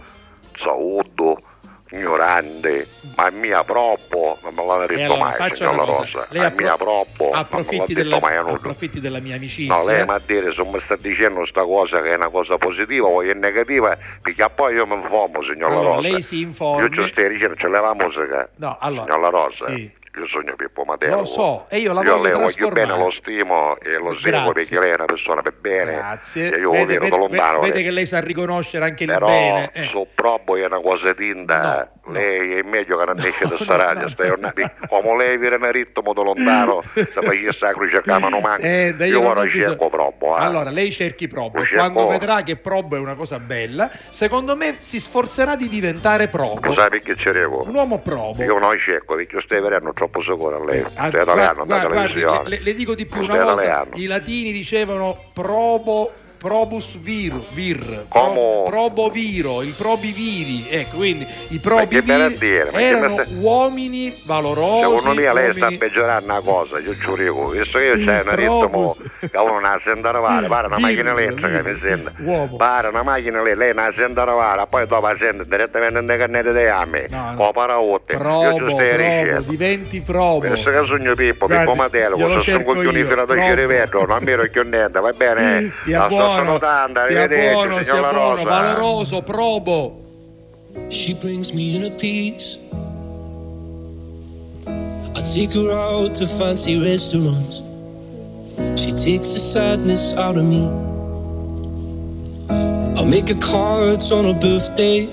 [0.61, 1.41] saudo,
[1.93, 5.81] ignorante, ma è mia troppo, non me l'hanno E detto allora mai, faccia signor una
[5.83, 6.75] La cosa, Rosa, lei è appro- mia
[7.31, 9.75] l'ha approfitti, detto della, mai approfitti della mia amicizia.
[9.75, 12.57] No, lei mi a dire se mi sta dicendo sta cosa che è una cosa
[12.57, 16.07] positiva o è negativa, perché poi io mi informo, signor Allora, La Rosa.
[16.07, 16.81] lei si informi.
[16.83, 19.67] Io ci stai dicendo, la musica, No, allora, signor La Rosa.
[19.67, 19.99] sì.
[20.17, 21.15] Io sogno Pippo Matera.
[21.15, 24.53] Lo so, e io la io voglio voglio bene, lo stimo e lo seguo Grazie.
[24.53, 25.91] perché lei è una persona per bene.
[25.93, 26.51] Grazie.
[26.53, 27.59] E io Vede, vede- da lontano.
[27.61, 27.83] vede lei.
[27.83, 29.69] che lei sa riconoscere anche il Però bene.
[29.73, 29.83] eh.
[29.83, 34.09] su probo è una cosa tinta, lei è meglio che non esce da sta radio,
[34.09, 34.63] stai ornati.
[34.89, 38.67] come lei viene in ritmo da lontano, se facesse la croce a mano manca.
[38.67, 40.38] Eh, dai, io non cerco probo.
[40.38, 40.41] eh.
[40.41, 41.51] Allora, lei cerchi cerco.
[41.73, 46.59] Quando vedrà che Probo è una cosa bella, secondo me si sforzerà di diventare Probo.
[46.67, 47.63] Lo sai perché arrivo?
[47.65, 48.43] Un uomo Probo.
[48.43, 50.81] Io non cerco perché io stai vedendo troppo sicuro a lei.
[50.95, 54.05] Ah, Stai italiano guarda, da guarda, le, le dico di più, Non una volta i
[54.07, 56.11] latini dicevano probo
[56.51, 57.77] probus vir, vir
[58.09, 62.72] pro- proboviro, il probiviri, ecco, quindi i a probiviri dire?
[62.72, 64.80] Erano mi stai- uomini valorosi.
[64.80, 68.23] Secondo me lei sta uomini- peggiorando una cosa, io ci dico, visto che io c'è
[68.26, 71.77] un ritmo che uno non sente arrivare, pare una macchina elettrica mi
[72.18, 72.55] Uomo.
[72.57, 76.51] pare una macchina lì, lei non sente arrivare, poi dopo la sente direttamente nelle cannette
[76.53, 77.35] dei ame, No, no.
[77.35, 79.41] con paraotte, io ci stai probo, ricevendo.
[79.41, 80.39] diventi probo.
[80.47, 83.41] Questo che sogno Pippo, Pippo Matelo, questo sono coglioni io, fino a probo.
[83.43, 85.72] ci rivedo, non mi più niente, va bene?
[85.81, 89.99] Stia sto buono, notando, stia buono, stia buono, valoroso, probo.
[90.89, 92.57] She brings me in a piece.
[94.65, 97.61] I take her out to fancy restaurants.
[98.81, 100.67] She takes the sadness out of me.
[102.49, 105.09] I make her cards on her birthday.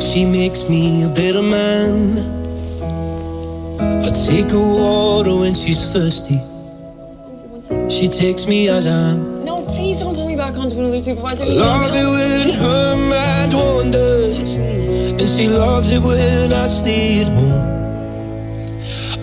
[0.00, 2.18] She makes me a better man.
[3.80, 6.40] I take her water when she's thirsty.
[7.88, 9.37] She takes me as I am.
[9.74, 11.44] Please don't put me back onto another supervisor.
[11.44, 17.28] I love it when her mind wanders, and she loves it when I stay at
[17.28, 17.76] home.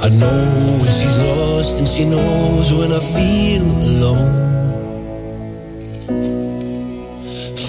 [0.02, 4.44] I know when she's lost, and she knows when I feel alone.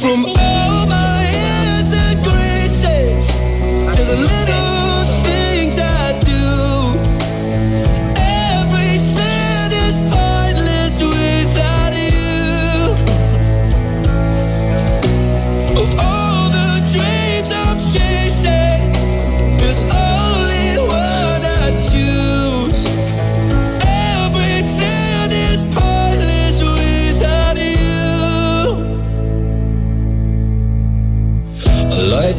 [0.01, 3.27] From all my years and graces
[3.95, 4.56] to the little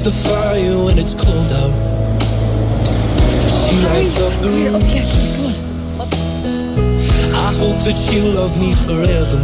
[0.07, 1.73] the fire when it's cold out.
[3.59, 4.81] She lights up the room.
[7.35, 9.41] I hope that she'll love me forever.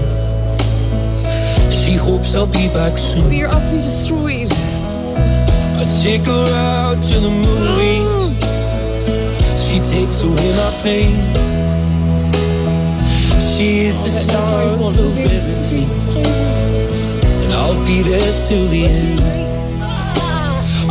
[1.70, 3.24] She hopes I'll be back soon.
[3.26, 4.52] But you're absolutely destroyed.
[5.82, 8.24] I take her out to the movies.
[9.66, 11.14] She takes away my pain.
[13.42, 15.90] She is the star of everything.
[17.44, 19.43] And I'll be there till the end.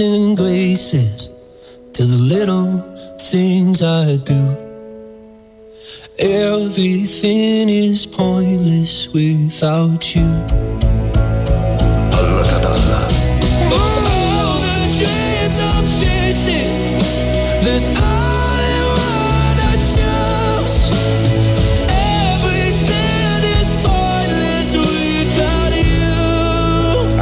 [0.00, 1.28] and graces
[1.92, 2.80] to the little
[3.18, 4.42] things I do.
[6.18, 10.73] Everything is pointless without you.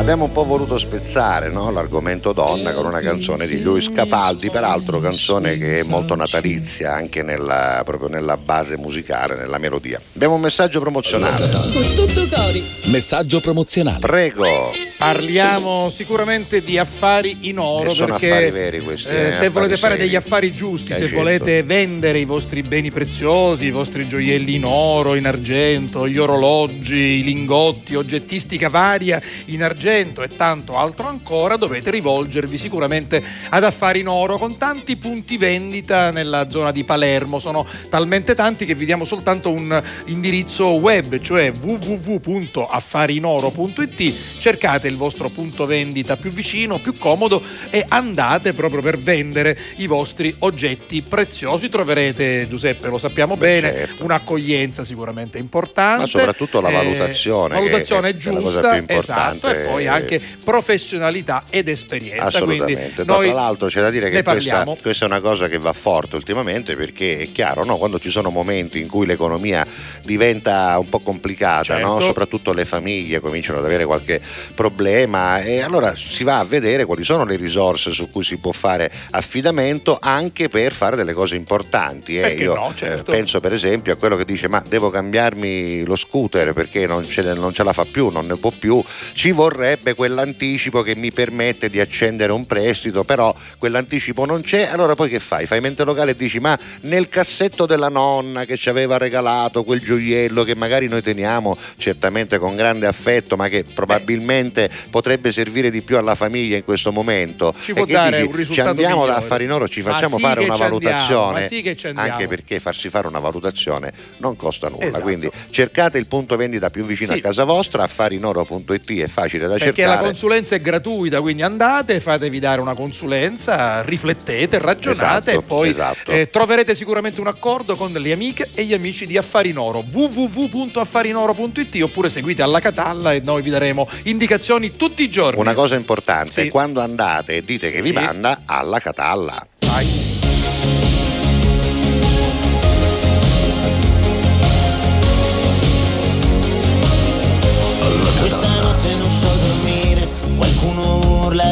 [0.02, 1.70] Abbiamo un po' voluto spezzare no?
[1.70, 7.22] l'argomento donna con una canzone di Luis Capaldi, peraltro canzone che è molto natalizia anche
[7.22, 10.00] nella, proprio nella base musicale, nella melodia.
[10.16, 11.48] Abbiamo un messaggio promozionale.
[11.48, 12.64] Con tutto cori.
[12.86, 14.00] Messaggio promozionale.
[14.00, 14.72] Prego.
[14.98, 19.48] Parliamo sicuramente di affari in oro E sono perché affari veri questi, eh, eh, se
[19.50, 21.16] volete fare degli affari giusti, Eh, se certo.
[21.16, 27.20] volete vendere i vostri beni preziosi, i vostri gioielli in oro, in argento, gli orologi,
[27.20, 34.00] i lingotti, oggettistica varia in argento e tanto altro ancora, dovete rivolgervi sicuramente ad affari
[34.00, 37.38] in oro con tanti punti vendita nella zona di Palermo.
[37.38, 44.14] Sono talmente tanti che vi diamo soltanto un indirizzo web, cioè www.affarinoro.it.
[44.38, 49.86] Cercate il vostro punto vendita più vicino, più comodo e andate proprio per vendere i
[49.86, 51.68] vostri oggetti preziosi.
[51.68, 54.04] Troverete, Giuseppe, lo sappiamo Beh, bene, certo.
[54.04, 56.00] un'accoglienza sicuramente importante.
[56.00, 61.68] Ma soprattutto la eh, valutazione, che valutazione è- giusta, esatto, e poi anche professionalità ed
[61.68, 62.24] esperienza.
[62.24, 65.72] Assolutamente, No, tra l'altro c'è da dire che questa, questa è una cosa che va
[65.72, 67.76] forte ultimamente perché è chiaro, no?
[67.76, 69.66] quando ci sono momenti in cui l'economia
[70.02, 71.86] diventa un po' complicata, Certo.
[71.86, 72.00] no?
[72.00, 74.20] soprattutto le famiglie cominciano ad avere qualche
[74.54, 78.52] problema e allora si va a vedere quali sono le risorse su cui si può
[78.52, 82.18] fare affidamento anche per fare delle cose importanti.
[82.18, 82.34] eh.
[82.34, 83.10] Io no, eh, certo.
[83.10, 87.22] penso per esempio a quello che dice ma devo cambiarmi lo scooter perché non ce,
[87.34, 88.82] non ce la fa più, non ne può più,
[89.12, 94.94] ci vorrebbe quell'anticipo che mi permette di accendere un prestito, però quell'anticipo non c'è, allora
[94.94, 95.46] poi che fai?
[95.46, 99.80] Fai mente locale e dici ma nel cassetto della nonna che ci aveva regalato quel
[99.80, 105.82] gioiello che magari noi teniamo certamente con grande affetto ma che probabilmente potrebbe servire di
[105.82, 107.54] più alla famiglia in questo momento.
[107.62, 110.22] Ci può dare dici, un risultato Ci andiamo da affari in oro, ci facciamo sì
[110.22, 111.60] fare una valutazione, sì
[111.94, 115.02] anche perché farsi fare una valutazione non costa nulla, Esatto.
[115.02, 117.18] quindi cercate il punto vendita più vicino Sì.
[117.18, 120.00] a casa vostra, affarinoro.it è facile da Perché cercare.
[120.00, 125.68] la consulenza è gratuita, quindi andate, fatevi dare una consulenza, riflettete, ragionate Esatto, e poi
[125.70, 126.10] esatto.
[126.10, 129.84] eh, troverete sicuramente un accordo con le amiche e gli amici di Affari in Oro.
[129.90, 135.38] www.affarinoro.it oppure seguite alla Catalla e noi vi daremo indicazioni tutti i giorni.
[135.40, 136.48] Una cosa importante, Sì.
[136.48, 137.94] quando andate dite che vi Sì.
[137.94, 139.46] manda alla Catalla.
[139.60, 140.11] Vai.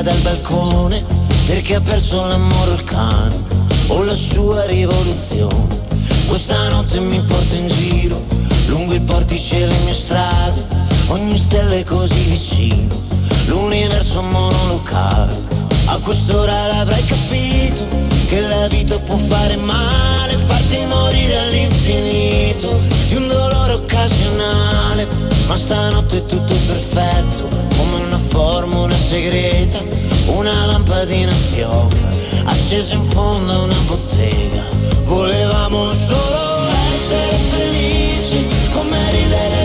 [0.02, 1.04] Dal balcone
[1.46, 3.34] perché ha perso l'amore il cane
[3.88, 5.78] o la sua rivoluzione.
[6.26, 8.24] Questa notte mi porta in giro,
[8.66, 10.64] lungo i portici e le mie strade,
[11.08, 12.94] ogni stella è così vicino,
[13.46, 15.58] l'universo monolocale.
[15.86, 17.86] A quest'ora l'avrai capito,
[18.28, 22.78] che la vita può fare male, farti morire all'infinito
[23.08, 25.08] di un dolore occasionale.
[25.48, 27.48] Ma stanotte è tutto perfetto,
[28.40, 29.82] formula segreta,
[30.28, 32.08] una lampadina fioca,
[32.46, 34.64] accesa in fondo a una bottega.
[35.04, 39.59] Volevamo solo essere felici, come ridere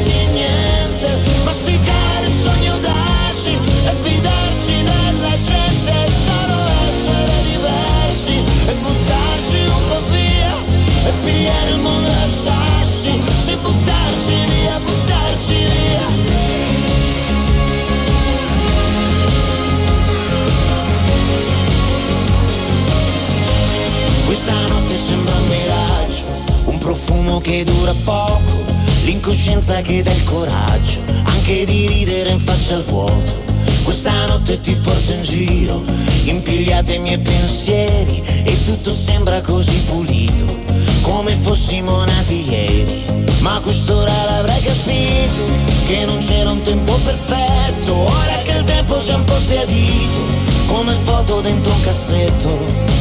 [25.15, 26.23] sembra un miraggio,
[26.65, 28.65] un profumo che dura poco,
[29.05, 33.43] l'incoscienza che dà il coraggio, anche di ridere in faccia al vuoto.
[33.83, 35.83] Questa notte ti porto in giro,
[36.25, 40.63] impigliate i miei pensieri e tutto sembra così pulito,
[41.01, 43.05] come fossimo nati ieri.
[43.39, 45.45] Ma quest'ora l'avrai capito,
[45.85, 50.95] che non c'era un tempo perfetto, ora che il tempo c'è un po' sbiadito come
[50.95, 52.49] foto dentro un cassetto,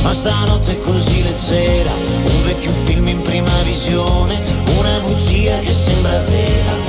[0.03, 4.41] ma stanotte è così leggera, un vecchio film in prima visione,
[4.79, 6.84] una bugia che sembra vera,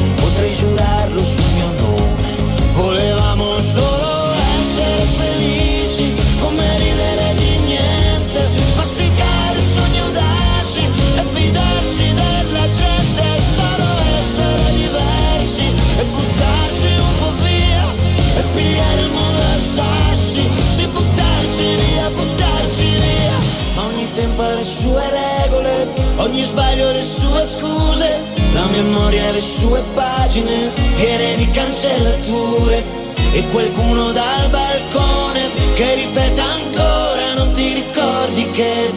[26.36, 28.20] ogni sbaglio le sue scuse,
[28.52, 32.84] la memoria le sue pagine piene di cancellature.
[33.32, 38.91] E qualcuno dal balcone che ripete ancora non ti ricordi che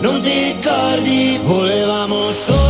[0.00, 2.67] non ti ricordi volevamo solo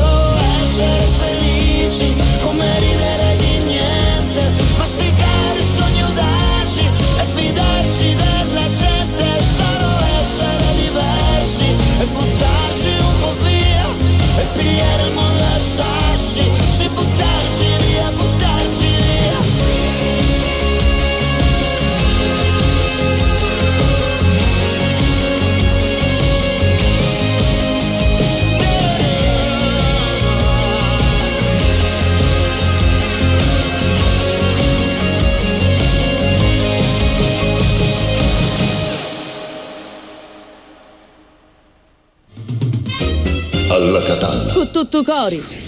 [44.79, 45.68] tutto cori.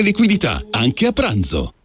[0.00, 1.83] liquidità, anche a pranzo.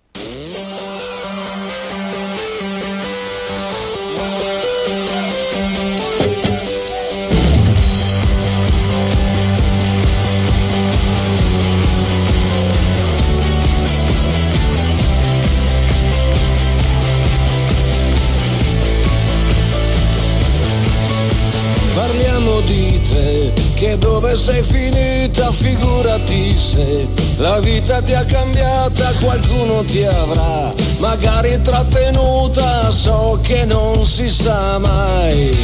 [29.80, 35.56] Qualcuno ti avrà magari trattenuta, so che non si sa mai.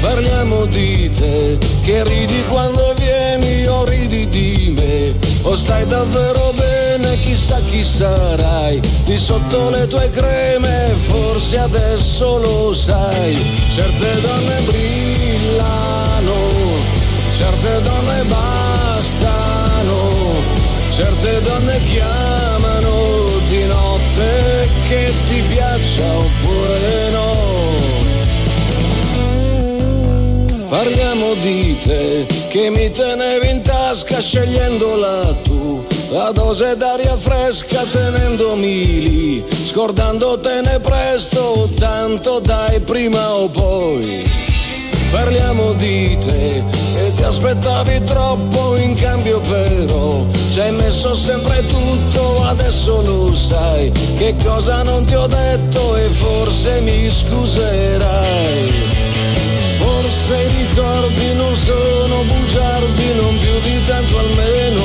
[0.00, 7.16] Parliamo di te, che ridi quando vieni o ridi di me, o stai davvero bene,
[7.20, 13.36] chissà chi sarai, lì sotto le tue creme, forse adesso lo sai,
[13.68, 16.34] certe donne brillano,
[17.36, 20.08] certe donne bastano,
[20.94, 22.59] certe donne chiamano.
[22.59, 22.59] di
[24.20, 27.38] notte che ti piaccia oppure no.
[30.68, 39.00] Parliamo di te che mi tenevi in tasca scegliendola tu, la dose d'aria fresca tenendomi
[39.00, 44.49] lì, scordandotene presto, tanto dai prima o poi.
[45.10, 46.62] Parliamo di te
[46.96, 53.92] e ti aspettavi troppo in cambio però ci hai messo sempre tutto, adesso lo sai
[54.18, 58.72] che cosa non ti ho detto e forse mi scuserai.
[59.78, 64.82] Forse i ricordi non sono bugiardi, non più di tanto almeno.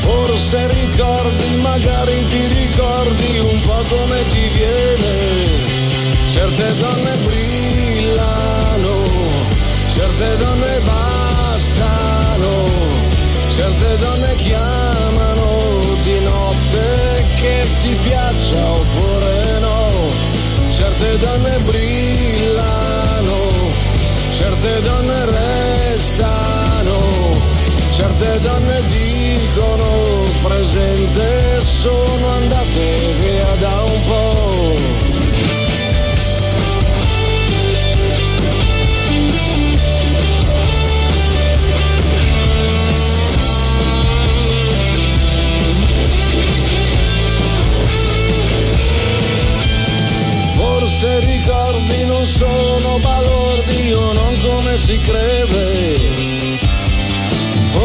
[0.00, 6.28] Forse ricordi, magari ti ricordi un po' come ti viene.
[6.28, 7.29] Certe donne
[10.20, 12.64] certe donne bastano,
[13.54, 20.10] certe donne chiamano di notte che ti piaccia oppure no.
[20.72, 23.48] Certe donne brillano,
[24.36, 26.98] certe donne restano,
[27.92, 32.19] certe donne dicono presente sono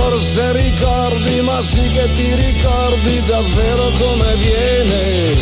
[0.07, 5.35] Forse ricordi, ma sì che ti ricordi davvero come viene.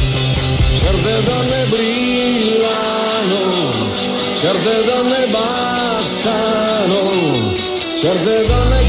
[0.80, 3.42] Certe donne brillano,
[4.40, 7.02] certe donne bastano,
[7.98, 8.88] certe donne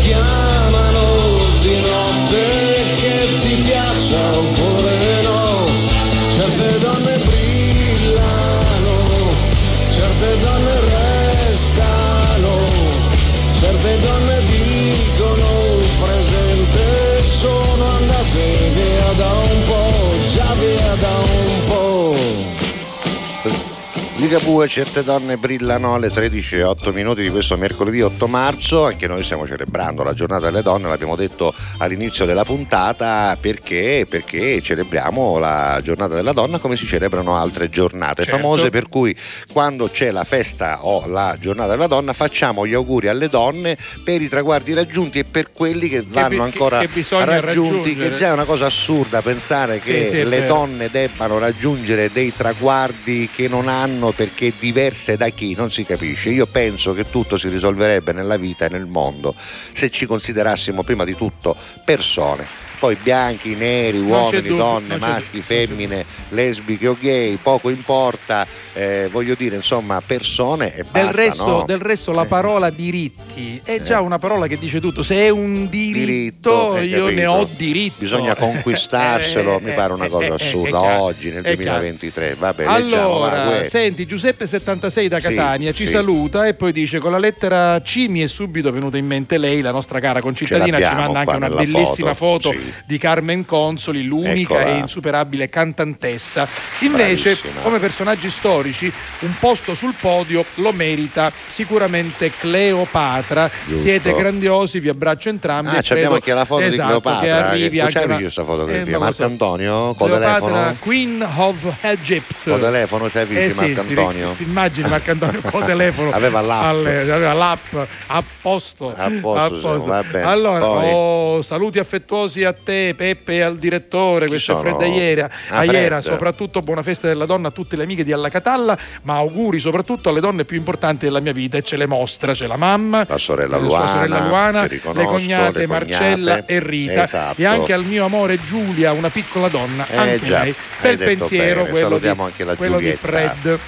[24.35, 29.06] Ligabue, certe donne brillano alle 13 e 8 minuti di questo mercoledì 8 marzo, anche
[29.06, 34.06] noi stiamo celebrando la giornata delle donne, l'abbiamo detto all'inizio della puntata, perché?
[34.09, 38.40] Perché celebriamo la giornata della donna come si celebrano altre giornate Certo.
[38.40, 39.15] famose, per cui
[39.52, 44.20] quando c'è la festa o la giornata della donna facciamo gli auguri alle donne per
[44.20, 48.32] i traguardi raggiunti e per quelli che vanno ancora che bisogna raggiunti, che già è
[48.32, 53.69] una cosa assurda pensare che Sì, sì, le donne debbano raggiungere dei traguardi che non
[53.69, 56.31] hanno perché diverse da chi, non si capisce.
[56.31, 61.05] Io penso che tutto si risolverebbe nella vita e nel mondo se ci considerassimo prima
[61.05, 62.64] di tutto persone.
[62.85, 69.35] Poi bianchi, neri, uomini, dubbio, donne, maschi, femmine, lesbiche o gay, poco importa, eh, voglio
[69.35, 71.65] dire, insomma, persone e Del basta, resto, no?
[71.66, 75.02] del resto la parola diritti è già una parola che dice tutto.
[75.02, 77.94] Se è un diritto, hai io ne ho diritto.
[78.01, 81.78] Bisogna conquistarselo, Eh, mi pare una eh, cosa eh, eh, assurda oggi nel è chiaro.
[81.78, 82.36] 2023.
[82.39, 83.65] Vabbè, leggiamo, va, Allora, Gue.
[83.65, 85.93] senti, Giuseppe76 da Sì, Catania ci sì.
[85.93, 89.62] saluta e poi dice con la lettera C mi è subito venuta in mente lei,
[89.62, 92.73] la nostra cara concittadina, ci manda anche una bellissima foto, foto, sì.
[92.85, 94.65] Di Carmen Consoli, l'unica Eccola.
[94.75, 96.47] e insuperabile cantantessa.
[96.81, 97.61] Invece, Bravissima.
[97.63, 103.51] come personaggi storici, un posto sul podio lo merita sicuramente Cleopatra.
[103.67, 103.83] Giusto.
[103.83, 105.69] Siete grandiosi, vi abbraccio entrambi.
[105.77, 107.51] Ah, c'abbiamo credo- anche la foto di esatto, Cleopatra.
[107.51, 108.95] Che Che- c'hai una- questa fotografia?
[108.95, 109.25] Eh, Marco so.
[109.25, 109.95] Antonio?
[109.95, 110.77] Cleopatra, telefono?
[110.81, 112.35] Queen of Egypt.
[112.45, 114.35] Col telefono c'hai Eh sì, Marco ti- Antonio?
[114.37, 116.11] Ti immagini Marco Antonio col telefono?
[116.13, 116.63] Aveva l'app.
[116.65, 117.75] alle- aveva l'app
[118.07, 118.95] a posto.
[118.97, 120.25] A posto siamo, va bene.
[120.27, 124.27] Allora, oh, saluti affettuosi a te, Peppe, al direttore.
[124.27, 124.77] Questo è sono?
[124.77, 125.31] Fred Aiera.
[125.51, 126.12] Ah, Aiera, Fred.
[126.12, 130.09] soprattutto buona festa della donna a tutte le amiche di Alla Catalla, ma auguri soprattutto
[130.09, 132.32] alle donne più importanti della mia vita e ce le mostra.
[132.32, 137.03] C'è la mamma, La sorella eh, Luana, sorella Luana, le cognate le Marcella e Rita
[137.05, 137.41] Esatto.
[137.41, 140.55] e anche al mio amore Giulia, una piccola donna, Eh, anche già, lei.
[140.81, 142.93] Bel pensiero bene, quello, di, salutiamo anche la quello di.
[142.93, 143.59] Fred.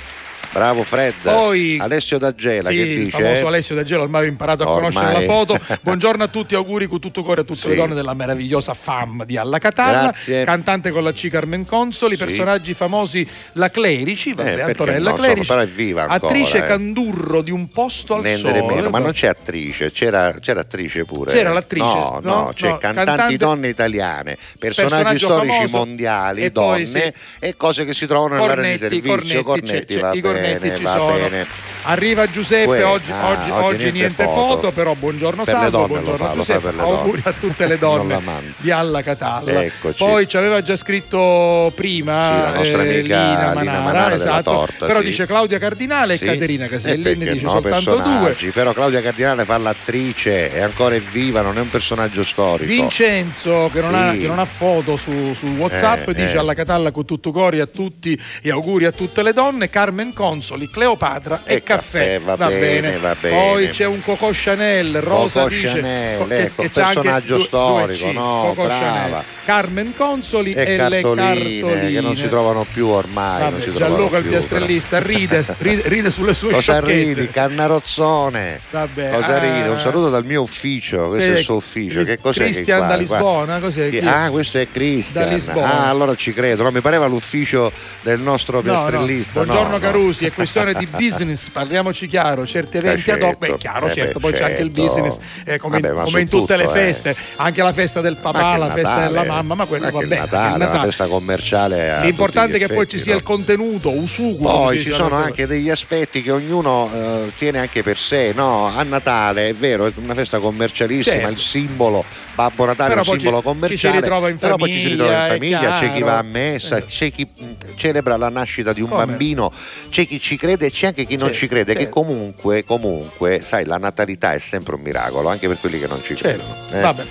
[0.56, 1.12] Bravo Fred.
[1.22, 3.20] Poi- Alessio D'Agela Sì, che il dice?
[3.22, 4.90] famoso Alessio D'Agelo, ormai ho imparato a Ormai.
[4.90, 5.58] conoscere la foto.
[5.82, 7.68] Buongiorno a tutti, auguri con tutto cuore a tutte Sì.
[7.68, 10.00] le donne della meravigliosa fam di Alla Catalla.
[10.04, 10.44] Grazie.
[10.44, 12.24] Cantante con la C Carmen Consoli, Sì.
[12.24, 15.38] personaggi famosi la Clerici, vabbè, Eh, Antonella no, Clerici.
[15.40, 16.66] insomma, però è viva ancora, attrice eh.
[16.66, 18.74] Candurro di un posto al Nendere sole.
[18.76, 21.32] meno, ma non c'è attrice, c'era, c'era attrice pure.
[21.32, 21.84] C'era l'attrice?
[21.84, 25.76] No, no, No, c'è no, cantanti cantante- donne italiane, personaggi storici famoso.
[25.76, 27.44] mondiali, E poi, donne sì.
[27.44, 29.42] e cose che si trovano nell'area di Cornetti, servizio.
[29.42, 31.14] cornetti, Cornetti, c'è- va cornetti bene, ci va sono.
[31.14, 31.46] bene.
[31.88, 34.56] Arriva Giuseppe, oggi, ah, oggi- oggi niente niente foto.
[34.56, 38.20] foto, però buongiorno Per Salvo, buongiorno fa, Giuseppe, auguri a tutte le donne
[38.56, 39.62] di Alla Catalla.
[39.62, 39.98] Eccoci.
[39.98, 44.02] Poi ci aveva già scritto prima Sì, la nostra eh, amica Lina Lina Manara, Manara
[44.08, 44.50] della esatto.
[44.50, 45.04] torta, però sì.
[45.06, 46.24] dice Claudia Cardinale Sì.
[46.24, 48.36] e Caterina Casellini perché dice no, soltanto due.
[48.52, 52.68] Però Claudia Cardinale fa l'attrice, è ancora viva, non è un personaggio storico.
[52.68, 56.38] Vincenzo che non, ha, che non ha foto su, su Whatsapp Eh, dice eh.
[56.38, 60.68] alla Catalla con tutto cori a tutti e auguri a tutte le donne Carmen Consoli,
[60.68, 63.36] Cleopatra e, E caffè, va bene, va bene.
[63.36, 68.14] poi c'è un Coco Chanel Rosa Coco dice Chanel, ecco, che personaggio storico, due C,
[68.14, 68.78] no, Coco brava.
[68.84, 69.22] Chanel.
[69.46, 73.42] Carmen Consoli e, E le cartoline, cartoline che non si trovano più ormai.
[73.42, 76.50] non Vabbè, si trovano Gianluca il più, piastrellista ride, ride, ride sulle sue.
[76.52, 77.30] Cosa sciocchezze ridi?
[77.30, 78.60] Cannarozzone.
[78.70, 79.38] Vabbè, Cosa ah.
[79.38, 79.68] ridi?
[79.68, 82.02] Un saluto dal mio ufficio, questo è Eh, il suo ufficio.
[82.02, 83.88] Che cos'è Christian che da Lisbona, cos'è?
[83.90, 85.40] Chi- Ah, questo è Cristian.
[85.54, 86.62] Ah, allora ci credo.
[86.64, 87.70] No, mi pareva l'ufficio
[88.02, 88.72] del nostro No, no.
[88.72, 89.40] piastrellista.
[89.40, 89.78] no, Buongiorno no.
[89.78, 93.60] Carusi, è questione di business, parliamoci chiaro, certi eventi ad hoc, beh certo.
[93.60, 94.80] chiaro, Eh, certo, beh, poi c'è anche il certo.
[94.82, 96.84] business, eh, come, Vabbè, ma come in tutte tutto, le eh.
[96.86, 100.16] feste, anche la festa del papà, la festa della mamma, ma quello va bene.
[100.16, 100.86] Natale, Natale.
[100.86, 102.00] festa commerciale.
[102.02, 103.18] L'importante è che poi ci sia no?
[103.18, 104.44] il contenuto, usugo.
[104.48, 108.66] Poi ci sono la- anche degli aspetti che ognuno eh, tiene anche per sé, no?
[108.66, 111.30] A Natale è vero, è una festa commercialissima, Certo.
[111.30, 113.96] il simbolo Babbo Natale è un simbolo ci- ci commerciale,
[114.30, 117.26] in però poi ci si ritrova in famiglia, c'è chi va a messa, c'è chi
[117.34, 117.44] mh,
[117.76, 119.50] celebra la nascita di un bambino,
[119.88, 122.00] c'è chi ci crede e c'è anche chi non Certo, ci crede, che certo.
[122.02, 126.14] comunque, comunque, sai, la natalità è sempre un miracolo, anche per quelli che non ci
[126.14, 126.54] credono.
[126.72, 126.80] eh.
[126.80, 127.04] Vabbè.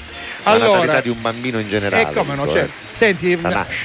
[0.44, 2.12] La Allora, natalità di un bambino in generale.
[2.12, 2.60] E come no, dico, eh.
[2.60, 2.85] certo.
[2.96, 3.38] Senti,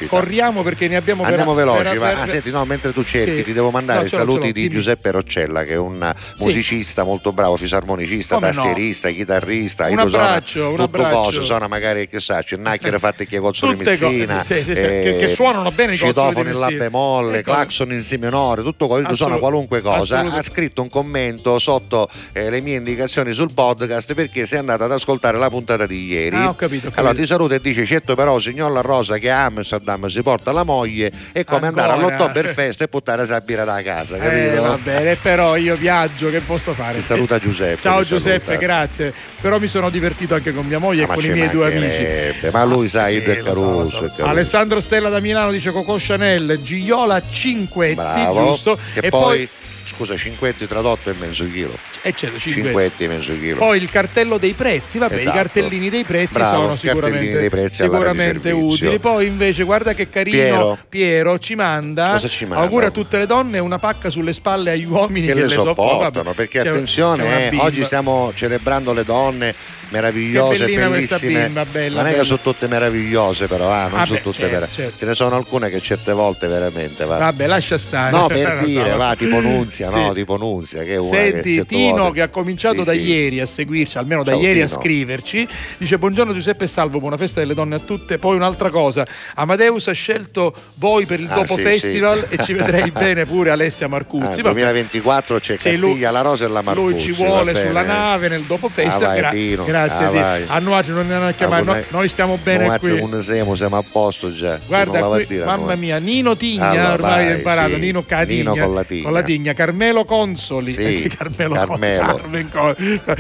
[0.07, 2.09] corriamo perché ne abbiamo per- Andiamo veloci, per- va.
[2.09, 3.45] per- Ah, senti, no, mentre tu cerchi, Sì.
[3.45, 4.69] ti devo mandare No, i saluti di.
[4.71, 8.53] Giuseppe Roccella, che è un musicista molto bravo, fisarmonicista, Come no?
[8.55, 9.87] tastierista, chitarrista.
[9.89, 11.09] Un abbraccio, un tutto abbraccio.
[11.23, 14.73] cose, sono magari che sa, c'è Nacchere fatte che Tutte cose, Messina, sì, sì, sì,
[14.75, 17.51] che- che suonano bene i di citofono in la bemolle, Ecco.
[17.53, 20.21] clacson in si minore, tutto quello, suona qualunque cosa.
[20.21, 24.93] Ha scritto un commento sotto eh, le mie indicazioni sul podcast perché sei andato ad
[24.93, 26.37] ascoltare la puntata di ieri.
[26.37, 27.01] Ah, ho capito, ho capito.
[27.01, 30.53] Allora ti saluta e dice: Certo, però, signor La Rosa, che a Amsterdam si porta
[30.53, 32.15] la moglie, è come andare Ancora?
[32.17, 34.63] all'Oktoberfest e buttare la birra da casa, Eh, capito?
[34.63, 36.99] va bene, però io viaggio, che posso fare?
[36.99, 37.81] Ti saluta Giuseppe.
[37.81, 38.65] Ciao Giuseppe, saluta.
[38.65, 39.13] grazie.
[39.41, 42.51] Però mi sono divertito anche con mia moglie Ah, e con i miei due amici.
[42.51, 43.87] Ma lui sai, Sì, Ido è so, Caruso.
[43.91, 43.97] so.
[44.05, 44.25] è Caruso.
[44.27, 48.47] Alessandro Stella da Milano dice Coco Chanel, Giola Cinquetti, Bravo.
[48.47, 48.79] giusto?
[48.93, 49.49] Che e poi, poi,
[49.95, 51.77] scusa, 5 tradotto è mezzo chilo.
[52.03, 52.63] e c'è, Cinquetti.
[52.63, 53.57] 5 e mezzo chilo.
[53.57, 55.29] Poi il cartello dei prezzi, vabbè, Esatto.
[55.29, 58.99] i cartellini dei prezzi Bravo, sono sicuramente, dei prezzi sicuramente utili.
[58.99, 60.79] Poi invece, guarda che carino, Piero.
[60.89, 62.65] Piero, ci manda, Cosa ci manda?
[62.65, 65.89] augura a tutte le donne una pacca sulle spalle agli uomini che che, le sopportano.
[65.89, 69.55] sopportano perché attenzione eh, oggi stiamo celebrando le donne
[69.91, 72.19] meravigliose Che bellissime bimba, bella, non è bella.
[72.23, 74.99] che sono tutte meravigliose però ah, non Ah, sono beh, tutte certo, certo.
[74.99, 77.17] ce ne sono alcune che certe volte veramente va.
[77.19, 78.11] Vabbè, lascia stare.
[78.17, 79.95] no per dire va tipo Nunzia, Sì.
[79.97, 80.13] no?
[80.13, 82.99] Tipo Nunzia, che è una Senti, che Tino volte- che ha cominciato Sì, da sì.
[83.01, 84.81] ieri a seguirci, almeno da Ciao, ieri a Tino.
[84.81, 85.49] scriverci,
[85.79, 88.19] dice buongiorno Giuseppe Salvo, buona festa delle donne a tutte.
[88.19, 92.91] Poi un'altra cosa, Amadeus ha scelto voi per il Ah, dopo festival e ci vedrei
[92.93, 94.43] bene pure Alessia Ah, Marcuzzi.
[94.43, 94.53] Vabbè.
[94.61, 96.91] 2024 c'è Castiglia, la Rosa e la Marcuzzi.
[96.93, 99.01] Lui ci vuole sulla nave nel dopo Ah, festival.
[99.09, 99.65] vai, Gra- Tino.
[99.87, 100.57] Grazie Ah, a.
[100.57, 103.07] A noi non ne hanno chiamato, Ah, noi, noi- noi stiamo bene Noi qui.
[103.09, 104.59] non siamo, siamo a posto già.
[104.67, 105.77] Guarda la a qui, dire a mamma noi.
[105.79, 107.81] mia, Nino Tigna, Allora, ormai vai, ho imparato, sì.
[107.81, 108.51] Nino Catigna.
[108.53, 109.23] Nino con la Tigna.
[109.23, 110.73] Tigna, Carmelo Consoli.
[110.73, 112.05] Sì, Carmelo, Carmelo.
[112.17, 112.75] Carmen Con-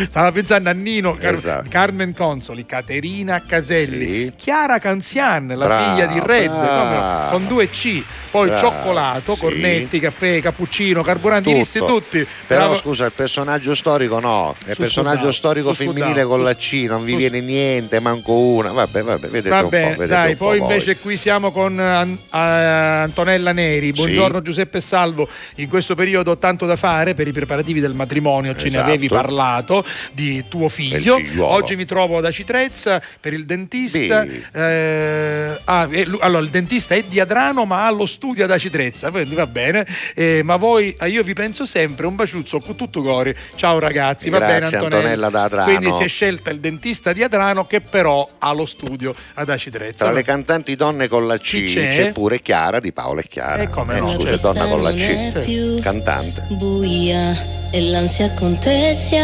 [0.09, 1.66] Stava pensando a Nino, Car- Esatto.
[1.69, 4.32] Carmen Consoli, Caterina Caselli, Sì.
[4.37, 7.28] Chiara Canzian, la Brava, figlia di Red, brava.
[7.31, 8.03] con due C.
[8.31, 9.41] Poi Brava, cioccolato, sì.
[9.41, 11.57] cornetti, caffè, cappuccino, carburanti, Tutto.
[11.59, 12.27] lissi tutti.
[12.47, 12.77] Però Bravo.
[12.77, 17.05] scusa, il personaggio storico no, è il personaggio storico femminile con su- la C, non
[17.05, 18.72] vi viene niente, manco una.
[18.72, 20.70] Vabbè, vabbè, vedete Va un po', dai, un po' poi voi.
[20.72, 23.93] invece qui siamo con An- Antonella Neri.
[23.93, 24.44] Buongiorno Sì.
[24.44, 25.28] Giuseppe Salvo.
[25.56, 28.85] In questo periodo ho tanto da fare per i preparativi del matrimonio, ce ne Esatto.
[28.86, 31.20] avevi parlato di tuo figlio.
[31.39, 34.24] Oggi mi trovo ad Acitrezza per il dentista.
[34.52, 35.89] Eh, ah,
[36.20, 39.86] allora, il dentista è di Adrano, ma ha lo studio ad Acitrezza, quindi va bene.
[40.14, 43.36] Eh, ma voi, ah, io vi penso sempre, un baciuzzo con tutto cuore.
[43.55, 44.97] Ciao ragazzi, va Grazie, bene Antonella.
[44.97, 45.77] Antonella da Adrano.
[45.77, 50.07] Quindi si è scelta il dentista di Adrano che però ha lo studio ad Acitrezza.
[50.07, 51.89] Tra le cantanti donne con la C c'è?
[51.91, 52.12] c'è?
[52.12, 53.62] pure Chiara di Paola e Chiara.
[53.62, 54.53] Eh, come no, scusa, certo.
[54.53, 55.81] donna con la C.
[55.83, 56.47] Cantante.
[56.49, 57.37] buia
[57.71, 59.19] e l'ansia contessa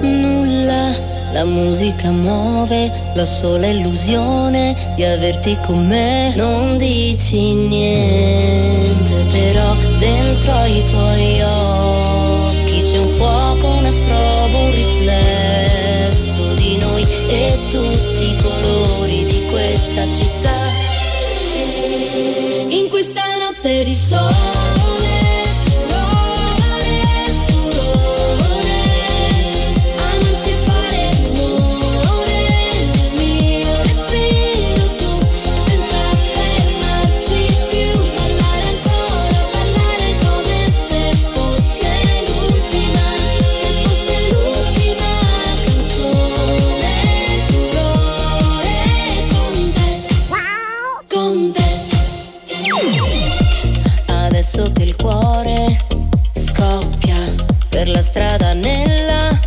[0.00, 9.74] nulla la musica muove la sola illusione di averti con me non dici niente però
[9.98, 11.37] dentro i tuoi
[58.08, 59.38] strada nella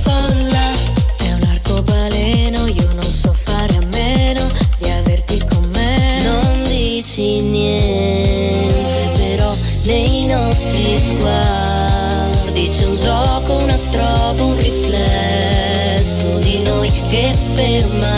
[0.00, 0.72] folla.
[1.18, 6.22] È un arcobaleno, io non so fare a meno di averti con me.
[6.22, 9.54] Non dici niente però
[9.84, 18.11] nei nostri sguardi C'è un gioco, una strobo, un riflesso di noi Che ferma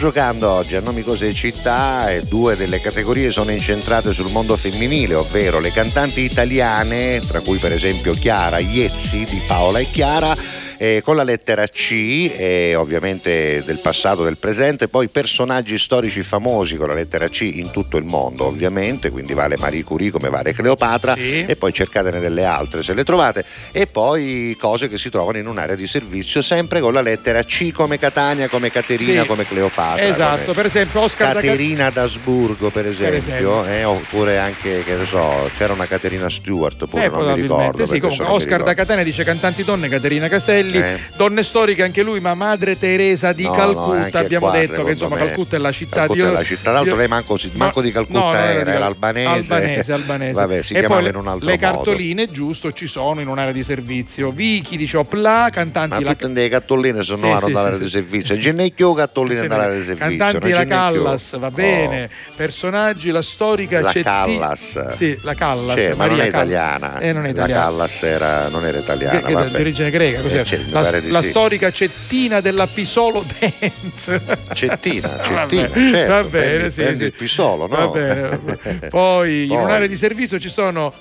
[0.00, 5.12] giocando oggi a nomi cose città e due delle categorie sono incentrate sul mondo femminile,
[5.12, 10.34] ovvero le cantanti italiane, tra cui per esempio Chiara Iezzi di Paola e Chiara,
[10.82, 16.76] eh, con la lettera C, e ovviamente del passato, del presente, poi personaggi storici famosi
[16.76, 20.54] con la lettera C in tutto il mondo, ovviamente, quindi vale Marie Curie come vale
[20.54, 21.44] Cleopatra, Sì.
[21.44, 25.46] e poi cercatene delle altre se le trovate, e poi cose che si trovano in
[25.46, 29.28] un'area di servizio, sempre con la lettera C come Catania, come Caterina, Sì.
[29.28, 30.02] come Cleopatra.
[30.02, 33.64] Esatto, come per esempio Oscar da Caterina d'Asburgo, per esempio, esempio.
[33.66, 37.84] eh, oppure anche, che ne so, c'era una Caterina Stewart, pure Eh, non mi ricordo.
[37.84, 38.72] sì, comunque Oscar da.
[38.72, 41.00] Catania dice cantanti donne Caterina Caselli, Ramelli, Eh.
[41.16, 43.96] donne storiche anche lui, ma Madre Teresa di No, no, Calcutta.
[43.96, 46.44] anche Abbiamo qua, detto che insomma me, Calcutta è la città Calcutta di è la
[46.44, 46.62] città.
[46.62, 49.54] Tra l'altro lei manco, manco di Calcutta No, no, era, era albanese.
[49.54, 50.32] Albanese, albanese.
[50.32, 51.72] Vabbè, si e chiamava in un altro le modo.
[51.74, 54.30] cartoline, giusto, ci sono in un'area di servizio.
[54.30, 58.68] Vichi dice Opla, cantanti Ma la tutte le cartoline sono Sì, dall'area sì, di servizio.
[58.80, 60.16] Più cartoline dall'area di servizio.
[60.18, 60.64] Cantanti la.
[60.64, 62.08] Callas, va bene.
[62.36, 64.92] Personaggi, la storica La Callas.
[64.92, 65.74] Sì, la Callas.
[65.76, 66.98] C'è, ma non Maria è italiana.
[66.98, 67.46] Eh, non è La.
[67.46, 69.44] Callas era, non era italiana.
[69.44, 70.44] Di origine greca, cos'è?
[70.70, 71.28] La, la sì.
[71.28, 74.20] storica Cettina della Pisolo Dance.
[74.52, 77.04] Cettina, Cettina, certo, va bene, prendi- sì, prendi sì.
[77.04, 77.76] il pisolo, no?
[77.76, 78.78] Va bene, va bene.
[78.90, 79.56] Poi, in Poi.
[79.62, 80.92] un'area di servizio ci sono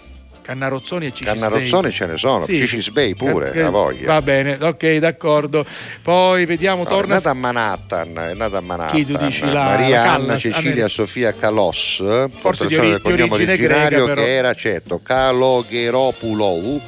[0.42, 1.92] Cannarozzoni e Cici Cannarozzoni Sbei.
[1.92, 2.58] ce ne sono, Sì.
[2.58, 4.08] Cicis Bay pure, Eh, la voglia.
[4.08, 5.64] Va bene, ok, d'accordo.
[6.02, 8.96] Poi vediamo, No, è torna nata a Manhattan, è nata a Manhattan.
[8.96, 10.38] Chi tu dici, la- Maria la Anna?
[10.38, 12.04] Cecilia Amer- Sofia Calos,
[12.40, 14.22] Forse di ori- del cognome originario però.
[14.24, 16.82] che era certo Calogheropoulou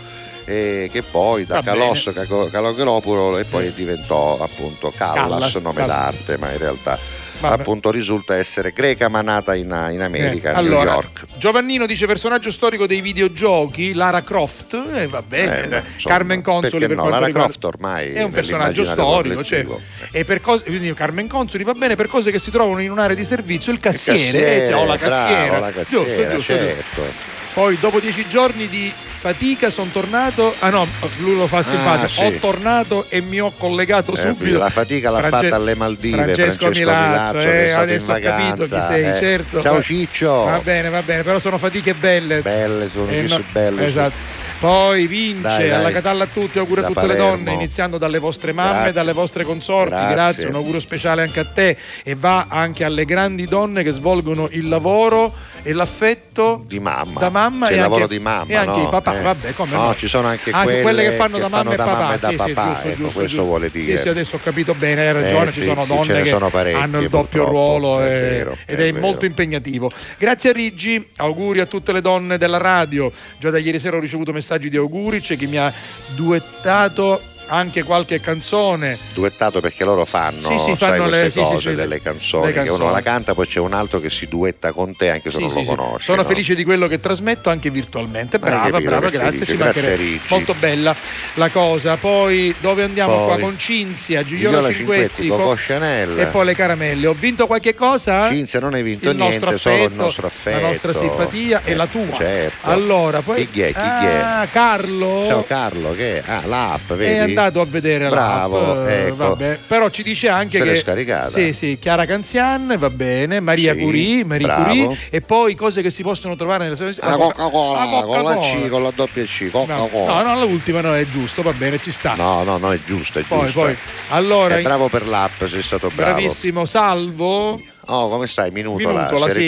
[0.51, 5.79] e che poi da Va Calos Caco- Calogheropoulou e poi diventò appunto Callas, Callas, nome
[5.81, 6.97] va- d'arte, ma in realtà
[7.39, 7.53] Vabbè.
[7.61, 11.25] appunto risulta essere greca ma nata in, in America, Eh, a New allora, York.
[11.37, 16.85] Giovannino dice personaggio storico dei videogiochi, Lara Croft, eh, va bene, Eh, insomma, Carmen Consoli
[16.85, 17.07] per no?
[17.09, 19.65] Lara riguarda- Croft ormai è un personaggio storico, cioè,
[20.11, 23.15] e per cose, quindi Carmen Consoli va bene per cose che si trovano in un'area
[23.15, 26.53] di servizio, il cassiere, cassiere, eh, cioè, o la bravo, cassiera, la giusto, cassiera, giusto,
[26.53, 27.01] certo.
[27.01, 27.39] giusto.
[27.53, 30.87] Poi dopo dieci giorni di fatica sono tornato, ah no,
[31.17, 32.21] lui lo fa simpatico, sì.
[32.23, 34.57] ho tornato e mi ho collegato Eh, subito.
[34.57, 38.63] la fatica l'ha France- fatta alle Maldive, Francesco, Francesco Milazzo, Milazzo, eh, adesso ho capito
[38.63, 39.19] chi sei, eh.
[39.19, 39.61] certo.
[39.61, 40.43] Ciao Ciccio.
[40.45, 42.41] Va bene, va bene, però sono fatiche belle.
[42.41, 43.85] Belle, sono Eh, no, belle.
[43.85, 44.39] Esatto.
[44.61, 45.71] Poi vince Dai, dai.
[45.79, 47.29] alla Catalla a tutti, auguro a tutte le Palermo.
[47.35, 48.91] donne, iniziando dalle vostre mamme, Grazie.
[48.93, 49.89] dalle vostre consorti.
[49.89, 50.13] Grazie.
[50.15, 50.45] Grazie.
[50.47, 54.67] un auguro speciale anche a te e va anche alle grandi donne che svolgono il
[54.69, 55.33] lavoro
[55.63, 57.19] e l'affetto di mamma.
[57.19, 58.45] da mamma C'è e il lavoro anche- di mamma.
[58.47, 58.87] e anche no?
[58.87, 59.21] i papà, Eh.
[59.21, 59.95] vabbè, come no, no.
[59.95, 62.27] ci sono anche, Anche quelle che fanno da mamma e da papà, mamma e da
[62.29, 63.43] sì, sì, papà, giusto, ecco, giusto, questo giusto.
[63.43, 63.95] vuole dire.
[63.97, 66.29] Sì, sì, adesso ho capito bene, hai ragione, Eh, ci sì, sono sì, donne che
[66.29, 69.91] sono hanno il doppio ruolo è e- vero, ed è è, molto impegnativo.
[70.17, 73.11] Grazie a Riggi, auguri a tutte le donne della radio.
[73.39, 75.71] Già da ieri sera ho ricevuto messaggi di auguri, c'è chi mi ha
[76.15, 77.21] duettato
[77.51, 78.97] anche qualche canzone.
[79.13, 82.59] Duettato perché loro fanno, Sì, sì, fanno le- sì, cose delle le- canzoni, le che
[82.59, 82.91] uno canzoni.
[82.93, 85.63] la canta, poi c'è un altro che si duetta con te anche se non lo
[85.63, 86.05] conosci.
[86.05, 86.27] Sono no?
[86.27, 88.37] felice di quello che trasmetto anche virtualmente.
[88.37, 89.19] Hai Brava, capito brava, grazie.
[89.45, 89.45] felice.
[89.45, 90.19] Ci Grazie.
[90.29, 90.95] Molto bella
[91.35, 91.97] la cosa.
[91.97, 94.75] Poi dove andiamo Poi, qua con Cinzia, Gigliola Cinquetti,
[95.15, 96.19] Cinquetti, Co- Coco Chanel.
[96.19, 97.07] e poi le caramelle.
[97.07, 98.27] Ho vinto qualche cosa?
[98.29, 100.59] Cinzia non hai vinto il niente, nostro solo il affetto, nostro affetto.
[100.61, 102.15] la nostra simpatia e la tua.
[102.17, 102.69] Certo.
[102.69, 103.67] Allora, poi Chi è?
[103.73, 106.23] Chi Ah, Carlo Ciao Carlo, che è?
[106.25, 107.33] Ah, l'app, vedi?
[107.41, 109.15] È andato a vedere Bravo, l'app, eh, ecco.
[109.15, 109.59] vabbè.
[109.67, 111.31] però ci dice anche Se che scaricata.
[111.37, 114.63] sì sì Chiara Canzian va bene Maria Sì, Curie Marie bravo.
[114.63, 118.37] Curie e poi cose che si possono trovare nelle sue La Coca-Cola, La con la
[118.37, 120.21] C, con la doppia C, No, Coca-Cola.
[120.23, 122.13] no, no, l'ultima no, è giusto, va bene, ci sta.
[122.15, 123.59] No, no, no, è giusto, è Poi, giusto.
[123.61, 123.75] poi,
[124.09, 126.13] allora, Eh, bravo per l'app, sei stato bravo.
[126.13, 127.59] bravissimo, salvo.
[127.93, 128.51] Oh, come stai?
[128.51, 129.47] Minuto, là, sei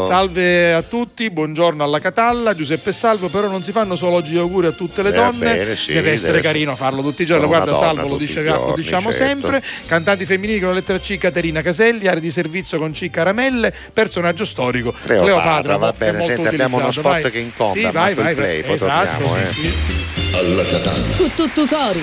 [0.00, 4.38] Salve a tutti, buongiorno alla Catalla, Giuseppe Salvo, però non si fanno solo oggi gli
[4.38, 7.22] auguri a tutte le Eh, donne, bene, sì, deve essere deve carino essere- farlo tutti
[7.22, 9.26] i giorni, guarda donna Salvo lo, dice- i lo giorni, diciamo certo.
[9.26, 13.74] sempre, cantanti femminili con la lettera C Caterina Caselli, area di servizio con C Caramelle,
[13.92, 16.22] personaggio storico Cleopatra, va bene.
[16.22, 17.30] Senti, abbiamo uno spot vai.
[17.30, 18.62] che incontra, Sì, vai, vai, play, vai.
[18.62, 19.70] poi esatto, torniamo, sì, eh.
[19.70, 20.34] sì.
[20.34, 21.16] Alla Catalla.
[21.16, 22.02] Cu tutto cori.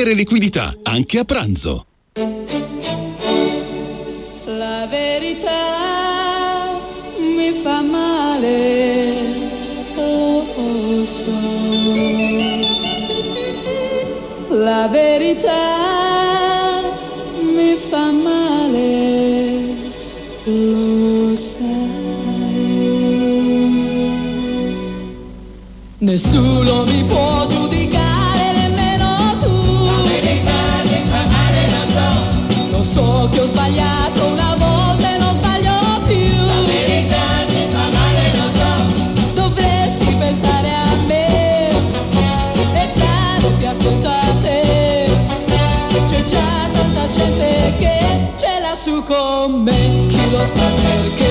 [0.09, 1.85] liquidità, anche a pranzo.
[4.45, 6.79] La verità
[7.17, 9.13] mi fa male,
[9.95, 11.39] lo so.
[14.49, 16.81] La verità
[17.41, 19.75] mi fa male,
[20.43, 21.81] lo sai.
[25.99, 27.45] Nessuno mi può
[49.11, 51.30] l'ha su con me,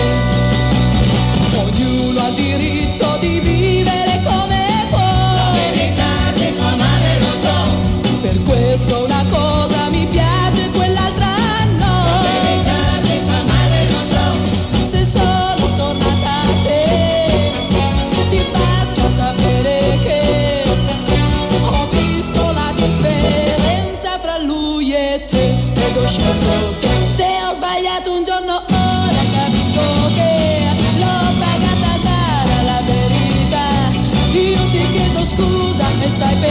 [36.20, 36.49] scusa e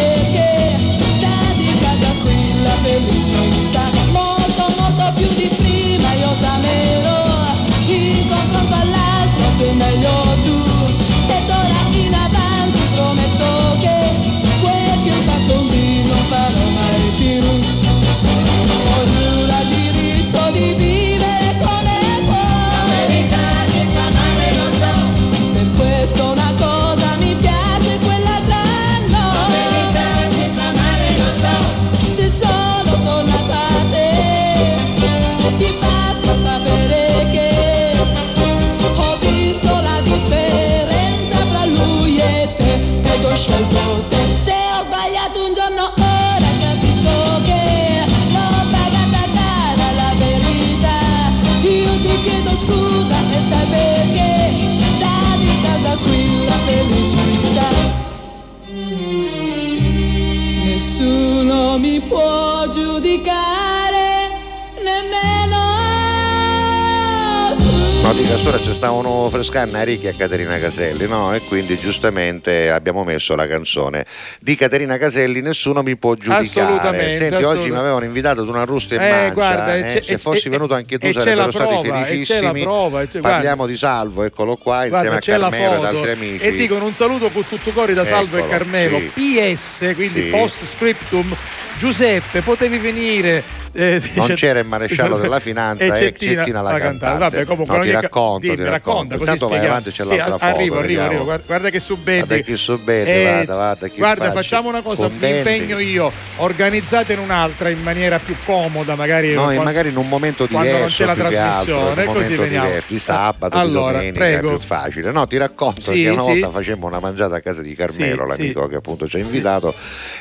[68.09, 71.31] No, dica sora ci stavano frescando a Ricchi e a Caterina Caselli, no?
[71.35, 74.03] E quindi giustamente abbiamo messo la canzone
[74.41, 76.43] di Caterina Caselli, nessuno mi può giudicare.
[76.47, 77.69] Assolutamente, Senti, oggi assolutamente.
[77.71, 80.47] mi avevano invitato ad una rusta in Eh, mancia, guarda, eh, e se e- fossi
[80.47, 82.61] e- venuto anche tu e sarebbero stati prova, e felicissimi.
[82.63, 83.07] prova, e.
[83.19, 86.45] Parliamo di Salvo, eccolo qua, insieme Guarda, a c'è la Carmelo e ad altri amici.
[86.45, 88.97] e dicono un saluto con tutto cuore da Salvo e Eccolo, Carmelo.
[88.97, 89.11] sì.
[89.13, 90.27] PS, quindi Sì.
[90.29, 91.35] post scriptum.
[91.77, 93.58] Giuseppe, potevi venire.
[93.73, 97.17] Eh, Non c'era il maresciallo della finanza e Cettina la cantante.
[97.17, 99.15] Vabbè, comunque No, ti racconto, Dimmi, ti racconto.
[99.15, 101.23] Intanto vai avanti, c'è Sì, l'altra foto, Arrivo, arrivo.
[101.45, 102.25] Guarda, che subetti.
[102.25, 104.35] Guarda che subetti, Eh, guarda, guarda che guarda, facci.
[104.35, 105.37] facciamo una cosa, mi Contenti.
[105.37, 109.33] impegno io, organizzate in un'altra in maniera più comoda, magari.
[109.33, 112.35] No, quando- magari in un momento quando non diverso c'è la altro, trasmissione, un così
[112.35, 112.65] veniamo.
[112.67, 114.47] diverso, di sabato, Allora, di domenica, prego.
[114.47, 115.11] è più facile.
[115.11, 118.67] No, ti racconto Sì, che una volta facemmo una mangiata a casa di Carmelo, l'amico
[118.67, 119.73] che appunto ci ha invitato,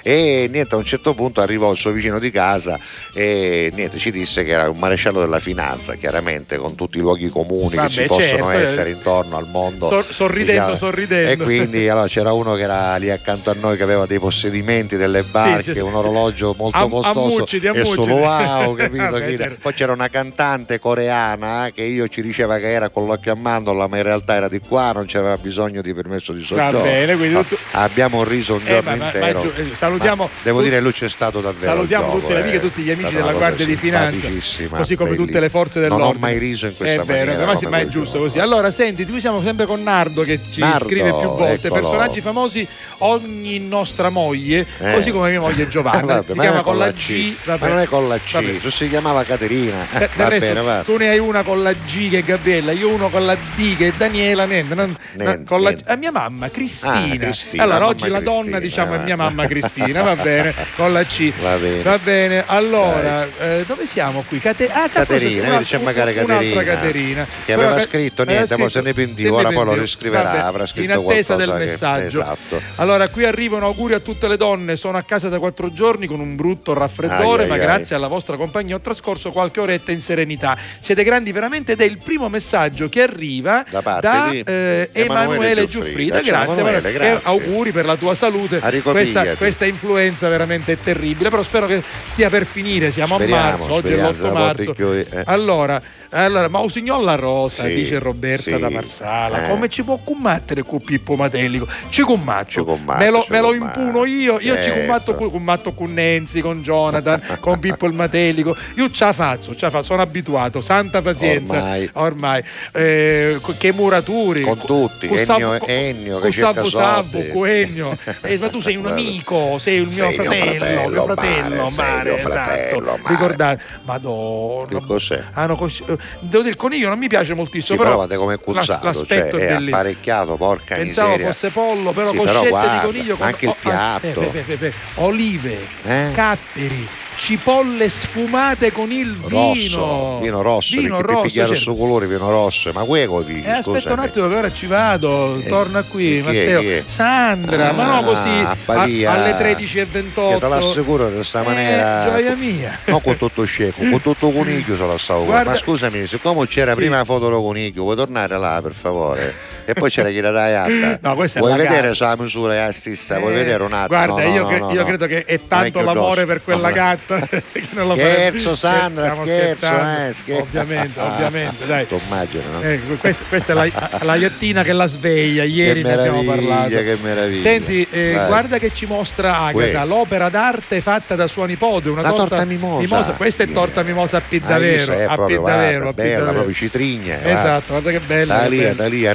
[0.03, 2.79] e niente, a un certo punto arrivò il suo vicino di casa
[3.15, 3.38] e
[3.73, 7.77] niente, ci disse che era un maresciallo della finanza, chiaramente, con tutti i luoghi comuni
[7.77, 8.93] Vabbè, che ci possono certo, essere eh.
[8.93, 9.87] intorno al mondo.
[9.87, 10.77] Sor- sorridendo, Diciamo.
[10.77, 11.43] sorridendo.
[11.43, 14.97] E quindi allora, c'era uno che era lì accanto a noi che aveva dei possedimenti,
[14.97, 15.81] delle barche, sì, sì.
[15.81, 17.95] un orologio molto Am- costoso ammucciti, e ammucciti.
[17.95, 19.03] solo wow, capito?
[19.11, 19.57] Vabbè, certo.
[19.63, 23.87] Poi c'era una cantante coreana che io ci diceva che era con l'occhio a mandorla,
[23.87, 26.81] ma in realtà era di qua, non c'aveva bisogno di permesso di Va soggiorno.
[26.83, 29.41] bene, quindi Ah, tutto- Abbiamo riso un Eh, giorno ma- ma- ma intero.
[29.43, 31.73] giù- eh, salutiamo Ma devo tut- dire, lui c'è stato davvero.
[31.73, 32.61] Salutiamo tutte le amiche e eh.
[32.61, 34.29] tutti gli amici della una Guardia di Finanza,
[34.71, 35.41] così come tutte bellissima.
[35.41, 36.09] le forze dell'ordine.
[36.09, 37.47] Non ho mai riso in questa è vero, maniera.
[37.47, 38.39] ma, sì, come ma è giusto così.
[38.39, 41.67] Allora, senti, qui siamo sempre con Nardo che ci Nardo, scrive più volte.
[41.69, 41.81] eccolo.
[41.83, 42.67] Personaggi famosi,
[42.99, 44.93] ogni nostra moglie, Eh.
[44.93, 45.97] così come mia moglie Giovanna.
[46.19, 47.35] Vabbè, si ma chiama è con la G.
[47.45, 47.61] vabbè.
[47.61, 49.87] Ma non è con la C, se si chiamava Caterina.
[49.99, 50.83] Eh, va resto, bene, va.
[50.85, 53.77] tu ne hai una con la G che è Gabriella, io uno con la D
[53.77, 55.91] che è Daniela, niente, non- Niente, con la, niente.
[55.91, 56.95] a mia mamma Cristina.
[57.15, 61.03] Ah, Cristina, allora oggi la donna diciamo è mia mamma Cristina, va bene, con la
[61.05, 61.33] C.
[61.41, 61.83] Va bene.
[61.83, 64.39] Va bene, allora, eh, dove siamo qui?
[64.41, 67.27] Cate- ah, Caterina, una- vedi, c'è magari Caterina, Caterina.
[67.45, 70.67] che aveva Però- scritto niente, poi se ne pentiva, ora poi lo riscriverà, Vabbè, avrà
[70.67, 72.21] scritto In attesa del che- messaggio.
[72.21, 72.61] esatto.
[72.77, 74.77] Allora, qui arrivano auguri a tutte le donne.
[74.77, 77.67] Sono a casa da quattro giorni con un brutto raffreddore, Ai, ma ai, ai.
[77.67, 80.57] grazie alla vostra compagnia ho trascorso qualche oretta in serenità.
[80.79, 85.67] Siete grandi veramente ed è il primo messaggio che arriva Da parte di eh, Emanuele
[85.67, 86.21] Giuffrida.
[86.21, 86.31] Grazie,
[86.61, 86.93] Emanuele, Emanuele.
[86.93, 87.21] grazie.
[87.29, 88.61] Auguri per la tua salute.
[88.83, 92.91] Questa, questa influenza veramente è terribile, però spero che stia per finire.
[92.91, 94.73] Siamo Speriamo, a marzo, oggi è speriamo, l'8 se la marzo.
[94.73, 95.07] più, eh.
[95.27, 99.49] Allora, allora, ma Usignol la Rosa, Sì, dice Roberta sì, da Marsala, eh.
[99.49, 101.67] come ci può combattere con Pippo Matelico?
[101.89, 103.81] Ci combatto, Ci combatto, me lo, ci me lo combatto.
[103.81, 104.73] impuno io, io ci Certo.
[104.79, 109.55] combatto, cu- combatto con Nenzi, con Jonathan, con Pippo il Matelico, io ce la faccio,
[109.55, 111.91] ce la faccio, sono abituato, santa pazienza, Ormai.
[111.95, 112.43] ormai.
[112.73, 115.25] Eh, che muraturi, Con tutti, con Ennio-
[115.59, 117.97] Sabbo- Ennio che con cerca Sabbo Sabbo, con Ennio.
[118.23, 121.49] Eh, ma tu sei un amico, sei il mio Sei mio fratello, fratello, mio fratello,
[121.49, 122.31] mare, mare, mio esatto.
[122.31, 123.15] fratello, mare.
[123.15, 124.67] Ricordate, madonna.
[124.81, 125.25] Che cos'è?
[125.33, 128.17] Ah, no, eh, devo dire, il coniglio non mi piace Sì, moltissimo, però però guarda
[128.17, 131.33] come è cuzzato, l'aspetto cioè, è è apparecchiato, porca Pensavo miseria.
[131.33, 134.21] fosse pollo, però Sì, coscette di guarda, coniglio con anche il oh, ah, piatto.
[134.23, 136.11] eh, fe- fe- fe- olive, Eh?
[136.15, 136.89] capperi,
[137.19, 139.29] cipolle sfumate con il vino.
[139.29, 141.73] Rosso, vino rosso, Vino perché rosso, pigliare il certo.
[141.75, 145.37] suo colore vino rosso, ma quello così, Eh, aspetta un attimo che ora ci vado,
[145.37, 146.61] Eh, torna qui è, Matteo.
[146.61, 146.83] è?
[146.87, 149.11] Sandra, ma Ah, no così a- Padia.
[149.13, 150.31] alle 13.28.
[150.31, 152.05] Io te l'assicuro in questa Eh, maniera.
[152.09, 152.79] gioia mia.
[152.87, 156.71] Non con tutto scieco, con tutto coniglio se la stavo Guarda- Ma scusami, siccome c'era
[156.71, 156.77] Sì.
[156.79, 159.35] prima la foto del coniglio, vuoi tornare là per favore?
[159.71, 160.99] E poi c'era chi la dai alta.
[161.09, 161.95] No, questa è Vuoi la vedere gatta.
[161.95, 163.19] sulla misura della stessa?
[163.19, 163.87] Vuoi Eh, vedere un attimo?
[164.07, 166.27] Guarda, No, io, cre- io credo che è è tanto l'amore grosso.
[166.27, 167.43] per quella gatta che
[167.73, 168.55] non lo Scherzo.
[168.57, 170.43] Sandra, scherzo, eh, scherzo.
[170.43, 171.87] Ovviamente, ovviamente, dai.
[171.87, 172.61] Tu immagini, no?
[172.63, 176.47] Eh, questa, questa è la, la iattina che la sveglia, ieri Che ne abbiamo meraviglia,
[176.55, 176.75] parlato.
[176.83, 177.43] che meraviglia.
[177.43, 179.87] Senti, eh, guarda che ci mostra Agata, Uè.
[179.87, 183.13] l'opera d'arte fatta da sua nipote, una La torta mimosa.
[183.13, 187.23] Questa è torta mimosa a Ah, Piddavero, è a Piddavero, bella, proprio citrigna.
[187.23, 188.37] Esatto, guarda che bella.
[188.39, 189.07] Da lì, da lì,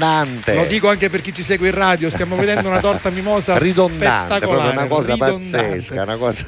[0.00, 0.54] ridondante.
[0.54, 4.38] Lo dico anche per chi ci segue in radio, stiamo vedendo una torta mimosa ridondante,
[4.38, 6.46] proprio una cosa pazzesca, una cosa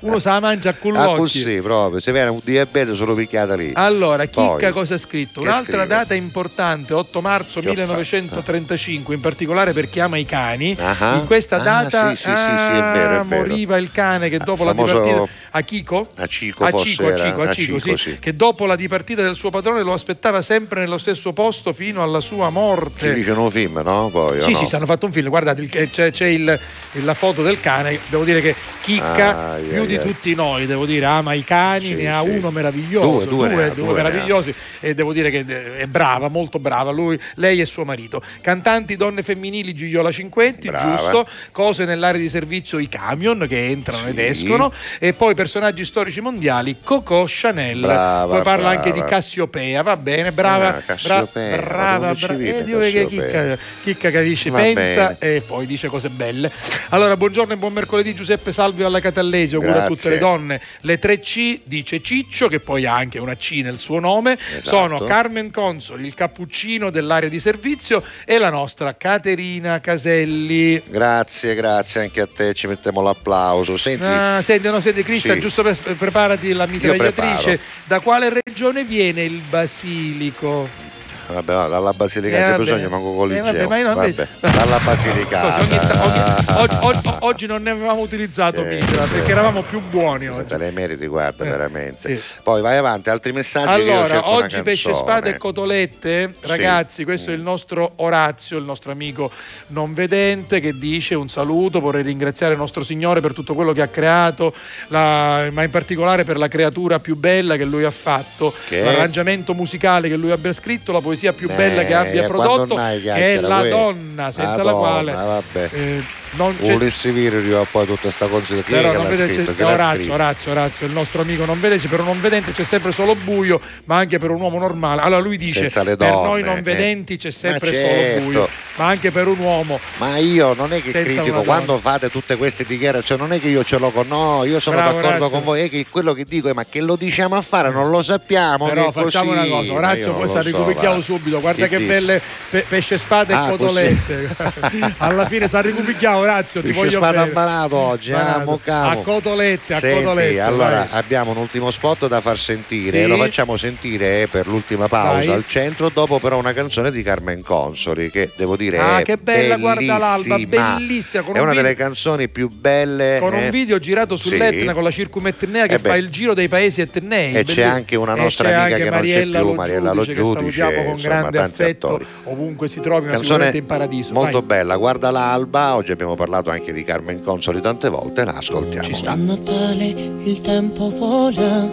[0.00, 1.16] uno se la mangia a Ah, cullocchi.
[1.18, 3.72] così proprio, se viene un diabete solo picchiata lì.
[3.74, 5.40] Allora, Chicca Poi, cosa ha scritto?
[5.40, 5.86] Un'altra scrive?
[5.86, 10.76] data importante, 8 marzo Che ho 1935, in particolare per chi ama i cani.
[10.78, 13.40] Ah, In questa ah, data sì, sì, sì, sì, è vero, è ah, vero.
[13.46, 16.06] moriva il cane che dopo la famoso- dipartita a Chico?
[16.16, 18.18] A Cico a Cico, a era, Cico, a a Cico, Cico, sì, sì.
[18.18, 22.20] che dopo la dipartita del suo padrone lo aspettava sempre nello stesso posto fino alla
[22.20, 23.14] sua Ci morte.
[23.14, 24.08] dicono un film, no?
[24.12, 24.56] Poi, Sì, no?
[24.58, 25.28] sì, ci hanno fatto un film.
[25.28, 26.58] Guardate, il- c'è, c'è il-
[27.02, 27.98] la foto del cane.
[28.08, 31.86] Devo dire che Chicca, Ah, più ai, di tutti noi, devo dire, ama i cani,
[31.86, 34.54] Sì, ne ha uno meraviglioso, Due, due ne ha, due due meravigliosi.
[34.80, 36.90] E devo dire che eh, è brava, molto brava.
[36.92, 38.22] Lui, lei e suo marito.
[38.40, 40.94] Cantanti donne femminili Gigliola Cinquetti, Brava.
[40.96, 41.28] giusto.
[41.50, 44.72] Cose nell'area di servizio i camion che entrano ed escono.
[45.00, 47.78] E poi personaggi storici mondiali, Coco Chanel.
[47.78, 49.04] Brava, poi parla anche brava.
[49.04, 50.66] di Cassiopea, va bene, brava.
[50.66, 52.42] Ah, bra- Cassiopea, ma brava, brava.
[52.42, 55.36] Eh, dico che chicca, chicca capisce, Va pensa bene.
[55.36, 56.50] e poi dice cose belle.
[56.88, 60.60] Allora, buongiorno e buon mercoledì Giuseppe Salvio alla Catallesi, auguro a tutte le donne.
[60.80, 64.68] Le tre C dice Ciccio, che poi ha anche una C nel suo nome, Esatto.
[64.68, 70.82] sono Carmen Consoli, il cappuccino dell'area di servizio e la nostra Caterina Caselli.
[70.86, 73.76] Grazie, grazie anche a te, ci mettiamo l'applauso.
[73.76, 77.60] Senti, Ah, senti, no, senti Cristian, Giusto per preparati la mitragliatrice.
[77.84, 80.85] Da quale regione viene il basilico?
[81.34, 82.62] Vabbè, va, dalla Basilicata Eh, c'è vabbè.
[82.64, 85.60] bisogno, manco con Eh, vabbè, ma io non- vabbè, dalla Basilicata.
[85.62, 89.10] Ogni ogni- oggi, oggi- oggi non ne avevamo utilizzato Sì, mitra sì.
[89.10, 90.46] perché eravamo più buoni oggi.
[90.46, 92.16] te le meriti, guarda, Eh, veramente.
[92.16, 92.22] sì.
[92.42, 93.68] Poi vai avanti, altri messaggi.
[93.68, 96.46] Allora, oggi pesce spada e cotolette, Sì.
[96.48, 99.30] ragazzi, questo è il nostro Orazio, il nostro amico
[99.68, 103.82] non vedente che dice un saluto, vorrei ringraziare il nostro Signore per tutto quello che
[103.82, 104.54] ha creato,
[104.88, 108.82] la- ma in particolare per la creatura più bella che lui ha fatto, Che?
[108.82, 113.34] l'arrangiamento musicale che lui abbia scritto, la poesia più bella che Eh, abbia prodotto, che
[113.34, 113.68] è la uè.
[113.68, 116.02] donna, senza La la donna, quale eh,
[116.32, 119.66] non c'è Volessi dire io poi tutta sta è però che non vede, scritto?
[119.66, 120.12] Orazio?
[120.12, 123.60] Orazio, Orazio, il nostro amico non vedente, per un non vedente c'è sempre solo buio,
[123.84, 125.00] ma anche per un uomo normale.
[125.02, 126.62] Allora lui dice: le Per donne, noi non eh.
[126.62, 128.20] vedenti c'è sempre Ma solo certo.
[128.22, 129.80] buio, ma anche per un uomo.
[129.98, 133.64] Ma io non è che critico quando fate tutte queste dichiarazioni, non è che io
[133.64, 135.30] ce l'ho con no, io sono Bravo, d'accordo Orazio.
[135.30, 137.88] con voi, è che quello che dico è ma che lo diciamo a fare, non
[137.88, 138.66] lo sappiamo.
[138.68, 139.48] Però facciamo così.
[139.48, 141.05] una cosa, Orazio, questa lo so.
[141.06, 141.40] Subito.
[141.40, 141.88] Guarda che dici?
[141.88, 142.20] belle
[142.50, 144.28] pe- pesce spada e Ah, cotolette.
[144.98, 147.30] Alla fine sa ricupicchiamo, Orazio, ti Pesce voglio spada bene.
[147.30, 148.44] abbanato oggi, ah, Banato.
[148.50, 149.00] mo cavo.
[149.00, 150.40] A cotolette, a Senti, cotolette.
[150.40, 150.98] allora vai.
[150.98, 153.08] abbiamo un ultimo spot da far sentire, Sì.
[153.08, 155.30] lo facciamo sentire eh, per l'ultima pausa Vai.
[155.30, 159.16] al centro, dopo però una canzone di Carmen Consoli che devo dire Ah, è che
[159.16, 161.22] bella, guarda l'alba, bellissima.
[161.22, 163.18] È un una video- delle canzoni più belle.
[163.20, 163.44] con eh.
[163.44, 164.74] un video girato sull'Etna Sì.
[164.74, 167.30] con la circumetnea che Eh fa il giro dei paesi etnei.
[167.34, 167.72] E c'è Bellissimo.
[167.72, 170.20] anche una E nostra c'è amica che non c'è Mariella più, Lo Mariella Lo Giudice,
[170.22, 170.62] che Giudice,
[170.96, 172.06] con insomma, grande tanti affetto attori.
[172.24, 174.12] ovunque si trovino Canzone sicuramente in paradiso.
[174.12, 174.46] molto Vai.
[174.46, 178.88] bella, guarda l'alba, oggi abbiamo parlato anche di Carmen Consoli tante volte, la ascoltiamo.
[179.04, 181.68] A Natale il tempo vola,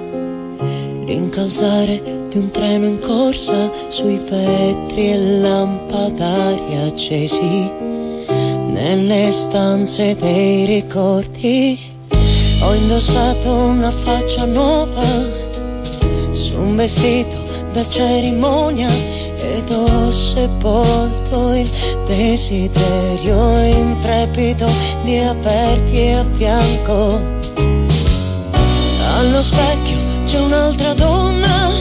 [1.05, 7.71] l'incalzare di un treno in corsa sui vetri e lampadari accesi
[8.71, 11.91] nelle stanze dei ricordi.
[12.61, 15.03] Ho indossato una faccia nuova
[16.31, 17.42] su un vestito
[17.73, 18.89] da cerimonia
[19.41, 21.69] ed ho sepolto il
[22.05, 24.67] desiderio intrepido
[25.03, 27.19] di aperti a fianco.
[29.17, 31.71] Allo specchio c'è un'altra donna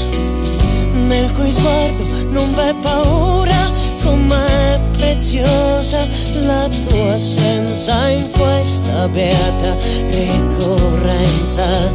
[0.93, 3.71] nel cui sguardo non v'è paura,
[4.03, 6.09] com'è preziosa
[6.47, 9.77] la tua assenza in questa beata
[10.09, 11.93] ricorrenza.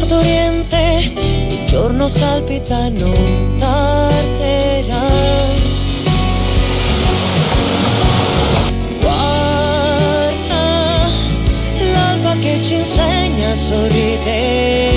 [0.00, 1.43] Ad Oriente
[1.74, 5.08] giorno scalpita non tarderà.
[9.00, 10.62] Guarda
[11.92, 14.93] l'alba che ci insegna a sorridere.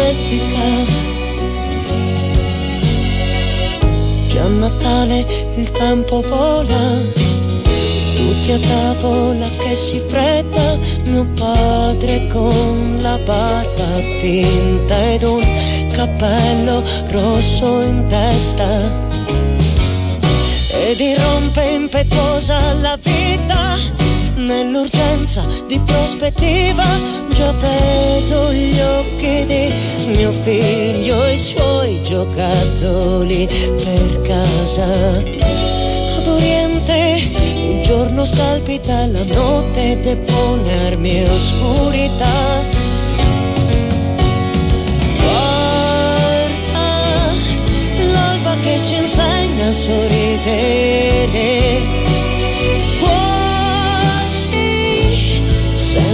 [0.00, 1.08] dimenticare.
[4.28, 7.02] Già a Natale il tempo vola,
[8.16, 13.88] tutti a tavola che si fredda, mio padre con la barba
[14.20, 19.08] finta ed un cappello rosso in testa.
[20.72, 24.09] Ed irrompe impetuosa la vita
[24.50, 26.84] nell'urgenza di prospettiva,
[27.30, 29.72] già vedo gli occhi di
[30.16, 35.18] mio figlio e i suoi giocattoli per casa.
[36.16, 37.22] Ad Oriente
[37.54, 42.64] il giorno scalpita, la notte depone armi e oscurità.
[45.16, 46.88] Guarda
[48.12, 51.20] l'alba che ci insegna a sorridere.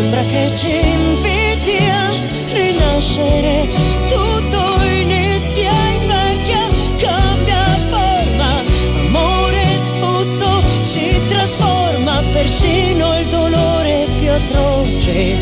[0.06, 2.12] Sembra che ci inviti a
[2.52, 3.68] rinascere.
[4.08, 8.62] Tutto inizia, invecchia, cambia forma.
[9.00, 9.64] Amore,
[9.98, 12.22] tutto si trasforma.
[12.32, 15.38] Persino il dolore più atroce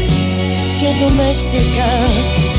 [0.79, 2.54] si addomestica.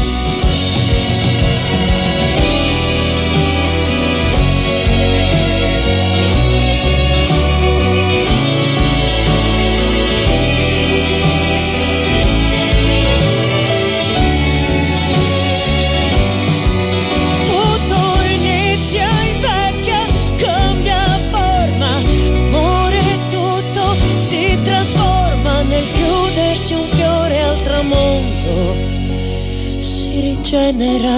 [30.55, 31.09] Si rigenera.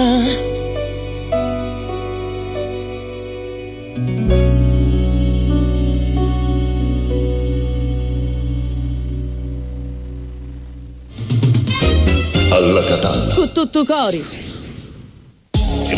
[12.50, 13.34] Alla Catalla.
[13.34, 14.37] Con tutto cori.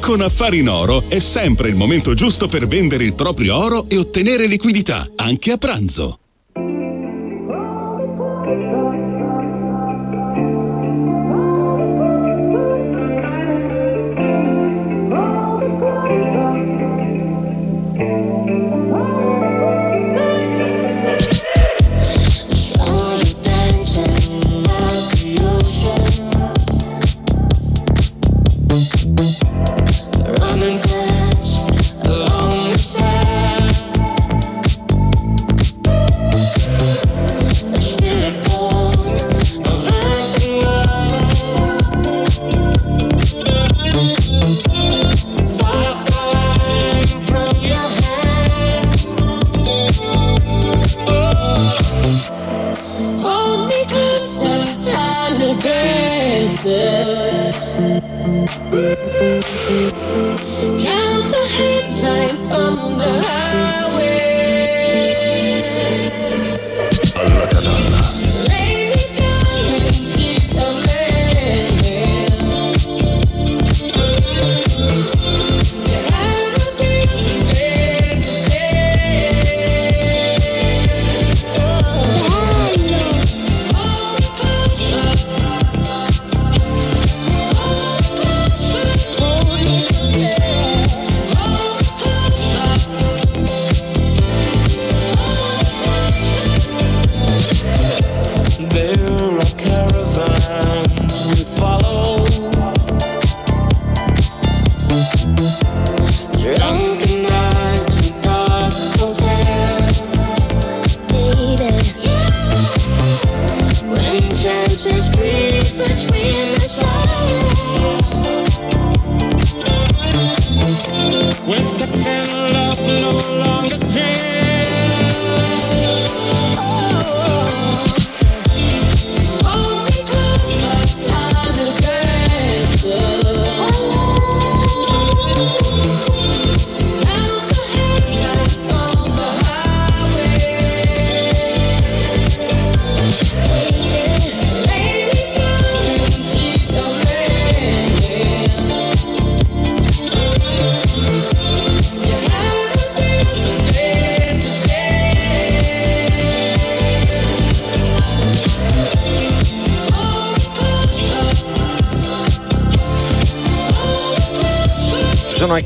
[0.00, 3.98] Con Affari in Oro è sempre il momento giusto per vendere il proprio oro e
[3.98, 6.27] ottenere liquidità, anche a pranzo.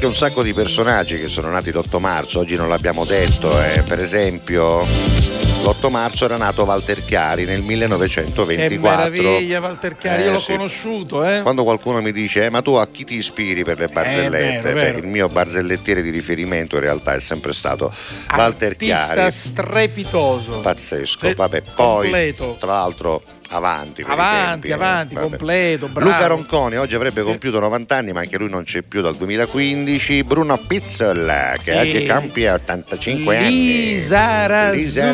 [0.02, 3.84] Anche un sacco di personaggi che sono nati l'8 marzo, oggi non l'abbiamo detto, eh.
[3.86, 8.80] per esempio l'8 marzo era nato Walter Chiari nel Che 1924.
[8.80, 10.50] meraviglia Walter Chiari, Eh, io l'ho sì.
[10.52, 11.42] conosciuto, eh.
[11.42, 14.58] Quando qualcuno mi dice "Eh, ma tu a chi ti ispiri per le barzellette?
[14.58, 14.92] Eh, vero, vero.
[14.94, 17.92] Beh, il mio barzellettiere di riferimento in realtà è sempre stato
[18.34, 19.30] Walter Artista Chiari.
[19.30, 20.58] strepitoso.
[20.62, 22.56] Pazzesco, vabbè, poi completo.
[22.58, 23.22] tra l'altro
[23.52, 24.02] avanti.
[24.06, 25.26] Avanti, tempi, eh, avanti, vabbè.
[25.28, 26.10] completo, bravo.
[26.10, 30.24] Luca Ronconi oggi avrebbe compiuto 90 anni, ma anche lui non c'è più dal 2015.
[30.24, 31.78] Bruno Pizzel, che Sì.
[31.78, 33.48] oggi compie 85 anni.
[33.50, 35.12] Lisa Razù, Lisa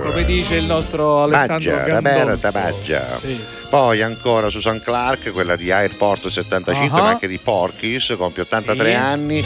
[0.00, 2.18] come dice il nostro Alessandro Gandolfo.
[2.18, 3.18] Roberta Maggia.
[3.20, 3.40] Sì.
[3.68, 7.02] Poi ancora Susan Clark, quella di Airport 75, Ah.
[7.02, 8.94] ma anche di Porky's, compie 83 Sì.
[8.94, 9.44] anni.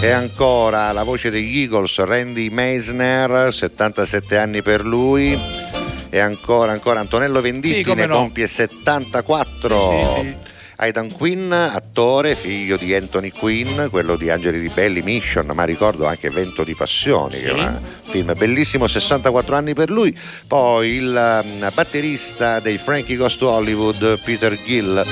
[0.00, 5.38] E ancora la voce degli Eagles, Randy Meisner, 77 anni per lui.
[6.14, 8.16] E ancora, ancora Antonello Venditti Sì, ne no.
[8.16, 9.90] compie 74.
[9.90, 10.36] Sì, sì,
[10.76, 16.28] Aidan Quinn, attore, figlio di Anthony Quinn, quello di Angeli Ribelli, Mission, ma ricordo anche
[16.28, 20.14] Vento di Passioni, che è un film bellissimo, 64 anni per lui.
[20.46, 25.02] Poi il um, batterista dei Frankie Goes to Hollywood, Peter Gill,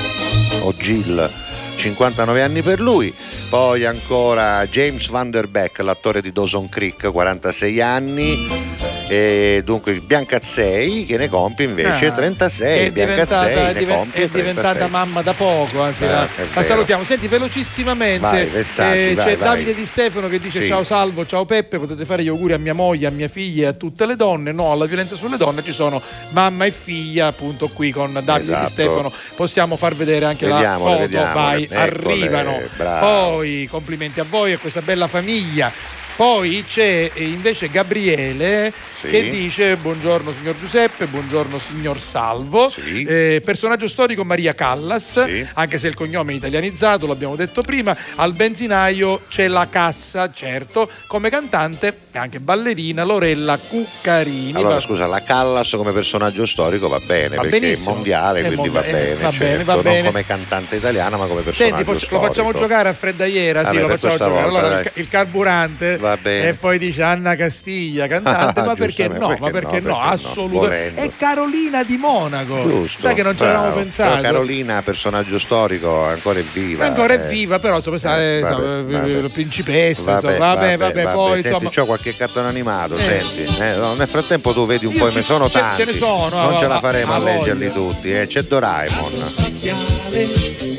[0.59, 1.31] o Gill,
[1.77, 3.11] 59 anni per lui.
[3.49, 8.90] Poi ancora James Van Der Beek, l'attore di Dawson Creek, 46 anni.
[9.11, 12.79] E dunque Biancazzei che ne compie invece Ah, 36.
[12.87, 14.89] è diventata, Biancazzei è ne diven- è diventata 36.
[14.89, 17.03] mamma da poco, anzi Eh, la, la salutiamo.
[17.03, 19.49] Senti, velocissimamente Vai, Versanti, eh, vai, c'è vai.
[19.49, 20.67] Davide Di Stefano che dice Sì.
[20.67, 23.67] ciao Salvo, ciao Peppe, potete fare gli auguri a mia moglie, a mia figlia e
[23.67, 24.53] a tutte le donne.
[24.53, 28.63] No, alla violenza sulle donne ci sono mamma e figlia appunto qui con Davide Esatto.
[28.63, 29.11] Di Stefano.
[29.35, 31.33] Possiamo far vedere anche Vediamole, la foto, vediamole.
[31.33, 32.61] vai, Eccole, arrivano.
[32.77, 33.05] bravo.
[33.35, 35.99] Poi complimenti a voi e a questa bella famiglia.
[36.15, 38.71] Poi c'è eh, invece Gabriele
[39.01, 39.07] Sì.
[39.07, 42.71] che dice buongiorno signor Giuseppe, buongiorno signor Salvo.
[42.85, 45.23] Eh, personaggio storico Maria Callas,
[45.53, 47.97] anche se il cognome è italianizzato, l'abbiamo detto prima.
[48.15, 54.53] Al benzinaio c'è la cassa, certo, come cantante e anche ballerina Lorella Cuccarini.
[54.53, 57.89] Allora, Va- scusa, la Callas come personaggio storico va bene Va perché benissimo.
[57.89, 60.05] è mondiale, È quindi mondia- va bene, va bene, certo, va non bene.
[60.07, 62.27] come cantante italiana, ma come personaggio Senti, poi lo storico.
[62.27, 64.31] facciamo giocare a freddaiera, sì, Vabbè, lo facciamo giocare.
[64.31, 64.91] volta, allora, dai.
[64.93, 66.47] il carburante Va bene.
[66.49, 69.27] e poi dice Anna Castiglia, cantante, ma perché no?
[69.27, 69.51] perché ma perché no, no?
[69.51, 70.91] perché no, Assolutamente.
[70.95, 71.01] volendo.
[71.01, 72.61] È Carolina di Monaco.
[72.61, 73.01] Giusto.
[73.01, 74.09] Sai che non ci avevamo pensato.
[74.09, 76.85] Però Carolina, personaggio storico, ancora è viva.
[76.85, 77.27] Ancora è eh.
[77.27, 79.29] viva, però insomma, Eh, insomma, vabbè, vabbè.
[79.29, 81.69] principessa, insomma, vabbè, vabbè, poi Senti, insomma.
[81.69, 83.21] c'ho qualche cartone animato, Eh.
[83.21, 83.61] senti.
[83.61, 85.85] eh, no, nel frattempo tu vedi un Io po', ne sono ce- ce tanti.
[85.85, 88.11] ne sono, non ah, ce la ah, faremo ah, a leggerli tutti.
[88.11, 88.25] eh.
[88.27, 89.21] C'è Doraemon.
[89.21, 90.27] spaziale,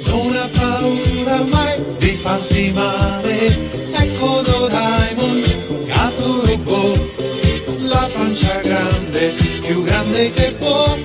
[0.06, 3.70] non ha paura mai di farsi male.
[3.94, 5.11] Ecco Doraemon,
[6.22, 6.98] gatto robot,
[7.88, 10.96] la pancia grande, più grande che può.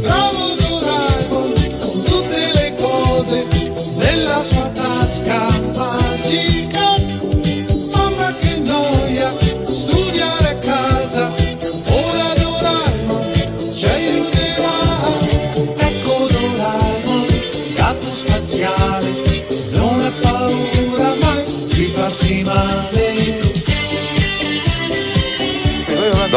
[0.00, 0.45] Bravo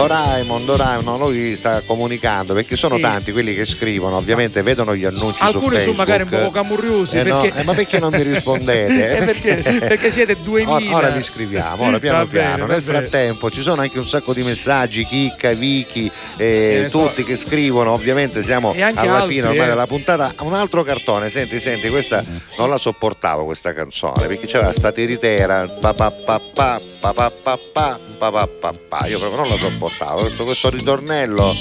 [0.02, 3.02] Doraemon, Doraemon, lui sta comunicando perché sono Sì.
[3.02, 7.18] tanti quelli che scrivono, ovviamente vedono gli annunci Alcuni su sono magari un po' camurriosi
[7.18, 7.60] Eh no, perché...
[7.60, 9.18] eh, ma perché non mi rispondete?
[9.18, 10.72] Eh, perché, perché siete 2000.
[10.96, 12.66] Ora, ora vi scriviamo, ora piano bene, piano.
[12.66, 13.00] Nel bene.
[13.00, 17.00] frattempo ci sono anche un sacco di messaggi, Chicca, Vicky, eh, ne so.
[17.08, 17.92] tutti che scrivono.
[17.92, 19.70] Ovviamente siamo E alla altri, fine ormai eh.
[19.70, 20.34] della puntata.
[20.40, 22.24] Un altro cartone, senti, senti, questa
[22.58, 27.30] non la sopportavo questa canzone perché c'era sta tiritera, pa pa pa pa pa pa
[27.42, 29.06] pa pa pa pa pa.
[29.08, 29.89] Io proprio non la sopportavo.
[29.98, 31.56] Questo, questo ritornello,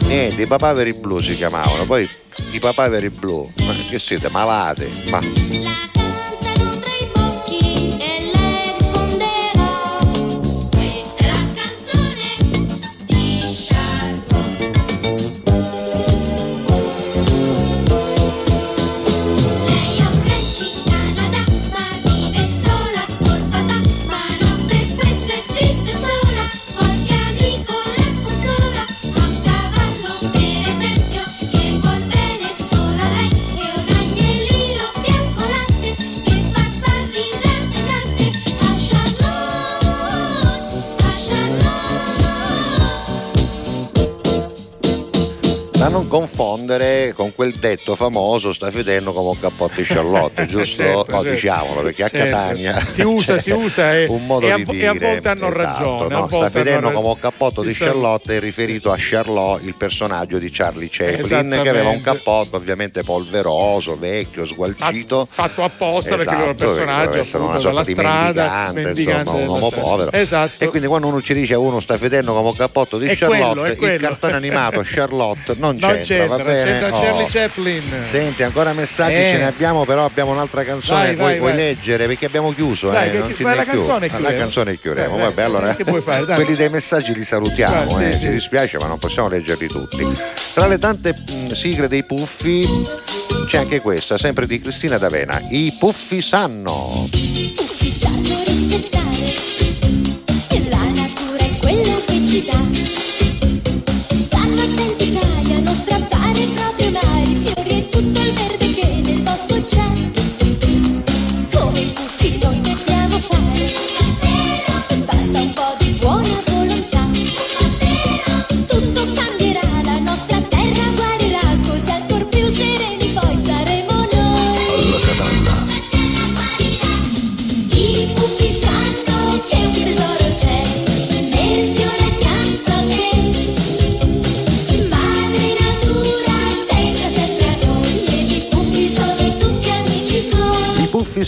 [0.00, 1.84] niente, i papaveri blu si chiamavano.
[1.84, 2.08] Poi
[2.52, 4.86] i papaveri blu, ma che siete malati?
[5.10, 5.20] Ma
[46.14, 46.28] non
[46.64, 50.82] confondere con quel detto famoso sta fedendo come un cappotto di Charlotte, giusto?
[50.82, 51.30] Certo, No, certo.
[51.34, 52.26] diciamolo, perché a Certo.
[52.30, 54.88] Catania Si usa, si usa e- un modo e a di vo- e dire.
[54.88, 55.62] a volte hanno Esatto,
[56.08, 56.26] ragione, no?
[56.28, 57.92] Sta fedendo come un cappotto di Charlotte.
[57.94, 63.02] Charlotte è riferito a Charlot, il personaggio di Charlie Chaplin, che aveva un cappotto ovviamente
[63.02, 65.26] polveroso, vecchio, sgualcito.
[65.30, 68.42] fatto apposta perché lui era un Esatto, perché personaggio essere una sorta di strada,
[68.72, 69.86] mendicante, mendicante insomma, un uomo strada.
[69.88, 70.12] povero.
[70.12, 70.64] Esatto.
[70.64, 73.76] E quindi quando uno ci dice uno sta fedendo come un cappotto di È Charlotte,
[73.76, 76.78] quello, il cartone animato Charlotte non Non c'entra, c'entra, va bene?
[76.78, 77.00] c'entra Oh.
[77.02, 77.82] Charlie Chaplin.
[78.02, 79.28] Senti, ancora messaggi Eh.
[79.32, 81.14] ce ne abbiamo, però abbiamo un'altra canzone.
[81.14, 81.54] Vuoi vai.
[81.54, 82.06] leggere?
[82.06, 83.64] Perché abbiamo chiuso, Dai, eh, che- non che- ci la più.
[83.64, 85.16] canzone e La canzone chiudiamo.
[85.16, 86.36] Eh, Vabbè, allora che puoi fare, dai.
[86.36, 88.12] quelli dei messaggi li salutiamo, Dai, eh.
[88.12, 90.06] sì, ci dispiace, ma non possiamo leggerli tutti.
[90.52, 92.66] Tra le tante mh, sigle dei puffi
[93.48, 95.40] c'è anche questa, sempre di Cristina D'Avena.
[95.50, 97.08] I puffi sanno.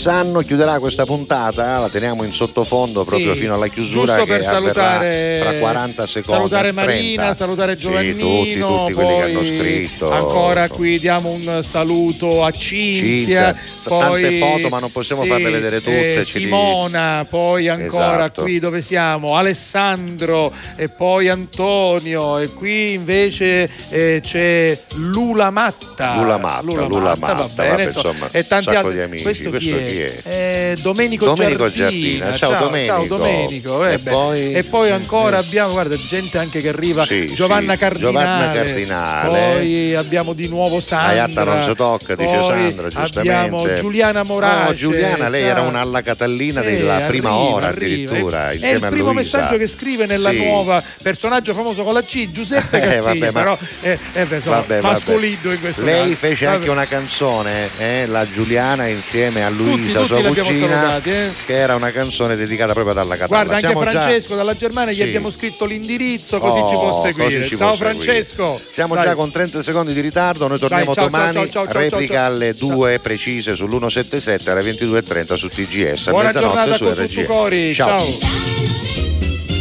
[0.07, 4.31] Sanno chiuderà questa puntata, la teniamo in sottofondo proprio Sì, fino alla chiusura giusto che
[4.37, 6.37] per salutare fra 40 secondi.
[6.49, 6.81] salutare 30.
[6.85, 10.09] Marina salutare Sì, Giovannino tutti, tutti quelli che hanno scritto.
[10.09, 15.49] ancora qui diamo un saluto a Cinzia, Cinzia, poi tante foto, ma non possiamo farle
[15.49, 18.41] vedere tutte, eh, ci di- Simona poi ancora Esatto.
[18.43, 26.37] qui dove siamo Alessandro e poi Antonio e qui invece eh, c'è Lula Matta Lula
[26.37, 29.23] Matta, Lula Matta, va bene vabbè, insomma, insomma, e tanti un sacco altri di amici.
[29.23, 30.21] questo, Questo chi chi è?
[30.23, 32.35] Eh, Domenico, Domenico Giardina, Giardina.
[32.35, 32.93] Ciao, Domenico.
[32.95, 37.25] ciao Domenico eh, E poi- e poi ancora abbiamo guarda gente anche che arriva Sì,
[37.33, 39.27] Giovanna sì, Cardinale Giovanna Cardinale.
[39.29, 43.19] poi abbiamo di nuovo Sandra Aiatta non si tocca, dice Sandra, giustamente.
[43.19, 45.67] abbiamo Giuliana Morace No, Giuliana, lei era ciao.
[45.69, 48.11] un'alla Catallina Eh, della prima arriva, ora arriva.
[48.11, 49.37] addirittura, È- è il primo Luisa.
[49.37, 50.43] messaggio che scrive nella Sì.
[50.43, 54.79] nuova personaggio famoso con la C Giuseppe Eh, Castiglia vabbè, ma- però eh, eh, Vabbè,
[54.81, 55.25] vabbè.
[55.25, 60.05] in questo Lei caso fece anche una canzone, eh, la Giuliana insieme a Luisa, tutti
[60.07, 61.31] sua cugina, salutati, eh.
[61.45, 63.43] che era una canzone dedicata proprio ad alla Catalla.
[63.43, 64.99] Guarda, anche Siamo già- Francesco dalla Germania Sì.
[64.99, 67.45] gli abbiamo scritto l'indirizzo così Oh, ci può seguire.
[67.45, 68.03] ci può Ciao seguire.
[68.03, 68.61] Francesco.
[68.71, 69.03] Siamo Dai.
[69.05, 72.13] già con 30 secondi di ritardo, noi torniamo Dai, ciao, domani, ciao, ciao, ciao, replica
[72.13, 72.25] ciao, ciao.
[72.33, 77.07] alle 2 precise sull'177 alle 22.30 su TGS, a Buona mezzanotte giornata su con RG.
[77.07, 77.73] tutti i cori.
[77.73, 78.05] Ciao.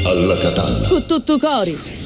[0.04, 0.88] Alla Catalla.
[0.88, 2.04] Con tutto cori.